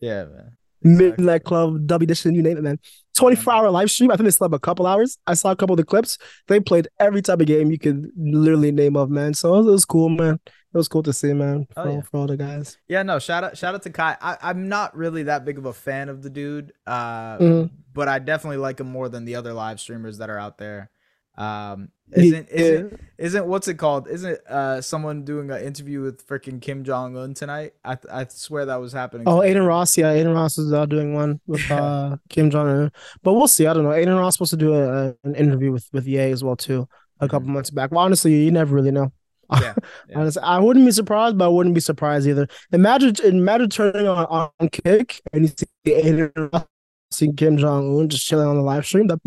Yeah, 0.00 0.24
man. 0.24 0.56
Exactly. 0.82 1.10
Midnight 1.10 1.44
Club, 1.44 1.86
Dub 1.86 2.02
Edition, 2.02 2.34
you 2.34 2.42
name 2.42 2.56
it, 2.56 2.62
man. 2.62 2.78
24 3.18 3.52
hour 3.52 3.70
live 3.70 3.90
stream. 3.90 4.10
I 4.10 4.16
think 4.16 4.24
they 4.24 4.30
slept 4.30 4.54
a 4.54 4.58
couple 4.58 4.86
hours. 4.86 5.18
I 5.26 5.34
saw 5.34 5.50
a 5.50 5.56
couple 5.56 5.74
of 5.74 5.78
the 5.78 5.84
clips. 5.84 6.18
They 6.46 6.60
played 6.60 6.88
every 6.98 7.20
type 7.20 7.40
of 7.40 7.46
game 7.46 7.70
you 7.70 7.78
could 7.78 8.10
literally 8.16 8.72
name 8.72 8.96
of, 8.96 9.10
man. 9.10 9.34
So 9.34 9.56
it 9.56 9.64
was 9.64 9.84
cool, 9.84 10.08
man. 10.08 10.40
It 10.46 10.76
was 10.76 10.88
cool 10.88 11.02
to 11.02 11.12
see, 11.12 11.32
man. 11.32 11.66
For, 11.74 11.80
oh, 11.80 11.92
yeah. 11.92 12.00
for 12.02 12.16
all 12.18 12.26
the 12.26 12.36
guys. 12.36 12.78
Yeah, 12.88 13.02
no, 13.02 13.18
shout 13.18 13.42
out, 13.42 13.56
shout 13.56 13.74
out 13.74 13.82
to 13.82 13.90
Kai. 13.90 14.16
I, 14.20 14.50
am 14.50 14.68
not 14.68 14.96
really 14.96 15.24
that 15.24 15.44
big 15.44 15.58
of 15.58 15.64
a 15.64 15.72
fan 15.72 16.08
of 16.08 16.22
the 16.22 16.30
dude, 16.30 16.72
uh, 16.86 17.38
mm-hmm. 17.38 17.74
but 17.92 18.06
I 18.08 18.18
definitely 18.18 18.58
like 18.58 18.78
him 18.78 18.88
more 18.88 19.08
than 19.08 19.24
the 19.24 19.34
other 19.34 19.52
live 19.52 19.80
streamers 19.80 20.18
that 20.18 20.30
are 20.30 20.38
out 20.38 20.58
there. 20.58 20.90
Um, 21.38 21.90
isn't 22.12 22.48
isn't 22.50 23.00
isn't 23.16 23.46
what's 23.46 23.68
it 23.68 23.74
called? 23.74 24.08
Isn't 24.08 24.44
uh 24.48 24.80
someone 24.80 25.24
doing 25.24 25.50
an 25.50 25.62
interview 25.62 26.02
with 26.02 26.26
freaking 26.26 26.60
Kim 26.60 26.82
Jong 26.82 27.16
Un 27.16 27.32
tonight? 27.32 27.74
I 27.84 27.96
I 28.10 28.26
swear 28.28 28.66
that 28.66 28.80
was 28.80 28.92
happening. 28.92 29.28
Oh, 29.28 29.42
Adin 29.42 29.62
Ross, 29.62 29.96
yeah, 29.96 30.10
Adin 30.10 30.32
Ross 30.32 30.58
is 30.58 30.72
uh, 30.72 30.86
doing 30.86 31.14
one 31.14 31.40
with 31.46 31.70
uh 31.70 32.16
Kim 32.28 32.50
Jong 32.50 32.68
Un, 32.68 32.92
but 33.22 33.34
we'll 33.34 33.46
see. 33.46 33.66
I 33.66 33.72
don't 33.72 33.84
know. 33.84 33.92
Adin 33.92 34.16
Ross 34.16 34.34
supposed 34.34 34.50
to 34.50 34.56
do 34.56 34.74
a, 34.74 35.14
an 35.22 35.36
interview 35.36 35.70
with 35.70 35.88
with 35.92 36.06
Ye 36.08 36.18
as 36.18 36.42
well 36.42 36.56
too 36.56 36.88
a 37.20 37.24
mm-hmm. 37.24 37.30
couple 37.30 37.48
months 37.48 37.70
back. 37.70 37.92
Well, 37.92 38.04
honestly, 38.04 38.44
you 38.44 38.50
never 38.50 38.74
really 38.74 38.90
know. 38.90 39.12
Yeah, 39.52 39.74
yeah. 40.08 40.18
honestly, 40.18 40.42
I 40.42 40.58
wouldn't 40.58 40.86
be 40.86 40.92
surprised, 40.92 41.38
but 41.38 41.44
I 41.44 41.48
wouldn't 41.48 41.74
be 41.74 41.80
surprised 41.80 42.26
either. 42.26 42.48
Imagine 42.72 43.14
imagine 43.24 43.70
turning 43.70 44.08
on 44.08 44.50
on 44.58 44.68
Kick 44.70 45.20
and 45.32 45.44
you 45.44 45.54
see 45.56 45.94
Adin 45.94 46.32
Ross, 46.34 46.64
see 47.12 47.32
Kim 47.32 47.58
Jong 47.58 47.96
Un 47.96 48.08
just 48.08 48.26
chilling 48.26 48.48
on 48.48 48.56
the 48.56 48.62
live 48.62 48.84
stream. 48.84 49.06
That 49.06 49.20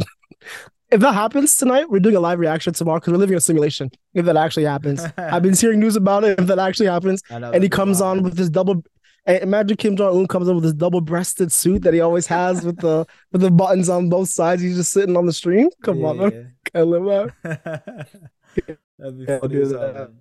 if 0.91 0.99
that 0.99 1.13
happens 1.13 1.55
tonight, 1.55 1.89
we're 1.89 1.99
doing 1.99 2.15
a 2.15 2.19
live 2.19 2.39
reaction 2.39 2.73
tomorrow 2.73 2.99
because 2.99 3.13
we're 3.13 3.19
living 3.19 3.37
a 3.37 3.41
simulation. 3.41 3.89
If 4.13 4.25
that 4.25 4.35
actually 4.35 4.65
happens, 4.65 5.05
I've 5.17 5.41
been 5.41 5.55
hearing 5.55 5.79
news 5.79 5.95
about 5.95 6.23
it. 6.23 6.39
If 6.39 6.47
that 6.47 6.59
actually 6.59 6.87
happens, 6.87 7.21
and 7.29 7.63
he 7.63 7.69
comes 7.69 8.01
on 8.01 8.23
with 8.23 8.35
this 8.35 8.49
double, 8.49 8.83
imagine 9.25 9.77
Kim 9.77 9.95
Jong 9.95 10.19
Un 10.19 10.27
comes 10.27 10.49
on 10.49 10.55
with 10.55 10.65
this 10.65 10.73
double-breasted 10.73 11.51
suit 11.51 11.83
that 11.83 11.93
he 11.93 12.01
always 12.01 12.27
has 12.27 12.65
with 12.65 12.77
the 12.77 13.05
with 13.31 13.41
the 13.41 13.51
buttons 13.51 13.87
on 13.87 14.09
both 14.09 14.29
sides. 14.29 14.61
He's 14.61 14.75
just 14.75 14.91
sitting 14.91 15.15
on 15.15 15.25
the 15.25 15.33
stream. 15.33 15.69
Come 15.83 15.99
yeah, 15.99 16.07
on, 16.07 16.17
yeah. 16.17 16.29
man. 16.29 16.55
can 16.65 16.89
live 16.89 17.07
out. 17.07 17.31
That'd 17.43 19.19
be 19.19 19.25
funny. 19.25 19.55
That. 19.55 20.11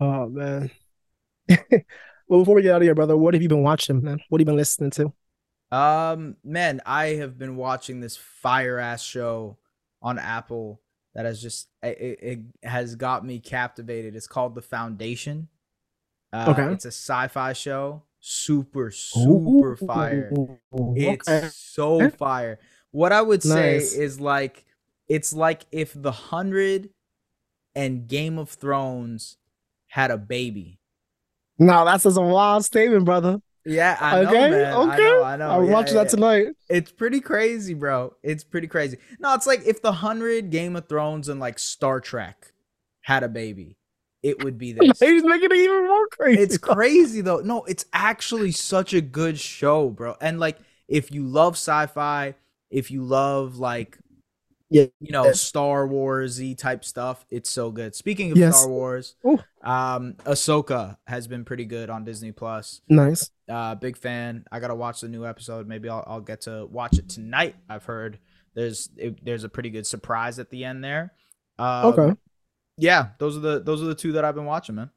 Oh 0.00 0.28
man. 0.28 0.70
well, 2.28 2.40
before 2.40 2.54
we 2.54 2.62
get 2.62 2.74
out 2.74 2.78
of 2.78 2.82
here, 2.82 2.94
brother, 2.94 3.16
what 3.16 3.34
have 3.34 3.42
you 3.42 3.48
been 3.48 3.62
watching, 3.62 4.02
man? 4.02 4.20
What 4.28 4.40
have 4.40 4.46
you 4.46 4.46
been 4.46 4.56
listening 4.56 4.90
to? 4.92 5.12
Um, 5.72 6.36
man, 6.44 6.80
I 6.86 7.06
have 7.16 7.38
been 7.38 7.56
watching 7.56 8.00
this 8.00 8.16
fire 8.16 8.78
ass 8.78 9.02
show 9.02 9.58
on 10.00 10.18
Apple 10.18 10.80
that 11.14 11.24
has 11.24 11.40
just 11.40 11.68
it, 11.82 12.18
it 12.22 12.40
has 12.62 12.94
got 12.94 13.24
me 13.24 13.40
captivated. 13.40 14.14
It's 14.14 14.26
called 14.26 14.54
The 14.54 14.62
Foundation. 14.62 15.48
Uh, 16.32 16.46
okay, 16.48 16.72
it's 16.72 16.84
a 16.84 16.88
sci-fi 16.88 17.52
show. 17.52 18.02
Super, 18.20 18.90
super 18.90 19.72
Ooh, 19.72 19.76
fire. 19.76 20.30
It's 20.94 21.28
okay. 21.28 21.48
so 21.52 22.10
fire. 22.10 22.58
What 22.90 23.12
I 23.12 23.22
would 23.22 23.42
say 23.42 23.74
nice. 23.74 23.94
is 23.94 24.20
like 24.20 24.64
it's 25.08 25.32
like 25.32 25.66
if 25.72 25.92
The 25.94 26.12
Hundred 26.12 26.90
and 27.74 28.06
Game 28.06 28.38
of 28.38 28.50
Thrones 28.50 29.36
had 29.88 30.10
a 30.10 30.18
baby. 30.18 30.78
No, 31.58 31.84
that's 31.84 32.04
just 32.04 32.18
a 32.18 32.22
wild 32.22 32.64
statement, 32.64 33.04
brother. 33.04 33.40
Yeah, 33.66 33.98
I 34.00 34.22
know, 34.22 34.28
okay, 34.28 34.50
man. 34.50 34.74
okay. 34.74 34.92
I 34.92 34.96
know, 34.96 35.24
I 35.24 35.36
know. 35.36 35.48
I'll 35.48 35.64
yeah, 35.64 35.72
watch 35.72 35.88
yeah, 35.88 35.94
that 35.94 36.08
tonight. 36.10 36.46
It's 36.68 36.92
pretty 36.92 37.20
crazy, 37.20 37.74
bro. 37.74 38.14
It's 38.22 38.44
pretty 38.44 38.68
crazy. 38.68 38.98
No, 39.18 39.34
it's 39.34 39.46
like 39.46 39.66
if 39.66 39.82
the 39.82 39.90
hundred 39.90 40.50
Game 40.50 40.76
of 40.76 40.88
Thrones 40.88 41.28
and 41.28 41.40
like 41.40 41.58
Star 41.58 42.00
Trek 42.00 42.52
had 43.00 43.24
a 43.24 43.28
baby, 43.28 43.76
it 44.22 44.44
would 44.44 44.56
be 44.56 44.72
this. 44.78 45.00
He's 45.00 45.24
making 45.24 45.50
it 45.50 45.56
even 45.56 45.88
more 45.88 46.06
crazy. 46.08 46.42
It's 46.42 46.58
crazy 46.58 47.20
though. 47.22 47.38
No, 47.38 47.64
it's 47.64 47.84
actually 47.92 48.52
such 48.52 48.94
a 48.94 49.00
good 49.00 49.38
show, 49.38 49.90
bro. 49.90 50.14
And 50.20 50.38
like, 50.38 50.58
if 50.86 51.10
you 51.10 51.26
love 51.26 51.54
sci-fi, 51.54 52.34
if 52.70 52.92
you 52.92 53.02
love 53.02 53.56
like 53.56 53.98
yeah, 54.68 54.86
you 55.00 55.12
know, 55.12 55.30
Star 55.32 55.86
Warsy 55.86 56.56
type 56.56 56.84
stuff. 56.84 57.24
It's 57.30 57.48
so 57.50 57.70
good. 57.70 57.94
Speaking 57.94 58.32
of 58.32 58.38
yes. 58.38 58.58
Star 58.58 58.68
Wars, 58.68 59.14
Ooh. 59.24 59.38
um, 59.62 60.14
Ahsoka 60.24 60.96
has 61.06 61.28
been 61.28 61.44
pretty 61.44 61.64
good 61.64 61.88
on 61.88 62.04
Disney 62.04 62.32
Plus. 62.32 62.80
Nice. 62.88 63.30
Uh, 63.48 63.74
big 63.76 63.96
fan. 63.96 64.44
I 64.50 64.58
gotta 64.58 64.74
watch 64.74 65.00
the 65.00 65.08
new 65.08 65.24
episode. 65.24 65.68
Maybe 65.68 65.88
I'll, 65.88 66.04
I'll 66.06 66.20
get 66.20 66.42
to 66.42 66.66
watch 66.66 66.98
it 66.98 67.08
tonight. 67.08 67.54
I've 67.68 67.84
heard 67.84 68.18
there's 68.54 68.90
it, 68.96 69.24
there's 69.24 69.44
a 69.44 69.48
pretty 69.48 69.70
good 69.70 69.86
surprise 69.86 70.38
at 70.38 70.50
the 70.50 70.64
end 70.64 70.82
there. 70.82 71.12
Um, 71.58 71.86
okay. 71.86 72.16
Yeah, 72.76 73.10
those 73.18 73.36
are 73.36 73.40
the 73.40 73.60
those 73.60 73.82
are 73.82 73.86
the 73.86 73.94
two 73.94 74.12
that 74.12 74.24
I've 74.24 74.34
been 74.34 74.46
watching, 74.46 74.74
man. 74.74 74.90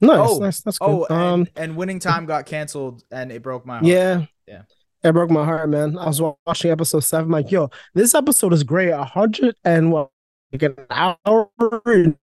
Nice, 0.00 0.28
oh, 0.30 0.38
nice. 0.38 0.60
That's 0.62 0.78
cool. 0.78 1.06
Oh, 1.10 1.14
and, 1.14 1.22
um, 1.22 1.46
and 1.56 1.76
winning 1.76 1.98
time 1.98 2.24
got 2.24 2.46
canceled, 2.46 3.04
and 3.10 3.30
it 3.30 3.42
broke 3.42 3.66
my 3.66 3.74
heart. 3.74 3.86
Yeah, 3.86 4.24
yeah. 4.46 4.62
It 5.02 5.12
broke 5.12 5.30
my 5.30 5.44
heart, 5.44 5.68
man. 5.70 5.96
I 5.96 6.06
was 6.06 6.20
watching 6.20 6.70
episode 6.70 7.00
seven, 7.00 7.26
I'm 7.26 7.30
like, 7.30 7.50
yo, 7.50 7.70
this 7.94 8.14
episode 8.14 8.52
is 8.52 8.62
great. 8.62 8.90
A 8.90 9.04
hundred 9.04 9.56
and 9.64 9.90
what, 9.90 10.10
like 10.52 10.62
an 10.62 10.76
hour 10.90 11.50
and 11.86 12.16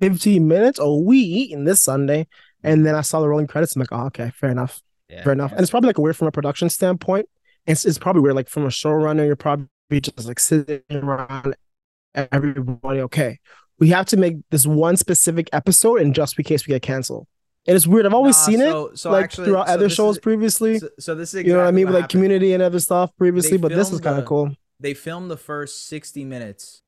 15 0.00 0.48
minutes. 0.48 0.78
Oh, 0.80 1.00
we 1.02 1.18
eating 1.18 1.64
this 1.64 1.82
Sunday. 1.82 2.26
And 2.62 2.86
then 2.86 2.94
I 2.94 3.02
saw 3.02 3.20
the 3.20 3.28
rolling 3.28 3.46
credits. 3.46 3.76
I'm 3.76 3.80
like, 3.80 3.92
oh, 3.92 4.06
okay, 4.06 4.30
fair 4.30 4.50
enough. 4.50 4.80
Yeah, 5.08 5.22
fair 5.24 5.32
enough. 5.32 5.52
And 5.52 5.60
it's 5.60 5.70
probably 5.70 5.88
like 5.88 5.98
weird 5.98 6.16
from 6.16 6.28
a 6.28 6.32
production 6.32 6.70
standpoint. 6.70 7.28
It's, 7.66 7.84
it's 7.84 7.98
probably 7.98 8.22
weird, 8.22 8.36
like 8.36 8.48
from 8.48 8.64
a 8.64 8.68
showrunner, 8.68 9.26
you're 9.26 9.36
probably 9.36 9.68
just 10.00 10.26
like 10.26 10.40
sitting 10.40 10.80
around 10.90 11.54
everybody. 12.14 13.00
Okay, 13.00 13.38
we 13.78 13.90
have 13.90 14.06
to 14.06 14.16
make 14.16 14.36
this 14.50 14.66
one 14.66 14.96
specific 14.96 15.48
episode, 15.52 16.00
and 16.00 16.14
just 16.14 16.38
in 16.38 16.44
case 16.44 16.66
we 16.66 16.72
get 16.72 16.82
canceled. 16.82 17.26
And 17.68 17.76
it's 17.76 17.86
weird. 17.86 18.06
I've 18.06 18.14
always 18.14 18.36
Nah, 18.38 18.46
seen 18.46 18.58
so- 18.58 18.86
it 18.86 18.98
so 18.98 19.10
like 19.12 19.24
actually- 19.24 19.44
throughout 19.46 19.68
so 19.68 19.74
other 19.74 19.88
shows 19.90 20.16
is- 20.16 20.20
previously. 20.22 20.80
So, 20.98 21.14
this 21.14 21.34
is 21.34 21.44
you 21.44 21.52
know 21.52 21.58
what 21.58 21.66
I 21.68 21.70
mean 21.70 21.84
with 21.86 21.94
like 21.94 22.02
happened. 22.04 22.10
Community 22.12 22.52
and 22.54 22.62
other 22.62 22.80
stuff 22.80 23.14
previously, 23.16 23.58
but 23.58 23.70
this 23.70 23.90
was 23.92 24.00
kind 24.00 24.18
of 24.18 24.24
cool. 24.24 24.50
they 24.80 24.94
filmed 24.94 25.30
the 25.30 25.36
first 25.36 25.86
60 25.86 26.24
minutes 26.24 26.82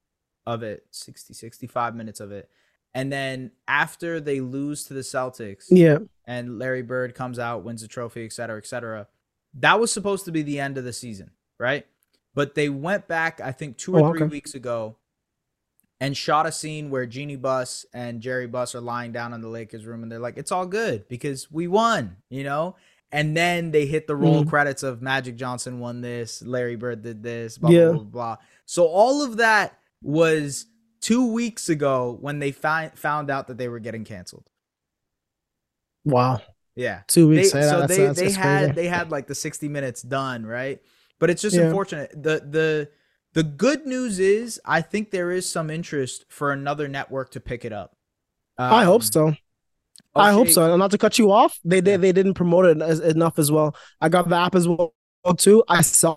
of 0.47 0.63
it 0.63 0.87
60 0.91 1.35
65 1.35 1.95
minutes 1.95 2.19
of 2.19 2.33
it 2.33 2.49
and 2.95 3.13
then 3.13 3.51
after 3.69 4.19
they 4.21 4.41
lose 4.41 4.85
to 4.85 4.95
the 4.95 5.01
celtics 5.01 5.65
Yeah, 5.71 5.99
and 6.25 6.59
larry 6.59 6.81
bird 6.83 7.15
comes 7.15 7.39
out 7.39 7.63
wins 7.63 7.83
the 7.83 7.89
trophy 7.89 8.25
et 8.25 8.33
cetera 8.33 8.57
et 8.57 8.67
cetera 8.67 9.07
that 9.55 9.79
was 9.79 9.93
supposed 9.93 10.25
to 10.25 10.33
be 10.33 10.43
the 10.43 10.59
end 10.59 10.79
of 10.79 10.85
the 10.85 10.93
season 10.95 11.33
right 11.59 11.87
but 12.35 12.55
they 12.55 12.69
went 12.71 13.07
back 13.07 13.39
i 13.41 13.53
think 13.53 13.77
two 13.77 13.97
oh, 13.97 14.01
or 14.01 14.09
Oh, 14.09 14.13
three 14.13 14.23
okay. 14.23 14.31
weeks 14.31 14.55
ago 14.55 14.97
and 16.01 16.17
shot 16.17 16.47
a 16.47 16.53
scene 16.53 16.89
where 16.91 17.05
Jeannie 17.07 17.37
Buss 17.37 17.85
and 17.93 18.21
Jerry 18.21 18.47
Buss 18.47 18.75
are 18.75 18.81
lying 18.81 19.13
down 19.13 19.33
in 19.35 19.41
the 19.41 19.49
Lakers 19.49 19.85
room 19.85 20.03
and 20.03 20.11
they're 20.11 20.19
like, 20.19 20.39
it's 20.39 20.51
all 20.53 20.67
good 20.67 21.07
because 21.09 21.51
we 21.51 21.67
won, 21.69 22.17
you 22.31 22.43
know? 22.45 22.77
And 23.13 23.37
then 23.37 23.71
they 23.73 23.87
hit 23.87 24.07
the 24.07 24.15
roll 24.17 24.45
Mhm. 24.45 24.49
credits 24.49 24.83
of 24.83 25.03
Magic 25.03 25.37
Johnson 25.37 25.79
won 25.81 26.01
this, 26.01 26.43
Larry 26.43 26.77
Bird 26.77 27.03
did 27.03 27.23
this, 27.23 27.59
blah, 27.59 27.71
Yeah. 27.71 27.89
blah, 27.89 27.93
blah, 27.95 28.05
blah. 28.05 28.37
So 28.67 28.87
all 28.87 29.23
of 29.23 29.37
that 29.39 29.79
was 30.03 30.67
two 31.01 31.31
weeks 31.33 31.69
ago 31.69 32.17
when 32.21 32.39
they 32.39 32.53
fi- 32.53 32.93
found 32.95 33.31
out 33.31 33.49
that 33.49 33.59
they 33.59 33.69
were 33.69 33.81
getting 33.81 34.05
canceled. 34.05 34.49
wow, 36.05 36.41
Yeah. 36.77 37.03
two 37.09 37.29
weeks. 37.29 37.53
yeah, 37.55 37.71
so 37.71 37.81
that's, 37.81 37.97
they, 37.97 38.07
that's, 38.07 38.19
they 38.19 38.25
that's 38.27 38.37
had 38.37 38.59
crazy. 38.69 38.73
they 38.73 38.89
had 38.89 39.11
like 39.11 39.27
the 39.27 39.35
60 39.35 39.69
minutes 39.69 40.03
done, 40.03 40.47
right? 40.47 40.81
But 41.19 41.29
it's 41.31 41.43
just 41.43 41.57
Yeah. 41.57 41.65
unfortunate. 41.65 42.11
The 42.15 42.41
the 42.49 42.89
the 43.35 43.43
good 43.43 43.87
news 43.87 44.19
is 44.19 44.61
I 44.65 44.81
think 44.81 45.11
there 45.11 45.31
is 45.31 45.51
some 45.51 45.71
interest 45.71 46.25
for 46.29 46.53
another 46.53 46.89
network 46.89 47.31
to 47.33 47.41
pick 47.41 47.65
it 47.65 47.73
up. 47.73 47.97
I 48.59 48.85
hope 48.85 49.03
Um, 49.03 49.07
so. 49.07 49.35
I 50.15 50.33
hope 50.33 50.49
so. 50.49 50.69
And 50.71 50.79
not 50.81 50.91
to 50.91 50.99
cut 50.99 51.19
you 51.19 51.31
off, 51.31 51.59
they 51.65 51.81
they, 51.81 51.93
Yeah. 51.93 51.97
they 51.99 52.13
didn't 52.13 52.35
promote 52.35 52.65
it 52.67 52.83
as, 52.83 52.99
enough 53.01 53.39
as 53.39 53.51
well. 53.53 53.77
I 54.01 54.09
got 54.09 54.29
the 54.29 54.37
app 54.37 54.55
as 54.57 54.67
well 54.67 54.93
too. 55.37 55.63
I 55.69 55.83
saw 55.83 56.17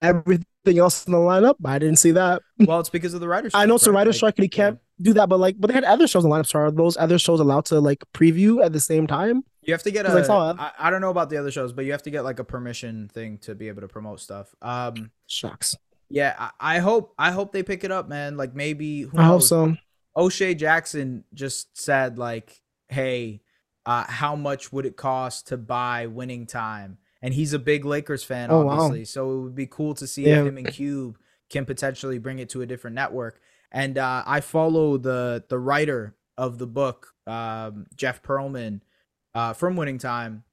everything 0.00 0.44
else 0.78 1.04
in 1.06 1.12
the 1.12 1.18
lineup, 1.18 1.56
but 1.58 1.70
I 1.72 1.78
didn't 1.78 1.96
see 1.98 2.12
that. 2.12 2.42
Well, 2.58 2.78
it's 2.80 2.88
because 2.90 3.14
of 3.14 3.20
the 3.20 3.28
writers. 3.28 3.52
I 3.54 3.66
know 3.66 3.74
it's 3.74 3.86
a 3.86 3.92
writer's 3.92 4.16
strike 4.16 4.38
and 4.38 4.44
he 4.44 4.48
can't 4.48 4.78
do 5.00 5.12
that, 5.14 5.28
but 5.28 5.40
like, 5.40 5.56
but 5.58 5.66
they 5.68 5.74
had 5.74 5.84
other 5.84 6.06
shows 6.06 6.24
in 6.24 6.30
the 6.30 6.36
lineup. 6.36 6.46
So 6.46 6.60
are 6.60 6.70
those 6.70 6.96
other 6.96 7.18
shows 7.18 7.40
allowed 7.40 7.64
to 7.66 7.80
like 7.80 8.04
preview 8.14 8.64
at 8.64 8.72
the 8.72 8.80
same 8.80 9.06
time? 9.08 9.42
You 9.62 9.74
have 9.74 9.82
to 9.82 9.90
get 9.90 10.06
'Cause 10.06 10.14
I 10.16 10.20
a. 10.20 10.24
saw. 10.24 10.54
I, 10.58 10.72
I 10.78 10.90
don't 10.90 11.00
know 11.00 11.10
about 11.10 11.28
the 11.30 11.36
other 11.36 11.50
shows, 11.50 11.72
but 11.72 11.84
you 11.84 11.92
have 11.92 12.02
to 12.04 12.10
get 12.10 12.22
like 12.22 12.38
a 12.38 12.44
permission 12.44 13.08
thing 13.12 13.38
to 13.38 13.54
be 13.56 13.68
able 13.68 13.80
to 13.80 13.88
promote 13.88 14.20
stuff. 14.20 14.54
Um, 14.62 15.10
Shucks. 15.26 15.74
Yeah, 16.12 16.34
I, 16.38 16.76
I 16.76 16.78
hope 16.78 17.14
I 17.18 17.30
hope 17.32 17.52
they 17.52 17.62
pick 17.62 17.84
it 17.84 17.90
up, 17.90 18.08
man. 18.08 18.36
Like 18.36 18.54
maybe 18.54 19.02
who 19.02 19.18
I 19.18 19.24
hope 19.24 19.38
knows? 19.40 19.48
so. 19.48 19.76
O'Shea 20.16 20.54
Jackson 20.54 21.24
just 21.34 21.76
said 21.80 22.18
like, 22.18 22.60
"Hey, 22.88 23.42
uh, 23.86 24.04
how 24.04 24.36
much 24.36 24.72
would 24.72 24.86
it 24.86 24.96
cost 24.96 25.48
to 25.48 25.56
buy 25.56 26.06
Winning 26.06 26.46
Time?" 26.46 26.98
And 27.22 27.32
he's 27.34 27.52
a 27.54 27.58
big 27.58 27.84
Lakers 27.84 28.24
fan, 28.24 28.50
Oh, 28.50 28.62
wow. 28.64 28.72
obviously. 28.74 29.04
So 29.04 29.30
it 29.32 29.40
would 29.42 29.54
be 29.54 29.66
cool 29.66 29.94
to 29.94 30.06
see 30.06 30.26
Yeah. 30.26 30.40
if 30.40 30.46
him 30.46 30.58
and 30.58 30.68
Cube 30.68 31.18
can 31.50 31.64
potentially 31.64 32.18
bring 32.18 32.40
it 32.40 32.48
to 32.50 32.62
a 32.62 32.66
different 32.66 32.94
network. 32.96 33.40
And 33.70 33.96
uh, 33.96 34.22
I 34.26 34.40
follow 34.40 34.98
the 34.98 35.44
the 35.48 35.58
writer 35.58 36.16
of 36.36 36.58
the 36.58 36.66
book, 36.66 37.14
um, 37.26 37.86
Jeff 37.94 38.22
Pearlman, 38.22 38.80
uh, 39.34 39.52
from 39.54 39.76
Winning 39.76 39.98
Time. 39.98 40.44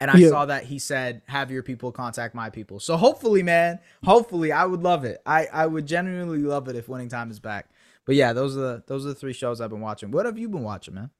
And 0.00 0.10
I 0.10 0.20
Yeah. 0.20 0.28
saw 0.28 0.44
that 0.46 0.64
he 0.64 0.78
said, 0.78 1.22
"Have 1.26 1.50
your 1.50 1.62
people 1.62 1.90
contact 1.90 2.34
my 2.34 2.50
people." 2.50 2.80
So 2.80 2.96
hopefully, 2.96 3.42
man, 3.42 3.78
hopefully, 4.04 4.52
I 4.52 4.66
would 4.66 4.82
love 4.82 5.04
it. 5.04 5.22
I 5.24 5.46
I 5.52 5.66
would 5.66 5.86
genuinely 5.86 6.38
love 6.38 6.68
it 6.68 6.76
if 6.76 6.88
Winning 6.88 7.08
Time 7.08 7.30
is 7.30 7.40
back. 7.40 7.70
But 8.04 8.14
yeah, 8.16 8.32
those 8.34 8.56
are 8.56 8.60
the 8.60 8.82
those 8.86 9.06
are 9.06 9.08
the 9.10 9.14
three 9.14 9.32
shows 9.32 9.60
I've 9.60 9.70
been 9.70 9.80
watching. 9.80 10.10
What 10.10 10.26
have 10.26 10.38
you 10.38 10.48
been 10.48 10.62
watching, 10.62 10.94
man? 10.94 11.10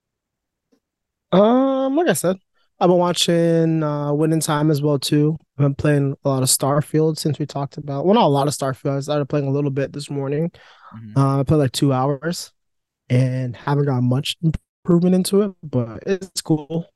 Um, 1.32 1.96
like 1.96 2.08
I 2.08 2.12
said, 2.12 2.36
I've 2.78 2.88
been 2.88 2.98
watching 2.98 3.82
uh 3.82 4.12
Winning 4.12 4.40
Time 4.40 4.70
as 4.70 4.82
well 4.82 4.98
too. 4.98 5.38
I've 5.58 5.62
been 5.64 5.74
playing 5.74 6.16
a 6.24 6.28
lot 6.28 6.42
of 6.42 6.48
Starfield 6.48 7.18
since 7.18 7.38
we 7.38 7.46
talked 7.46 7.76
about. 7.78 8.04
Well, 8.04 8.14
not 8.14 8.24
a 8.24 8.28
lot 8.28 8.48
of 8.48 8.54
Starfield. 8.54 8.96
I 8.96 9.00
started 9.00 9.26
playing 9.28 9.46
a 9.46 9.50
little 9.50 9.70
bit 9.70 9.92
this 9.92 10.10
morning. 10.10 10.50
Mhm. 10.92 11.12
Uh, 11.16 11.40
I 11.40 11.42
played 11.44 11.58
like 11.58 11.72
two 11.72 11.92
hours, 11.92 12.52
and 13.10 13.56
haven't 13.56 13.86
got 13.86 14.02
much 14.02 14.36
improvement 14.42 15.14
into 15.16 15.42
it, 15.42 15.52
but 15.62 16.02
it's 16.06 16.42
cool. 16.42 16.86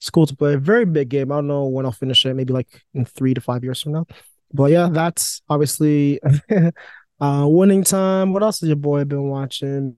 It's 0.00 0.10
cool 0.10 0.26
to 0.26 0.34
play. 0.36 0.54
A 0.54 0.58
very 0.58 0.86
big 0.86 1.10
game. 1.10 1.30
I 1.30 1.36
don't 1.36 1.46
know 1.46 1.66
when 1.66 1.84
I'll 1.84 1.92
finish 1.92 2.24
it. 2.24 2.34
Maybe 2.34 2.52
like 2.52 2.68
in 2.94 3.04
three 3.04 3.34
to 3.34 3.40
five 3.40 3.62
years 3.62 3.82
from 3.82 3.92
now. 3.92 4.06
But 4.52 4.70
yeah, 4.70 4.88
that's 4.90 5.42
obviously 5.48 6.20
uh 7.20 7.46
winning 7.48 7.84
time. 7.84 8.32
What 8.32 8.42
else 8.42 8.60
has 8.60 8.68
your 8.68 8.76
boy 8.76 9.04
been 9.04 9.28
watching? 9.28 9.96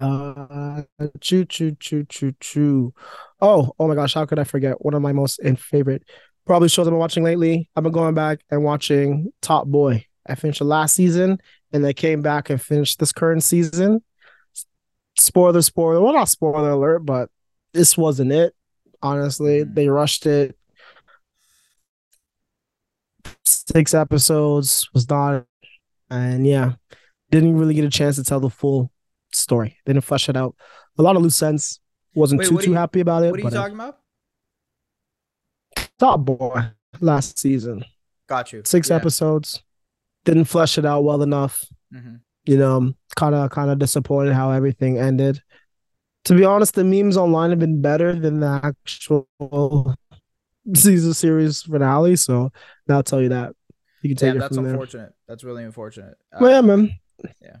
Uh, 0.00 0.82
choo 1.20 1.44
choo 1.44 1.72
choo 1.80 2.04
choo 2.08 2.32
choo. 2.40 2.94
Oh, 3.40 3.72
oh 3.78 3.88
my 3.88 3.94
gosh, 3.94 4.14
how 4.14 4.26
could 4.26 4.38
I 4.38 4.44
forget? 4.44 4.84
One 4.84 4.94
of 4.94 5.02
my 5.02 5.12
most 5.12 5.38
and 5.40 5.58
favorite 5.58 6.02
probably 6.46 6.68
shows 6.68 6.86
I've 6.86 6.92
been 6.92 6.98
watching 6.98 7.24
lately. 7.24 7.68
I've 7.76 7.82
been 7.82 7.92
going 7.92 8.14
back 8.14 8.40
and 8.50 8.64
watching 8.64 9.32
Top 9.42 9.66
Boy. 9.66 10.06
I 10.26 10.34
finished 10.34 10.60
the 10.60 10.64
last 10.64 10.94
season 10.94 11.38
and 11.72 11.84
they 11.84 11.94
came 11.94 12.22
back 12.22 12.50
and 12.50 12.60
finished 12.60 12.98
this 12.98 13.12
current 13.12 13.42
season. 13.42 14.02
Spoiler, 15.18 15.62
spoiler. 15.62 16.00
Well, 16.00 16.12
not 16.12 16.28
spoiler 16.28 16.70
alert, 16.70 17.00
but 17.00 17.30
this 17.72 17.96
wasn't 17.96 18.32
it. 18.32 18.54
Honestly, 19.02 19.64
Mhm. 19.64 19.74
they 19.74 19.88
rushed 19.88 20.26
it. 20.26 20.56
Six 23.44 23.94
episodes 23.94 24.88
was 24.94 25.08
not, 25.08 25.44
and 26.10 26.46
yeah, 26.46 26.74
didn't 27.30 27.56
really 27.56 27.74
get 27.74 27.84
a 27.84 27.90
chance 27.90 28.16
to 28.16 28.24
tell 28.24 28.40
the 28.40 28.50
full 28.50 28.90
story. 29.32 29.76
They 29.84 29.92
didn't 29.92 30.04
flesh 30.04 30.28
it 30.28 30.36
out. 30.36 30.56
A 30.98 31.02
lot 31.02 31.16
of 31.16 31.22
loose 31.22 31.42
ends. 31.42 31.80
Wasn't 32.14 32.38
Wait, 32.38 32.48
too 32.48 32.58
too 32.58 32.70
you- 32.70 32.76
happy 32.76 33.00
about 33.00 33.24
it. 33.24 33.30
What 33.30 33.40
are 33.40 33.42
you 33.42 33.48
uh, 33.48 33.50
talking 33.50 33.74
about? 33.74 33.98
Top 35.98 36.20
Boy 36.24 36.70
last 37.00 37.38
season, 37.38 37.84
Got 38.28 38.52
you. 38.52 38.62
six 38.64 38.88
Yeah. 38.90 38.96
episodes. 38.96 39.62
Didn't 40.24 40.44
flesh 40.46 40.78
it 40.78 40.84
out 40.86 41.04
well 41.04 41.22
enough. 41.22 41.64
Mhm. 41.92 42.20
you 42.44 42.56
know, 42.56 42.94
kind 43.14 43.34
of 43.34 43.50
kind 43.50 43.70
of 43.70 43.78
disappointed 43.78 44.32
how 44.32 44.50
everything 44.50 44.96
ended. 44.96 45.42
To 46.28 46.34
be 46.34 46.44
honest, 46.44 46.74
the 46.74 46.84
memes 46.84 47.16
online 47.16 47.48
have 47.50 47.58
been 47.58 47.80
better 47.80 48.14
than 48.14 48.40
the 48.40 48.60
actual 48.62 49.96
season 50.74 51.14
series 51.14 51.62
finale. 51.62 52.16
So 52.16 52.52
I'll 52.86 53.02
tell 53.02 53.22
you 53.22 53.30
that. 53.30 53.54
You 54.02 54.10
can 54.10 54.16
take 54.18 54.34
it 54.34 54.38
that's 54.38 54.54
from 54.54 54.64
there. 54.64 54.74
unfortunate. 54.74 55.14
That's 55.26 55.42
really 55.42 55.64
unfortunate. 55.64 56.18
Uh, 56.30 56.38
Well, 56.42 56.50
yeah, 56.50 56.60
man. 56.60 56.98
yeah. 57.40 57.56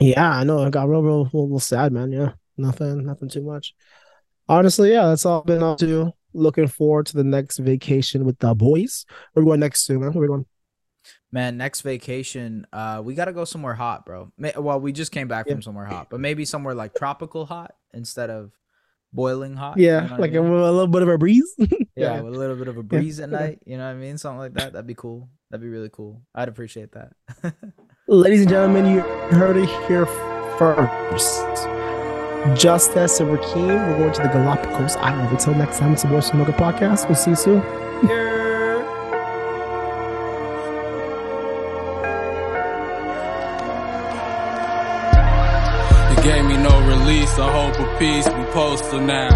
Yeah, 0.00 0.28
I 0.28 0.42
know. 0.42 0.58
I 0.64 0.70
got 0.70 0.88
real, 0.88 1.04
real, 1.04 1.30
real, 1.32 1.46
real 1.46 1.60
sad, 1.60 1.92
man. 1.92 2.10
Yeah, 2.10 2.32
nothing, 2.56 3.04
nothing 3.04 3.28
too 3.28 3.42
much. 3.42 3.74
Honestly, 4.48 4.90
yeah, 4.90 5.06
that's 5.06 5.24
all 5.24 5.38
I've 5.38 5.46
been 5.46 5.62
up 5.62 5.78
to. 5.78 6.10
Looking 6.34 6.66
forward 6.66 7.06
to 7.06 7.16
the 7.16 7.22
next 7.22 7.58
vacation 7.58 8.24
with 8.24 8.40
the 8.40 8.56
boys. 8.56 9.06
We're 9.36 9.44
going 9.44 9.60
next 9.60 9.86
to, 9.86 10.00
man. 10.00 10.12
Where 10.12 10.22
we 10.22 10.26
going? 10.26 10.46
Man, 11.32 11.56
next 11.56 11.82
vacation, 11.82 12.66
uh, 12.72 13.00
we 13.04 13.14
gotta 13.14 13.32
go 13.32 13.44
somewhere 13.44 13.74
hot, 13.74 14.04
bro. 14.04 14.32
May- 14.36 14.52
well, 14.56 14.80
we 14.80 14.92
just 14.92 15.12
came 15.12 15.28
back 15.28 15.46
Yeah. 15.46 15.52
from 15.54 15.62
somewhere 15.62 15.84
hot, 15.86 16.08
but 16.10 16.18
maybe 16.20 16.44
somewhere 16.44 16.74
like 16.74 16.94
tropical 16.94 17.46
hot 17.46 17.74
instead 17.94 18.30
of 18.30 18.50
boiling 19.12 19.54
hot. 19.54 19.76
you 19.78 19.86
Yeah, 19.86 20.00
know 20.00 20.02
what 20.02 20.12
I 20.12 20.16
like 20.18 20.34
a, 20.34 20.40
a 20.40 20.42
little 20.72 20.86
bit 20.88 21.02
of 21.02 21.08
a 21.08 21.18
breeze. 21.18 21.54
yeah, 21.58 21.66
yeah. 21.96 22.20
with 22.20 22.34
a 22.34 22.38
little 22.38 22.56
bit 22.56 22.66
of 22.68 22.76
a 22.78 22.82
breeze 22.82 23.20
at 23.20 23.30
night. 23.40 23.60
You 23.64 23.76
know 23.78 23.84
what 23.86 23.90
I 23.92 23.94
mean? 23.94 24.18
Something 24.18 24.38
like 24.40 24.54
that. 24.54 24.72
That'd 24.72 24.86
be 24.88 24.94
cool. 24.94 25.28
That'd 25.50 25.62
be 25.62 25.68
really 25.68 25.90
cool. 25.92 26.22
I'd 26.34 26.48
appreciate 26.48 26.92
that. 26.92 27.12
Ladies 28.08 28.40
and 28.40 28.48
gentlemen, 28.50 28.86
you 28.92 29.00
heard 29.00 29.56
it 29.56 29.68
here 29.86 30.06
first. 30.58 31.44
Justice 32.60 33.20
and 33.20 33.28
Rakeem, 33.36 33.66
we're 33.68 33.98
going 33.98 34.12
to 34.14 34.22
the 34.22 34.28
Galapagos 34.28 34.96
Island. 34.96 35.28
Until 35.30 35.54
next 35.54 35.78
time, 35.78 35.92
it's 35.92 36.02
the 36.02 36.08
Boys 36.08 36.26
Smoker 36.26 36.52
Podcast. 36.52 37.06
We'll 37.06 37.14
see 37.16 37.30
you 37.30 37.36
soon. 37.36 37.89
Release, 47.38 47.52
hope 47.52 47.80
of 47.80 47.98
peace, 47.98 48.26
we 48.26 48.44
poster 48.52 49.00
now. 49.00 49.28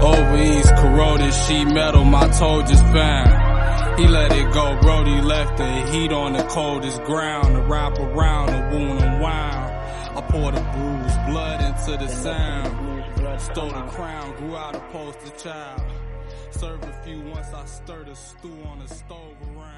Oh, 0.00 0.14
Over 0.14 0.42
east, 0.42 0.74
corroded 0.76 1.34
sheet 1.34 1.64
metal, 1.66 2.04
my 2.04 2.28
toe 2.28 2.62
just 2.62 2.84
found. 2.84 4.00
He 4.00 4.06
let 4.06 4.32
it 4.32 4.52
go, 4.52 4.78
Brody 4.80 5.20
left 5.20 5.56
the 5.56 5.86
heat 5.90 6.12
on 6.12 6.34
the 6.34 6.44
coldest 6.44 7.02
ground. 7.02 7.54
To 7.54 7.62
wrap 7.62 7.98
around, 7.98 8.46
the 8.46 8.76
wound 8.76 9.00
unwound. 9.00 10.16
I 10.16 10.20
poured 10.28 10.54
the 10.54 10.60
bruised 10.60 11.26
blood 11.26 11.60
into 11.62 12.04
the 12.04 12.08
sound. 12.08 13.40
Stole 13.40 13.68
the 13.68 13.82
crown, 13.82 14.36
grew 14.36 14.56
out 14.56 14.74
a 14.74 14.80
poster 14.92 15.30
child. 15.38 15.82
Serve 16.50 16.82
a 16.82 16.92
few 17.04 17.20
once 17.20 17.52
I 17.52 17.64
stir 17.66 18.04
the 18.04 18.14
stew 18.14 18.56
on 18.66 18.80
the 18.80 18.88
stove 18.88 19.36
around. 19.56 19.77